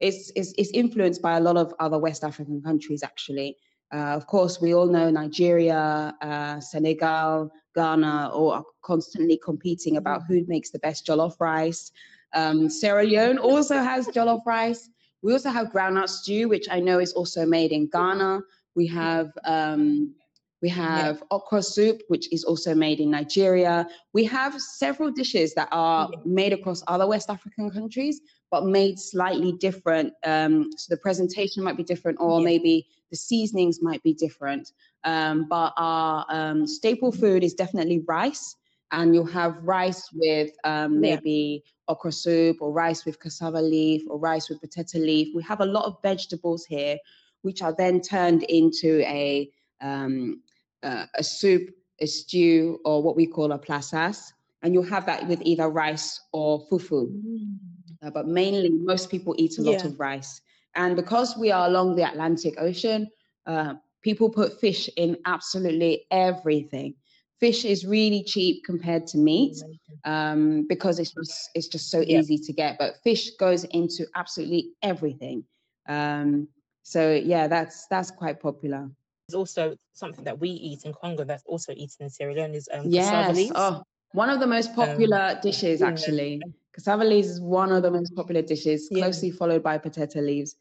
it's, 0.00 0.30
it's, 0.36 0.52
it's 0.58 0.70
influenced 0.72 1.22
by 1.22 1.36
a 1.36 1.40
lot 1.40 1.56
of 1.56 1.72
other 1.80 1.98
West 1.98 2.24
African 2.24 2.60
countries, 2.60 3.02
actually. 3.02 3.56
Uh, 3.92 4.16
of 4.16 4.26
course, 4.26 4.60
we 4.60 4.74
all 4.74 4.86
know 4.86 5.10
Nigeria, 5.10 6.14
uh, 6.20 6.60
Senegal, 6.60 7.50
Ghana, 7.74 8.30
all 8.32 8.50
are 8.50 8.64
constantly 8.82 9.38
competing 9.42 9.96
about 9.96 10.22
who 10.26 10.44
makes 10.46 10.70
the 10.70 10.78
best 10.80 11.06
jollof 11.06 11.40
rice. 11.40 11.92
Um, 12.34 12.68
Sierra 12.68 13.04
Leone 13.04 13.38
also 13.38 13.76
has 13.78 14.08
jollof 14.08 14.44
rice. 14.44 14.90
We 15.24 15.32
also 15.32 15.48
have 15.48 15.68
groundnut 15.68 16.10
stew, 16.10 16.50
which 16.50 16.68
I 16.70 16.80
know 16.80 16.98
is 16.98 17.14
also 17.14 17.46
made 17.46 17.72
in 17.72 17.88
Ghana. 17.88 18.42
We 18.76 18.86
have 18.88 19.32
um, 19.46 20.14
we 20.60 20.68
have 20.68 21.16
yeah. 21.16 21.24
okra 21.30 21.62
soup, 21.62 22.02
which 22.08 22.30
is 22.30 22.44
also 22.44 22.74
made 22.74 23.00
in 23.00 23.10
Nigeria. 23.10 23.88
We 24.12 24.24
have 24.24 24.60
several 24.60 25.10
dishes 25.10 25.54
that 25.54 25.68
are 25.72 26.10
yeah. 26.12 26.18
made 26.26 26.52
across 26.52 26.82
other 26.88 27.06
West 27.06 27.30
African 27.30 27.70
countries, 27.70 28.20
but 28.50 28.66
made 28.66 28.98
slightly 28.98 29.52
different. 29.52 30.12
Um, 30.24 30.70
so 30.76 30.94
the 30.94 31.00
presentation 31.00 31.64
might 31.64 31.78
be 31.78 31.84
different, 31.84 32.18
or 32.20 32.40
yeah. 32.40 32.44
maybe 32.44 32.86
the 33.10 33.16
seasonings 33.16 33.80
might 33.80 34.02
be 34.02 34.12
different. 34.12 34.72
Um, 35.04 35.46
but 35.48 35.72
our 35.78 36.26
um, 36.28 36.66
staple 36.66 37.12
food 37.12 37.42
is 37.42 37.54
definitely 37.54 38.04
rice, 38.06 38.56
and 38.92 39.14
you'll 39.14 39.24
have 39.26 39.56
rice 39.62 40.06
with 40.12 40.50
um, 40.64 41.00
maybe 41.00 41.64
okra 41.88 42.12
soup, 42.12 42.58
or 42.60 42.72
rice 42.72 43.04
with 43.04 43.20
cassava 43.20 43.60
leaf, 43.60 44.02
or 44.08 44.18
rice 44.18 44.48
with 44.48 44.60
potato 44.60 44.98
leaf. 44.98 45.34
We 45.34 45.42
have 45.42 45.60
a 45.60 45.66
lot 45.66 45.84
of 45.84 45.96
vegetables 46.02 46.64
here, 46.64 46.98
which 47.42 47.62
are 47.62 47.74
then 47.76 48.00
turned 48.00 48.42
into 48.44 49.00
a 49.02 49.50
um, 49.80 50.42
uh, 50.82 51.06
a 51.14 51.24
soup, 51.24 51.70
a 52.00 52.06
stew, 52.06 52.80
or 52.84 53.02
what 53.02 53.16
we 53.16 53.26
call 53.26 53.52
a 53.52 53.58
plasas. 53.58 54.32
And 54.62 54.72
you'll 54.72 54.84
have 54.84 55.06
that 55.06 55.26
with 55.28 55.42
either 55.42 55.68
rice 55.68 56.20
or 56.32 56.66
fufu. 56.68 57.12
Mm. 57.12 57.56
Uh, 58.02 58.10
but 58.10 58.26
mainly, 58.26 58.70
most 58.70 59.10
people 59.10 59.34
eat 59.38 59.58
a 59.58 59.62
lot 59.62 59.80
yeah. 59.80 59.86
of 59.86 60.00
rice. 60.00 60.40
And 60.74 60.96
because 60.96 61.36
we 61.36 61.50
are 61.50 61.66
along 61.66 61.96
the 61.96 62.08
Atlantic 62.08 62.54
Ocean, 62.58 63.10
uh, 63.46 63.74
people 64.02 64.28
put 64.28 64.60
fish 64.60 64.88
in 64.96 65.16
absolutely 65.26 66.06
everything. 66.10 66.94
Fish 67.40 67.64
is 67.64 67.84
really 67.84 68.22
cheap 68.22 68.64
compared 68.64 69.06
to 69.08 69.18
meat 69.18 69.56
um, 70.04 70.66
because 70.68 70.98
it's 70.98 71.12
just 71.12 71.50
it's 71.54 71.68
just 71.68 71.90
so 71.90 72.00
yeah. 72.00 72.20
easy 72.20 72.38
to 72.38 72.52
get. 72.52 72.78
But 72.78 72.94
fish 73.02 73.30
goes 73.38 73.64
into 73.64 74.06
absolutely 74.14 74.70
everything. 74.82 75.44
Um, 75.88 76.48
so 76.82 77.12
yeah, 77.12 77.48
that's 77.48 77.86
that's 77.88 78.10
quite 78.10 78.40
popular. 78.40 78.88
There's 79.28 79.34
also 79.34 79.76
something 79.94 80.24
that 80.24 80.38
we 80.38 80.50
eat 80.50 80.84
in 80.84 80.92
Congo 80.92 81.24
that's 81.24 81.42
also 81.46 81.72
eaten 81.72 82.04
in 82.04 82.10
Sierra 82.10 82.34
Leone 82.34 82.54
is 82.54 82.68
um, 82.72 82.82
yes. 82.86 83.50
Oh, 83.54 83.82
one 84.12 84.30
of 84.30 84.38
the 84.38 84.46
most 84.46 84.70
um, 84.70 84.76
popular 84.76 85.32
um, 85.34 85.38
dishes, 85.42 85.82
actually. 85.82 86.40
Yeah. 86.44 86.52
Cassava 86.72 87.04
leaves 87.04 87.28
is 87.28 87.40
one 87.40 87.72
of 87.72 87.82
the 87.82 87.90
most 87.90 88.14
popular 88.14 88.42
dishes, 88.42 88.88
closely 88.88 89.28
yeah. 89.28 89.34
followed 89.36 89.62
by 89.62 89.78
potato 89.78 90.20
leaves. 90.20 90.56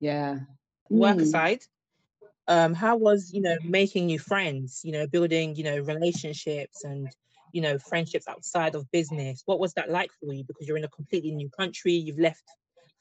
Yeah. 0.00 0.40
Work 0.90 1.18
mm. 1.18 1.22
aside, 1.22 1.60
um, 2.48 2.74
how 2.74 2.96
was 2.96 3.30
you 3.32 3.40
know 3.40 3.56
making 3.62 4.06
new 4.06 4.18
friends? 4.18 4.80
You 4.82 4.92
know, 4.92 5.06
building 5.06 5.54
you 5.54 5.64
know 5.64 5.78
relationships 5.78 6.84
and 6.84 7.08
you 7.52 7.60
know 7.60 7.78
friendships 7.78 8.26
outside 8.26 8.74
of 8.74 8.90
business. 8.90 9.42
What 9.46 9.60
was 9.60 9.74
that 9.74 9.90
like 9.90 10.10
for 10.20 10.32
you? 10.32 10.44
Because 10.44 10.66
you're 10.66 10.78
in 10.78 10.84
a 10.84 10.88
completely 10.88 11.32
new 11.32 11.50
country. 11.50 11.92
You've 11.92 12.18
left 12.18 12.42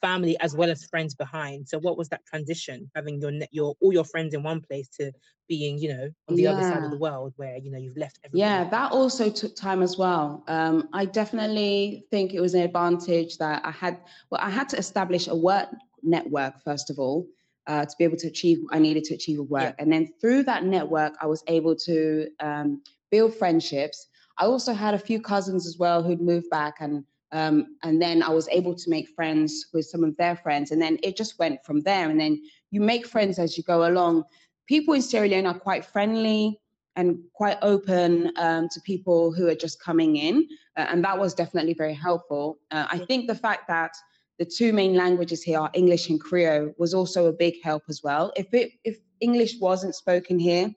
family 0.02 0.38
as 0.40 0.56
well 0.56 0.70
as 0.70 0.86
friends 0.86 1.16
behind. 1.16 1.68
So 1.68 1.80
what 1.80 1.98
was 1.98 2.10
that 2.10 2.26
transition, 2.26 2.90
having 2.96 3.20
your 3.22 3.32
your 3.52 3.76
all 3.82 3.94
your 3.94 4.04
friends 4.04 4.34
in 4.34 4.44
one 4.44 4.62
place 4.62 4.88
to 5.00 5.12
being, 5.48 5.78
you 5.80 5.90
know, 5.90 6.10
on 6.28 6.36
the 6.36 6.44
yeah. 6.44 6.52
other 6.52 6.62
side 6.62 6.84
of 6.84 6.92
the 6.92 6.98
world 6.98 7.34
where 7.38 7.58
you 7.58 7.72
know 7.72 7.78
you've 7.78 7.98
left. 7.98 8.20
Everybody. 8.24 8.40
Yeah, 8.40 8.70
that 8.70 8.92
also 8.92 9.30
took 9.30 9.56
time 9.56 9.82
as 9.82 9.98
well. 9.98 10.44
Um, 10.48 10.90
I 10.94 11.06
definitely 11.06 12.06
think 12.12 12.34
it 12.34 12.42
was 12.42 12.54
an 12.54 12.62
advantage 12.62 13.38
that 13.38 13.66
I 13.66 13.72
had. 13.72 14.00
Well, 14.30 14.42
I 14.42 14.50
had 14.50 14.70
to 14.70 14.78
establish 14.78 15.28
a 15.28 15.36
work 15.36 15.70
network 16.04 16.62
first 16.64 16.90
of 16.90 17.00
all. 17.00 17.26
Uh, 17.68 17.86
to 17.86 17.94
be 17.98 18.06
able 18.06 18.16
to 18.16 18.28
achieve 18.28 18.60
what 18.64 18.76
I 18.76 18.80
needed 18.80 19.04
to 19.04 19.14
achieve 19.14 19.40
at 19.40 19.50
work. 19.50 19.76
Yeah. 19.76 19.84
And 19.84 19.92
then 19.92 20.08
through 20.22 20.44
that 20.44 20.64
network, 20.64 21.14
I 21.22 21.28
was 21.28 21.44
able 21.48 21.76
to 21.76 22.30
um, 22.40 22.82
build 23.12 23.36
friendships. 23.36 24.08
I 24.38 24.46
also 24.46 24.74
had 24.74 24.94
a 24.94 25.00
few 25.00 25.20
cousins 25.20 25.68
as 25.68 25.78
well 25.78 26.02
who'd 26.02 26.22
moved 26.22 26.50
back 26.50 26.76
and 26.80 27.04
um, 27.32 27.76
and 27.84 28.02
then 28.02 28.24
I 28.24 28.30
was 28.30 28.48
able 28.50 28.74
to 28.76 28.90
make 28.90 29.10
friends 29.10 29.68
with 29.74 29.86
some 29.86 30.04
of 30.04 30.16
their 30.18 30.36
friends. 30.36 30.72
And 30.72 30.82
then 30.82 30.98
it 31.04 31.18
just 31.18 31.38
went 31.40 31.64
from 31.66 31.82
there. 31.82 32.10
And 32.10 32.20
then 32.20 32.42
you 32.72 32.82
make 32.82 33.06
friends 33.06 33.38
as 33.38 33.58
you 33.58 33.64
go 33.64 33.88
along. 33.90 34.24
People 34.68 34.94
in 34.94 35.02
Sierra 35.02 35.28
Leone 35.28 35.46
are 35.46 35.60
quite 35.60 35.86
friendly 35.86 36.60
and 36.96 37.20
quite 37.34 37.58
open 37.62 38.32
um, 38.38 38.68
to 38.70 38.82
people 38.82 39.32
who 39.32 39.48
are 39.48 39.56
just 39.56 39.82
coming 39.82 40.16
in. 40.16 40.48
Uh, 40.78 40.86
and 40.90 41.04
that 41.04 41.18
was 41.18 41.34
definitely 41.34 41.74
very 41.74 41.94
helpful. 41.94 42.58
Uh, 42.72 42.88
I 42.90 42.98
think 42.98 43.28
the 43.28 43.36
fact 43.36 43.68
that 43.68 43.92
the 44.40 44.46
two 44.46 44.72
main 44.74 44.96
languages 44.96 45.42
here 45.42 45.60
are 45.60 45.72
English 45.74 46.10
and 46.10 46.20
Creole 46.22 46.74
was 46.78 46.94
also 46.94 47.28
a 47.28 47.34
big 47.34 47.56
help 47.64 47.84
as 47.90 48.02
well. 48.04 48.32
If 48.36 48.54
it, 48.54 48.72
if 48.84 48.98
English 49.20 49.60
wasn't 49.60 49.96
spoken 49.96 50.38
here, 50.38 50.74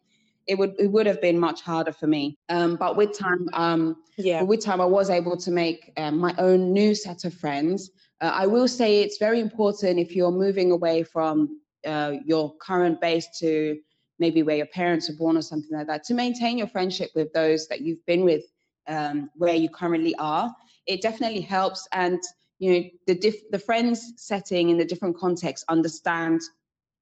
it 0.46 0.59
would 0.59 0.75
it 0.79 0.88
would 0.88 1.07
have 1.07 1.20
been 1.20 1.38
much 1.38 1.61
harder 1.61 1.92
for 1.92 2.07
me. 2.07 2.38
Um, 2.49 2.77
but 2.77 2.96
with 2.96 3.16
time, 3.16 3.49
um, 3.53 3.96
yeah, 4.16 4.42
with 4.42 4.64
time, 4.64 4.81
I 4.81 4.87
was 4.87 5.11
able 5.11 5.37
to 5.37 5.51
make 5.51 5.92
um, 5.96 6.18
my 6.18 6.35
own 6.38 6.73
new 6.73 6.94
set 6.94 7.25
of 7.25 7.35
friends. 7.35 7.90
Uh, 8.20 8.33
I 8.35 8.46
will 8.46 8.66
say 8.66 9.03
it's 9.03 9.18
very 9.18 9.40
important 9.40 9.99
if 9.99 10.16
you're 10.16 10.33
moving 10.33 10.73
away 10.73 11.03
from 11.03 11.61
uh, 11.87 12.14
your 12.25 12.57
current 12.57 13.01
base 13.01 13.29
to 13.38 13.79
maybe 14.18 14.42
where 14.42 14.57
your 14.57 14.66
parents 14.66 15.09
were 15.09 15.16
born 15.16 15.37
or 15.37 15.42
something 15.42 15.77
like 15.77 15.87
that 15.87 16.05
to 16.05 16.14
maintain 16.14 16.59
your 16.59 16.66
friendship 16.66 17.11
with 17.14 17.33
those 17.33 17.66
that 17.68 17.81
you've 17.81 18.05
been 18.07 18.25
with 18.25 18.44
um, 18.88 19.31
where 19.37 19.55
you 19.55 19.68
currently 19.68 20.14
are. 20.16 20.55
It 20.87 21.01
definitely 21.01 21.42
helps, 21.42 21.87
and 21.92 22.20
you 22.61 22.73
know 22.73 22.88
the 23.09 23.14
diff- 23.16 23.51
the 23.51 23.59
friends 23.59 24.12
setting 24.16 24.70
in 24.70 24.79
the 24.79 24.85
different 24.85 25.16
contexts 25.16 25.64
understand 25.68 26.40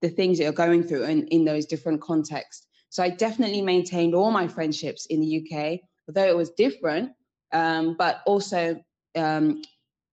the 0.00 0.08
things 0.08 0.38
that 0.38 0.44
you're 0.44 0.52
going 0.52 0.82
through 0.82 1.04
in, 1.04 1.26
in 1.26 1.44
those 1.44 1.66
different 1.66 2.00
contexts 2.00 2.68
so 2.90 3.02
I 3.02 3.10
definitely 3.10 3.62
maintained 3.62 4.14
all 4.14 4.30
my 4.30 4.48
friendships 4.48 5.06
in 5.06 5.20
the 5.20 5.42
UK, 5.42 5.80
although 6.08 6.28
it 6.28 6.36
was 6.36 6.50
different, 6.50 7.12
um, 7.52 7.94
but 7.98 8.22
also 8.26 8.82
um, 9.14 9.62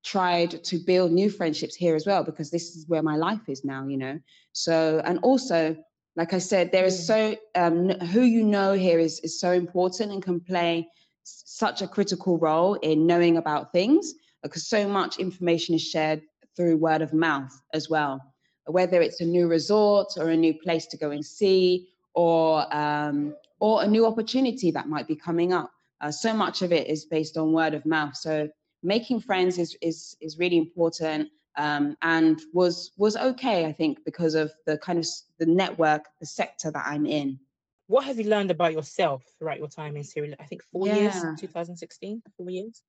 tried 0.03 0.63
to 0.65 0.77
build 0.77 1.11
new 1.11 1.29
friendships 1.29 1.75
here 1.75 1.95
as 1.95 2.05
well, 2.05 2.23
because 2.23 2.51
this 2.51 2.75
is 2.75 2.87
where 2.87 3.01
my 3.01 3.15
life 3.15 3.47
is 3.47 3.63
now, 3.63 3.87
you 3.87 3.97
know. 3.97 4.19
So, 4.51 5.01
and 5.05 5.19
also, 5.19 5.75
like 6.15 6.33
I 6.33 6.39
said, 6.39 6.71
there 6.71 6.85
is 6.85 7.05
so, 7.05 7.35
um, 7.55 7.89
who 7.89 8.21
you 8.21 8.43
know 8.43 8.73
here 8.73 8.99
is, 8.99 9.19
is 9.21 9.39
so 9.39 9.51
important 9.51 10.11
and 10.11 10.21
can 10.21 10.39
play 10.39 10.87
such 11.23 11.81
a 11.81 11.87
critical 11.87 12.37
role 12.37 12.75
in 12.75 13.07
knowing 13.07 13.37
about 13.37 13.71
things 13.71 14.13
because 14.45 14.67
so 14.67 14.87
much 14.87 15.17
information 15.17 15.73
is 15.73 15.81
shared 15.81 16.21
through 16.55 16.77
word 16.77 17.01
of 17.01 17.13
mouth 17.13 17.51
as 17.73 17.89
well. 17.89 18.21
Whether 18.67 19.01
it's 19.01 19.21
a 19.21 19.25
new 19.25 19.47
resort 19.47 20.09
or 20.17 20.29
a 20.29 20.37
new 20.37 20.53
place 20.53 20.85
to 20.87 20.97
go 20.97 21.11
and 21.11 21.25
see, 21.25 21.89
or 22.13 22.73
um, 22.75 23.35
or 23.59 23.83
a 23.83 23.87
new 23.87 24.05
opportunity 24.05 24.71
that 24.71 24.87
might 24.87 25.07
be 25.07 25.15
coming 25.15 25.51
up. 25.53 25.71
Uh, 26.01 26.11
so 26.11 26.33
much 26.33 26.61
of 26.61 26.71
it 26.71 26.87
is 26.87 27.05
based 27.05 27.37
on 27.37 27.53
word 27.53 27.73
of 27.73 27.85
mouth. 27.85 28.15
So 28.15 28.47
making 28.83 29.21
friends 29.21 29.57
is 29.57 29.75
is 29.81 30.15
is 30.21 30.37
really 30.37 30.57
important 30.57 31.29
um, 31.57 31.97
and 32.01 32.39
was 32.53 32.91
was 32.97 33.15
okay, 33.17 33.65
I 33.65 33.71
think, 33.71 33.99
because 34.05 34.35
of 34.35 34.51
the 34.65 34.77
kind 34.77 34.99
of 34.99 35.07
the 35.39 35.45
network, 35.45 36.05
the 36.19 36.25
sector 36.25 36.71
that 36.71 36.85
I'm 36.85 37.05
in. 37.05 37.39
What 37.87 38.05
have 38.05 38.17
you 38.17 38.25
learned 38.25 38.49
about 38.49 38.73
yourself 38.73 39.23
throughout 39.37 39.59
your 39.59 39.67
time 39.67 39.95
in 39.95 40.03
Syria? 40.03 40.35
I 40.39 40.45
think 40.45 40.63
four 40.71 40.87
yeah. 40.87 40.95
years, 40.95 41.39
2016, 41.39 42.21
four 42.35 42.49
years. 42.49 42.81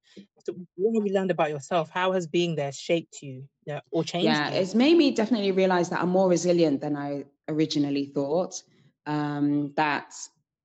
So 0.45 0.55
what 0.77 0.99
have 0.99 1.07
you 1.07 1.13
learned 1.13 1.31
about 1.31 1.51
yourself? 1.51 1.91
How 1.91 2.13
has 2.13 2.27
being 2.27 2.55
there 2.55 2.73
shaped 2.73 3.21
you 3.23 3.45
yeah, 3.67 3.81
or 3.91 4.05
changed? 4.05 4.25
Yeah, 4.25 4.51
you? 4.51 4.57
it's 4.57 4.75
made 4.75 4.97
me 4.97 5.11
definitely 5.11 5.53
realize 5.53 5.91
that 5.91 6.01
I'm 6.01 6.09
more 6.09 6.31
resilient 6.31 6.81
than 6.81 6.97
I 6.97 7.25
originally 7.49 8.07
thought 8.07 8.63
um, 9.05 9.73
that 9.77 10.15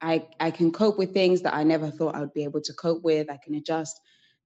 I, 0.02 0.28
I 0.40 0.50
can 0.50 0.72
cope 0.72 0.98
with 0.98 1.14
things 1.14 1.42
that 1.42 1.54
I 1.54 1.64
never 1.64 1.92
thought 1.92 2.16
I 2.16 2.22
would 2.22 2.34
be 2.34 2.46
able 2.46 2.62
to 2.62 2.74
cope 2.74 3.04
with. 3.04 3.30
I 3.30 3.38
can 3.38 3.56
adjust. 3.56 4.00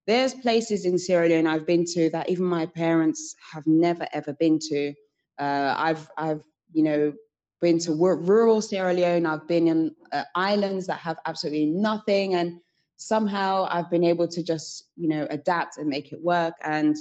there's 0.08 0.34
places 0.34 0.86
in 0.86 0.98
Sierra 0.98 1.30
Leone 1.30 1.48
I've 1.48 1.66
been 1.66 1.86
to 1.94 2.10
that 2.10 2.30
even 2.30 2.46
my 2.46 2.66
parents 2.66 3.36
have 3.54 3.66
never 3.68 4.08
ever 4.14 4.34
been 4.34 4.58
to. 4.70 4.94
Uh, 5.38 5.76
I've 5.78 6.10
I've 6.18 6.44
you 6.74 6.84
know 6.84 7.14
been 7.62 7.80
to 7.80 7.93
rural 7.93 8.62
Sierra 8.62 8.93
Leone. 8.93 9.26
I've 9.26 9.47
been 9.47 9.68
in 9.68 9.95
uh, 10.12 10.24
islands 10.36 10.88
that 10.88 10.99
have 10.99 11.18
absolutely 11.26 11.68
nothing, 11.68 12.36
and 12.36 12.60
somehow 12.97 13.68
I've 13.70 13.89
been 13.89 14.03
able 14.03 14.28
to 14.28 14.43
just 14.43 14.86
you 14.95 15.08
know 15.08 15.28
adapt 15.30 15.78
and 15.78 15.88
make 15.88 16.12
it 16.12 16.22
work. 16.22 16.56
And 16.64 16.95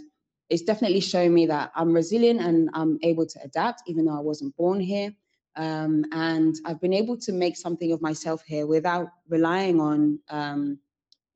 it's 0.51 0.63
definitely 0.63 1.01
shown 1.01 1.33
me 1.33 1.47
that 1.47 1.73
I'm 1.75 1.93
resilient 1.93 2.41
and 2.41 2.71
I'm 2.75 2.99
able 3.03 3.27
to 3.27 3.41
adapt, 3.43 3.83
even 3.87 4.05
though 4.05 4.17
I 4.17 4.21
wasn't 4.21 4.57
born 4.57 4.81
here. 4.81 5.13
Um, 5.57 6.05
and 6.13 6.55
I've 6.67 6.81
been 6.81 6.93
able 6.93 7.17
to 7.19 7.33
make 7.33 7.57
something 7.57 7.93
of 7.93 8.03
myself 8.03 8.43
here 8.47 8.67
without 8.67 9.09
relying 9.29 9.81
on 9.81 10.19
um, 10.29 10.79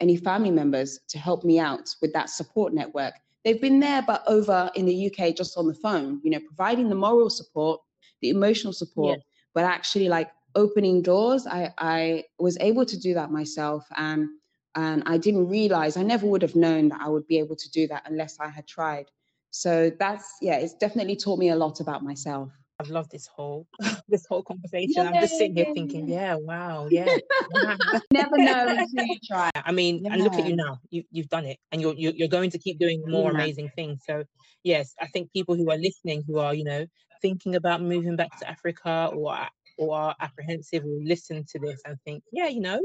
any 0.01 0.17
family 0.17 0.51
members 0.51 1.01
to 1.09 1.19
help 1.19 1.45
me 1.45 1.59
out 1.59 1.95
with 2.03 2.13
that 2.13 2.31
support 2.31 2.73
network. 2.73 3.15
They've 3.45 3.61
been 3.61 3.81
there, 3.81 4.03
but 4.03 4.23
over 4.27 4.71
in 4.75 4.87
the 4.87 5.07
UK, 5.07 5.35
just 5.35 5.57
on 5.57 5.69
the 5.69 5.75
phone, 5.75 6.21
you 6.23 6.31
know, 6.31 6.41
providing 6.41 6.89
the 6.89 6.95
moral 6.95 7.31
support, 7.31 7.81
the 8.21 8.31
emotional 8.31 8.73
support, 8.73 9.19
yeah. 9.19 9.23
but 9.55 9.65
actually 9.65 10.09
like 10.09 10.31
opening 10.55 11.03
doors. 11.03 11.47
I, 11.47 11.73
I 11.79 12.25
was 12.39 12.57
able 12.61 12.85
to 12.85 12.99
do 12.99 13.15
that 13.15 13.31
myself. 13.31 13.87
And, 13.97 14.29
and 14.75 15.03
I 15.07 15.19
didn't 15.19 15.49
realize, 15.49 15.97
I 15.97 16.03
never 16.03 16.27
would 16.27 16.43
have 16.43 16.57
known 16.57 16.89
that 16.89 17.01
I 17.01 17.09
would 17.09 17.27
be 17.27 17.39
able 17.39 17.57
to 17.57 17.71
do 17.71 17.87
that 17.89 18.03
unless 18.07 18.39
I 18.41 18.49
had 18.49 18.67
tried. 18.67 19.07
So 19.51 19.91
that's, 19.99 20.37
yeah, 20.41 20.57
it's 20.57 20.75
definitely 20.75 21.17
taught 21.17 21.39
me 21.39 21.51
a 21.51 21.57
lot 21.57 21.81
about 21.81 22.03
myself. 22.03 22.51
I've 22.81 22.91
loved 22.91 23.11
this 23.11 23.27
whole 23.27 23.67
this 24.09 24.25
whole 24.29 24.43
conversation. 24.43 25.05
I'm 25.05 25.15
just 25.15 25.37
sitting 25.37 25.57
here 25.57 25.73
thinking, 25.75 26.09
yeah, 26.09 26.37
wow, 26.37 26.87
yeah. 26.91 27.17
Never 28.13 28.39
know 28.39 28.67
until 28.69 29.05
you 29.05 29.17
try. 29.29 29.51
I 29.57 29.73
mean, 29.73 30.07
and 30.07 30.23
look 30.23 30.35
at 30.35 30.47
you 30.47 30.55
now. 30.55 30.79
You 30.91 31.03
you've 31.11 31.29
done 31.29 31.45
it, 31.45 31.59
and 31.73 31.83
you're 31.83 31.95
you're, 31.95 32.13
you're 32.13 32.29
going 32.29 32.51
to 32.51 32.59
keep 32.59 32.79
doing 32.79 33.03
more 33.05 33.33
yeah. 33.33 33.37
amazing 33.37 33.73
things. 33.75 34.03
So 34.07 34.23
yes, 34.63 34.95
I 35.01 35.09
think 35.09 35.33
people 35.33 35.57
who 35.57 35.71
are 35.71 35.77
listening, 35.77 36.23
who 36.27 36.39
are 36.39 36.55
you 36.55 36.63
know 36.63 36.87
thinking 37.21 37.55
about 37.55 37.83
moving 37.83 38.17
back 38.17 38.39
to 38.41 38.49
Africa 38.49 39.11
or 39.13 39.37
or 39.77 39.97
are 39.97 40.17
apprehensive, 40.21 40.83
will 40.85 41.05
listen 41.05 41.45
to 41.53 41.59
this 41.61 41.81
and 41.87 41.97
think, 42.05 42.25
yeah, 42.33 42.49
you 42.49 42.61
know, 42.61 42.81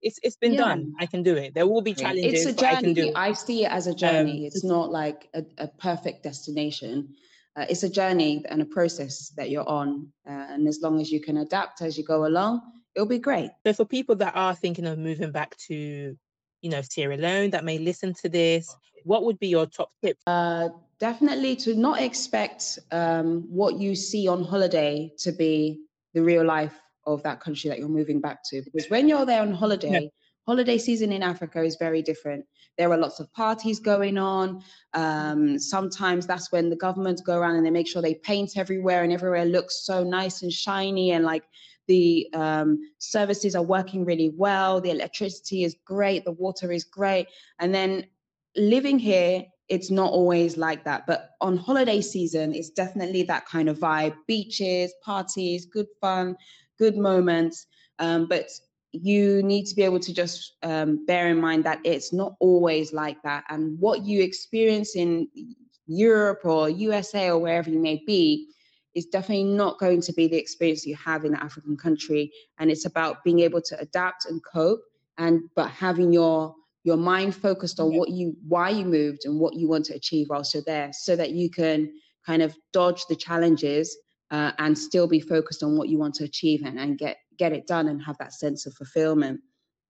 it's 0.00 0.18
it's 0.22 0.36
been 0.36 0.54
yeah. 0.54 0.60
done. 0.60 0.94
I 0.98 1.06
can 1.06 1.22
do 1.22 1.36
it. 1.36 1.54
There 1.54 1.66
will 1.66 1.82
be 1.82 1.94
challenges. 1.94 2.46
It's 2.46 2.46
a 2.46 2.52
journey. 2.52 3.14
I, 3.14 3.28
I 3.28 3.32
see 3.32 3.64
it 3.64 3.70
as 3.70 3.86
a 3.86 3.94
journey. 3.94 4.40
Um, 4.40 4.46
it's 4.46 4.64
not 4.64 4.90
like 4.90 5.28
a, 5.34 5.44
a 5.58 5.68
perfect 5.68 6.22
destination 6.22 7.14
uh, 7.58 7.66
it's 7.68 7.82
a 7.82 7.88
journey 7.88 8.44
and 8.48 8.62
a 8.62 8.64
process 8.64 9.30
that 9.30 9.50
you're 9.50 9.68
on. 9.68 10.06
Uh, 10.24 10.46
and 10.50 10.68
as 10.68 10.80
long 10.80 11.00
as 11.00 11.10
you 11.10 11.20
can 11.20 11.38
adapt 11.38 11.82
as 11.82 11.98
you 11.98 12.04
go 12.04 12.26
along, 12.26 12.60
it'll 12.94 13.08
be 13.08 13.18
great. 13.18 13.50
So 13.66 13.72
for 13.72 13.84
people 13.84 14.14
that 14.16 14.36
are 14.36 14.54
thinking 14.54 14.86
of 14.86 14.96
moving 14.96 15.32
back 15.32 15.56
to, 15.66 16.16
you 16.62 16.70
know, 16.70 16.82
Sierra 16.82 17.16
Leone 17.16 17.50
that 17.50 17.64
may 17.64 17.78
listen 17.78 18.14
to 18.22 18.28
this, 18.28 18.74
what 19.02 19.24
would 19.24 19.40
be 19.40 19.48
your 19.48 19.66
top 19.66 19.90
tip? 20.04 20.18
Uh, 20.24 20.68
definitely 21.00 21.56
to 21.56 21.74
not 21.74 22.00
expect 22.00 22.78
um, 22.90 23.42
what 23.48 23.78
you 23.78 23.94
see 23.94 24.28
on 24.28 24.44
holiday 24.44 25.12
to 25.18 25.32
be 25.32 25.80
the 26.14 26.22
real 26.22 26.44
life 26.44 26.74
of 27.06 27.22
that 27.22 27.40
country 27.40 27.70
that 27.70 27.78
you're 27.78 27.88
moving 27.88 28.20
back 28.20 28.40
to. 28.50 28.62
Because 28.62 28.90
when 28.90 29.08
you're 29.08 29.24
there 29.24 29.42
on 29.42 29.52
holiday, 29.52 30.02
yeah. 30.02 30.08
holiday 30.46 30.78
season 30.78 31.12
in 31.12 31.22
Africa 31.22 31.62
is 31.62 31.76
very 31.76 32.02
different. 32.02 32.44
There 32.76 32.90
are 32.92 32.98
lots 32.98 33.18
of 33.18 33.32
parties 33.32 33.80
going 33.80 34.18
on. 34.18 34.62
Um, 34.94 35.58
sometimes 35.58 36.26
that's 36.26 36.52
when 36.52 36.70
the 36.70 36.76
governments 36.76 37.22
go 37.22 37.38
around 37.38 37.56
and 37.56 37.66
they 37.66 37.70
make 37.70 37.88
sure 37.88 38.02
they 38.02 38.14
paint 38.14 38.56
everywhere 38.56 39.02
and 39.02 39.12
everywhere 39.12 39.44
looks 39.44 39.84
so 39.84 40.04
nice 40.04 40.42
and 40.42 40.52
shiny 40.52 41.12
and 41.12 41.24
like 41.24 41.44
the 41.88 42.28
um, 42.34 42.78
services 42.98 43.56
are 43.56 43.62
working 43.62 44.04
really 44.04 44.30
well. 44.36 44.80
The 44.80 44.90
electricity 44.90 45.64
is 45.64 45.74
great. 45.84 46.24
The 46.24 46.32
water 46.32 46.70
is 46.70 46.84
great. 46.84 47.28
And 47.58 47.74
then 47.74 48.06
living 48.54 48.98
here, 48.98 49.46
it's 49.68 49.90
not 49.90 50.12
always 50.12 50.56
like 50.56 50.84
that. 50.84 51.06
But 51.06 51.30
on 51.40 51.56
holiday 51.56 52.00
season, 52.00 52.54
it's 52.54 52.70
definitely 52.70 53.22
that 53.24 53.46
kind 53.46 53.68
of 53.68 53.78
vibe 53.78 54.14
beaches, 54.26 54.92
parties, 55.02 55.66
good 55.66 55.86
fun, 56.00 56.36
good 56.78 56.96
moments. 56.96 57.66
Um, 57.98 58.26
but 58.26 58.48
you 58.92 59.42
need 59.42 59.66
to 59.66 59.74
be 59.74 59.82
able 59.82 60.00
to 60.00 60.14
just 60.14 60.54
um, 60.62 61.04
bear 61.06 61.28
in 61.28 61.40
mind 61.40 61.64
that 61.64 61.80
it's 61.84 62.12
not 62.12 62.34
always 62.40 62.92
like 62.92 63.20
that. 63.22 63.44
And 63.50 63.78
what 63.78 64.04
you 64.04 64.22
experience 64.22 64.96
in 64.96 65.28
Europe 65.86 66.40
or 66.44 66.70
USA 66.70 67.30
or 67.30 67.38
wherever 67.38 67.68
you 67.68 67.78
may 67.78 68.02
be 68.06 68.48
is 68.94 69.06
definitely 69.06 69.44
not 69.44 69.78
going 69.78 70.00
to 70.00 70.12
be 70.12 70.26
the 70.26 70.38
experience 70.38 70.86
you 70.86 70.96
have 70.96 71.24
in 71.24 71.34
an 71.34 71.40
African 71.40 71.76
country. 71.76 72.32
And 72.58 72.70
it's 72.70 72.86
about 72.86 73.22
being 73.24 73.40
able 73.40 73.60
to 73.62 73.78
adapt 73.78 74.26
and 74.26 74.42
cope 74.44 74.80
and 75.18 75.42
but 75.54 75.68
having 75.70 76.12
your 76.12 76.54
your 76.84 76.96
mind 76.96 77.34
focused 77.34 77.80
on 77.80 77.96
what 77.96 78.10
you 78.10 78.34
why 78.46 78.70
you 78.70 78.84
moved 78.84 79.24
and 79.24 79.38
what 79.38 79.54
you 79.54 79.68
want 79.68 79.84
to 79.84 79.94
achieve 79.94 80.28
whilst 80.30 80.54
you're 80.54 80.62
there 80.66 80.90
so 80.92 81.16
that 81.16 81.30
you 81.30 81.50
can 81.50 81.92
kind 82.24 82.42
of 82.42 82.56
dodge 82.72 83.04
the 83.08 83.16
challenges 83.16 83.96
uh, 84.30 84.52
and 84.58 84.76
still 84.78 85.06
be 85.06 85.20
focused 85.20 85.62
on 85.62 85.76
what 85.76 85.88
you 85.88 85.98
want 85.98 86.14
to 86.14 86.24
achieve 86.24 86.62
and, 86.64 86.78
and 86.78 86.98
get 86.98 87.18
get 87.38 87.52
it 87.52 87.66
done 87.66 87.88
and 87.88 88.02
have 88.02 88.18
that 88.18 88.32
sense 88.32 88.66
of 88.66 88.74
fulfillment. 88.74 89.40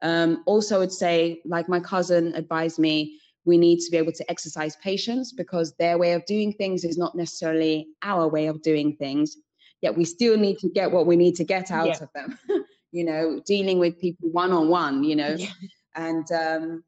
Um, 0.02 0.42
also, 0.46 0.76
I 0.76 0.78
would 0.78 0.92
say, 0.92 1.40
like 1.44 1.68
my 1.68 1.80
cousin 1.80 2.34
advised 2.34 2.78
me, 2.78 3.18
we 3.44 3.58
need 3.58 3.80
to 3.80 3.90
be 3.90 3.96
able 3.96 4.12
to 4.12 4.30
exercise 4.30 4.76
patience 4.76 5.32
because 5.32 5.74
their 5.78 5.98
way 5.98 6.12
of 6.12 6.24
doing 6.26 6.52
things 6.52 6.84
is 6.84 6.98
not 6.98 7.16
necessarily 7.16 7.88
our 8.02 8.28
way 8.28 8.46
of 8.46 8.62
doing 8.62 8.94
things. 8.96 9.36
Yet 9.80 9.96
we 9.96 10.04
still 10.04 10.36
need 10.36 10.58
to 10.58 10.68
get 10.68 10.90
what 10.90 11.06
we 11.06 11.16
need 11.16 11.34
to 11.36 11.44
get 11.44 11.70
out 11.70 11.88
yeah. 11.88 11.98
of 12.02 12.08
them. 12.14 12.38
you 12.92 13.04
know, 13.04 13.40
dealing 13.46 13.78
with 13.78 13.98
people 13.98 14.28
one 14.30 14.52
on 14.52 14.68
one. 14.68 15.02
You 15.02 15.16
know, 15.16 15.34
yeah. 15.38 15.48
And 15.98 16.32
um, 16.32 16.84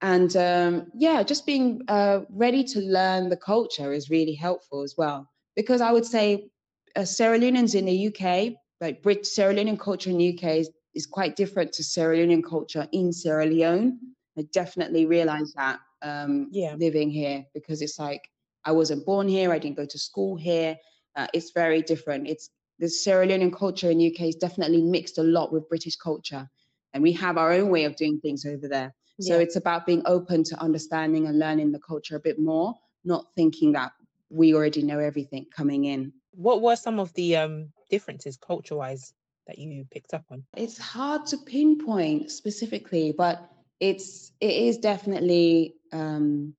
and 0.00 0.36
um, 0.36 0.86
yeah, 0.94 1.22
just 1.22 1.46
being 1.46 1.82
uh, 1.86 2.22
ready 2.30 2.64
to 2.64 2.80
learn 2.80 3.28
the 3.28 3.36
culture 3.36 3.92
is 3.92 4.10
really 4.10 4.34
helpful 4.34 4.82
as 4.82 4.96
well. 4.98 5.30
Because 5.54 5.80
I 5.80 5.92
would 5.92 6.04
say 6.04 6.50
uh, 6.96 7.04
Sierra 7.04 7.38
Leoneans 7.38 7.76
in 7.76 7.84
the 7.84 8.08
UK 8.08 8.56
like 8.82 9.00
Brit 9.00 9.24
Sierra 9.24 9.54
Leonean 9.54 9.78
culture 9.78 10.10
in 10.10 10.18
the 10.18 10.36
UK 10.36 10.56
is, 10.56 10.70
is 10.92 11.06
quite 11.06 11.36
different 11.36 11.72
to 11.74 11.84
Sierra 11.84 12.16
Leonean 12.16 12.42
culture 12.44 12.86
in 12.92 13.12
Sierra 13.12 13.46
Leone. 13.46 13.96
I 14.36 14.42
definitely 14.52 15.06
realized 15.06 15.54
that 15.56 15.78
um, 16.02 16.48
yeah. 16.50 16.74
living 16.74 17.08
here 17.08 17.46
because 17.54 17.80
it's 17.80 17.98
like 17.98 18.22
I 18.64 18.72
wasn't 18.72 19.06
born 19.06 19.28
here, 19.28 19.52
I 19.52 19.58
didn't 19.58 19.76
go 19.76 19.86
to 19.86 19.98
school 19.98 20.36
here. 20.36 20.76
Uh, 21.14 21.28
it's 21.32 21.52
very 21.52 21.80
different. 21.80 22.28
It's 22.28 22.50
the 22.80 22.88
Sierra 22.88 23.26
Leonean 23.26 23.56
culture 23.56 23.90
in 23.90 23.98
the 23.98 24.12
UK 24.12 24.22
is 24.22 24.34
definitely 24.34 24.82
mixed 24.82 25.18
a 25.18 25.22
lot 25.22 25.52
with 25.52 25.68
British 25.68 25.94
culture, 25.94 26.50
and 26.94 27.02
we 27.02 27.12
have 27.12 27.38
our 27.38 27.52
own 27.52 27.70
way 27.70 27.84
of 27.84 27.96
doing 27.96 28.20
things 28.20 28.44
over 28.44 28.68
there. 28.68 28.94
So 29.20 29.36
yeah. 29.36 29.42
it's 29.42 29.56
about 29.56 29.86
being 29.86 30.02
open 30.06 30.42
to 30.44 30.60
understanding 30.60 31.26
and 31.26 31.38
learning 31.38 31.72
the 31.72 31.78
culture 31.78 32.16
a 32.16 32.20
bit 32.20 32.38
more, 32.38 32.74
not 33.04 33.26
thinking 33.34 33.72
that 33.72 33.92
we 34.30 34.54
already 34.54 34.82
know 34.82 34.98
everything 34.98 35.46
coming 35.54 35.84
in. 35.84 36.12
What 36.32 36.62
were 36.62 36.76
some 36.76 36.98
of 36.98 37.12
the 37.14 37.36
um, 37.36 37.68
differences 37.90 38.36
culture 38.36 38.76
wise 38.76 39.12
that 39.46 39.58
you 39.58 39.86
picked 39.90 40.14
up 40.14 40.24
on? 40.30 40.44
It's 40.56 40.78
hard 40.78 41.26
to 41.26 41.36
pinpoint 41.36 42.30
specifically, 42.30 43.12
but 43.16 43.48
it's 43.80 44.32
it 44.40 44.54
is 44.54 44.78
definitely 44.78 45.74
um, 45.92 46.54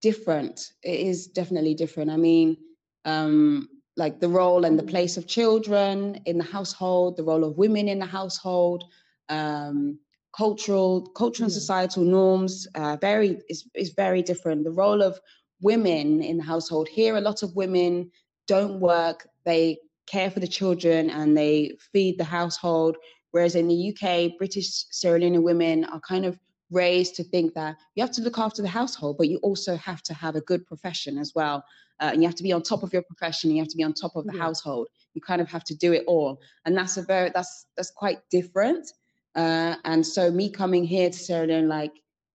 different. 0.00 0.72
It 0.82 1.00
is 1.00 1.26
definitely 1.26 1.74
different. 1.74 2.10
I 2.10 2.16
mean, 2.16 2.56
um, 3.04 3.68
like 3.96 4.20
the 4.20 4.28
role 4.28 4.64
and 4.64 4.78
the 4.78 4.84
place 4.84 5.16
of 5.16 5.26
children 5.26 6.20
in 6.24 6.38
the 6.38 6.44
household, 6.44 7.16
the 7.16 7.24
role 7.24 7.44
of 7.44 7.58
women 7.58 7.88
in 7.88 7.98
the 7.98 8.06
household, 8.06 8.84
um, 9.28 9.98
cultural, 10.36 11.06
cultural 11.16 11.44
and 11.44 11.52
societal 11.52 12.04
norms. 12.04 12.66
Uh, 12.74 12.96
very 13.00 13.40
is 13.48 13.68
is 13.74 13.90
very 13.90 14.22
different. 14.22 14.64
The 14.64 14.70
role 14.70 15.02
of 15.02 15.18
women 15.60 16.22
in 16.22 16.36
the 16.36 16.44
household 16.44 16.88
here, 16.88 17.16
a 17.16 17.20
lot 17.20 17.42
of 17.42 17.56
women 17.56 18.10
don't 18.46 18.80
work. 18.80 19.28
They 19.44 19.78
care 20.06 20.30
for 20.30 20.40
the 20.40 20.48
children 20.48 21.10
and 21.10 21.36
they 21.36 21.76
feed 21.92 22.18
the 22.18 22.24
household. 22.24 22.96
Whereas 23.30 23.54
in 23.54 23.68
the 23.68 23.90
UK, 23.90 24.36
British 24.38 24.84
Sierra 24.90 25.18
Leonean 25.18 25.42
women 25.42 25.84
are 25.84 26.00
kind 26.00 26.24
of 26.24 26.38
raised 26.70 27.14
to 27.16 27.24
think 27.24 27.54
that 27.54 27.76
you 27.94 28.02
have 28.02 28.12
to 28.12 28.22
look 28.22 28.38
after 28.38 28.62
the 28.62 28.68
household, 28.68 29.16
but 29.18 29.28
you 29.28 29.38
also 29.38 29.76
have 29.76 30.02
to 30.02 30.14
have 30.14 30.36
a 30.36 30.40
good 30.42 30.66
profession 30.66 31.18
as 31.18 31.32
well. 31.34 31.64
Uh, 32.00 32.10
and 32.12 32.22
you 32.22 32.28
have 32.28 32.36
to 32.36 32.42
be 32.42 32.52
on 32.52 32.62
top 32.62 32.82
of 32.82 32.92
your 32.92 33.02
profession. 33.02 33.50
You 33.50 33.62
have 33.62 33.68
to 33.68 33.76
be 33.76 33.84
on 33.84 33.92
top 33.92 34.16
of 34.16 34.26
the 34.26 34.34
yeah. 34.34 34.42
household. 34.42 34.88
You 35.14 35.20
kind 35.20 35.40
of 35.40 35.48
have 35.48 35.64
to 35.64 35.76
do 35.76 35.92
it 35.92 36.02
all, 36.08 36.40
and 36.64 36.76
that's 36.76 36.96
a 36.96 37.02
very 37.02 37.30
that's 37.32 37.66
that's 37.76 37.90
quite 37.90 38.18
different. 38.30 38.92
Uh, 39.34 39.76
and 39.84 40.06
so 40.06 40.30
me 40.30 40.48
coming 40.48 40.84
here 40.84 41.10
to 41.10 41.18
Sierra 41.18 41.46
Leone, 41.46 41.68
like, 41.68 41.92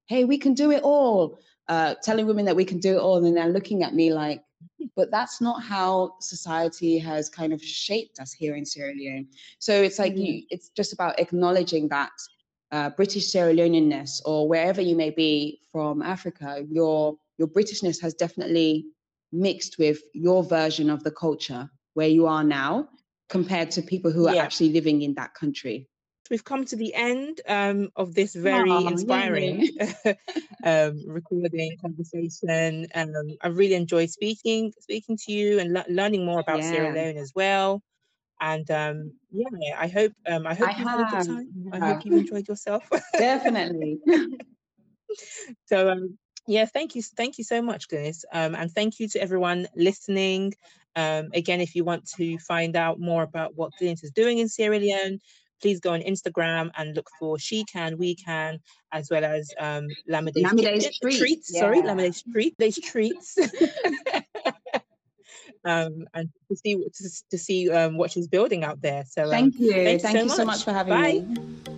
hey, 0.08 0.26
we 0.26 0.38
can 0.38 0.54
do 0.54 0.72
it 0.72 0.84
all. 0.84 1.40
Uh, 1.68 1.94
telling 2.04 2.26
women 2.26 2.46
that 2.46 2.56
we 2.56 2.66
can 2.66 2.80
do 2.80 2.96
it 2.96 3.00
all, 3.00 3.18
and 3.18 3.26
then 3.26 3.36
they're 3.36 3.50
looking 3.50 3.84
at 3.84 3.94
me 3.94 4.12
like, 4.12 4.42
but 4.96 5.12
that's 5.12 5.40
not 5.40 5.62
how 5.62 6.16
society 6.20 6.98
has 6.98 7.30
kind 7.30 7.54
of 7.54 7.64
shaped 7.64 8.20
us 8.20 8.34
here 8.34 8.56
in 8.56 8.66
Sierra 8.66 8.94
Leone. 8.94 9.28
So 9.60 9.74
it's 9.74 10.00
like 10.00 10.14
mm-hmm. 10.14 10.22
you, 10.22 10.44
it's 10.50 10.70
just 10.70 10.94
about 10.94 11.20
acknowledging 11.20 11.88
that 11.90 12.12
uh, 12.72 12.90
British 12.90 13.28
Sierra 13.28 13.54
Leoneanness, 13.54 14.22
or 14.26 14.48
wherever 14.48 14.82
you 14.82 14.96
may 14.96 15.12
be 15.12 15.60
from 15.72 16.02
Africa, 16.02 16.66
your 16.70 17.18
your 17.38 17.48
Britishness 17.48 18.02
has 18.02 18.14
definitely 18.14 18.86
mixed 19.32 19.78
with 19.78 20.02
your 20.14 20.44
version 20.44 20.90
of 20.90 21.04
the 21.04 21.12
culture 21.12 21.70
where 21.94 22.08
you 22.08 22.28
are 22.28 22.44
now, 22.44 22.90
compared 23.30 23.72
to 23.72 23.82
people 23.82 24.12
who 24.12 24.28
are 24.28 24.36
yeah. 24.36 24.44
actually 24.44 24.72
living 24.72 25.02
in 25.02 25.14
that 25.16 25.34
country. 25.34 25.88
We've 26.30 26.44
come 26.44 26.66
to 26.66 26.76
the 26.76 26.94
end 26.94 27.42
um, 27.48 27.90
of 27.96 28.14
this 28.14 28.34
very 28.36 28.72
oh, 28.72 28.88
inspiring 28.88 29.68
um, 30.64 31.04
recording 31.08 31.78
conversation. 31.82 32.88
Um, 32.94 33.14
I 33.42 33.48
really 33.48 33.76
enjoyed 33.76 34.10
speaking 34.10 34.74
speaking 34.80 35.18
to 35.26 35.32
you 35.32 35.60
and 35.60 35.74
le- 35.74 35.86
learning 35.90 36.26
more 36.26 36.40
about 36.40 36.60
yeah. 36.60 36.72
Sierra 36.72 36.94
Leone 36.94 37.18
as 37.18 37.32
well. 37.36 37.82
And 38.42 38.70
um, 38.72 39.14
yeah, 39.32 39.76
I 39.78 39.88
hope 39.88 40.14
um, 40.28 40.48
I 40.48 40.54
hope 40.54 40.70
I 40.70 40.72
you 40.74 40.86
have. 40.86 41.00
had 41.00 41.08
a 41.08 41.16
good 41.16 41.34
time. 41.34 41.50
Yeah. 41.56 41.72
I 41.74 41.88
hope 41.94 42.06
you 42.06 42.16
enjoyed 42.16 42.48
yourself. 42.48 42.90
Definitely. 43.18 44.00
so 45.66 45.90
um, 45.90 46.18
yeah, 46.48 46.66
thank 46.66 46.96
you, 46.96 47.04
thank 47.04 47.38
you 47.38 47.44
so 47.44 47.62
much, 47.62 47.88
Glynis, 47.90 48.24
um, 48.34 48.56
and 48.56 48.72
thank 48.72 49.00
you 49.00 49.08
to 49.10 49.22
everyone 49.22 49.68
listening. 49.76 50.54
Um, 50.96 51.30
again, 51.34 51.62
if 51.62 51.76
you 51.76 51.84
want 51.84 52.10
to 52.18 52.40
find 52.40 52.76
out 52.76 53.00
more 53.00 53.22
about 53.22 53.56
what 53.56 53.72
Glynis 53.80 54.04
is 54.04 54.12
doing 54.12 54.40
in 54.40 54.50
Sierra 54.50 54.80
Leone, 54.80 55.20
please 55.62 55.80
go 55.80 55.94
on 55.94 56.02
Instagram 56.02 56.72
and 56.78 56.96
look 56.96 57.10
for 57.20 57.40
She 57.40 57.64
Can, 57.66 57.98
We 57.98 58.16
Can, 58.16 58.60
as 58.92 59.10
well 59.10 59.24
as 59.24 59.52
um, 59.60 59.88
Lamide's, 60.10 60.38
Lamide's 60.38 61.00
treats. 61.00 61.20
treats 61.20 61.52
yeah. 61.54 61.62
Sorry, 61.62 61.82
Lamide's 61.82 62.24
treat, 62.32 62.56
These 62.58 62.80
treats. 62.80 63.38
um, 65.66 66.08
and 66.14 66.30
to 66.50 66.56
see 66.56 66.76
to, 66.76 67.10
to 67.32 67.38
see 67.38 67.70
um, 67.72 67.98
what 67.98 68.12
she's 68.12 68.28
building 68.28 68.64
out 68.64 68.82
there. 68.82 69.04
So 69.08 69.30
thank 69.30 69.56
um, 69.56 69.62
you, 69.62 70.00
thank 70.00 70.18
you 70.18 70.30
so, 70.30 70.36
so 70.36 70.46
much. 70.46 70.58
much 70.58 70.64
for 70.64 70.74
having 70.74 70.94
Bye. 70.94 71.26
me. 71.26 71.76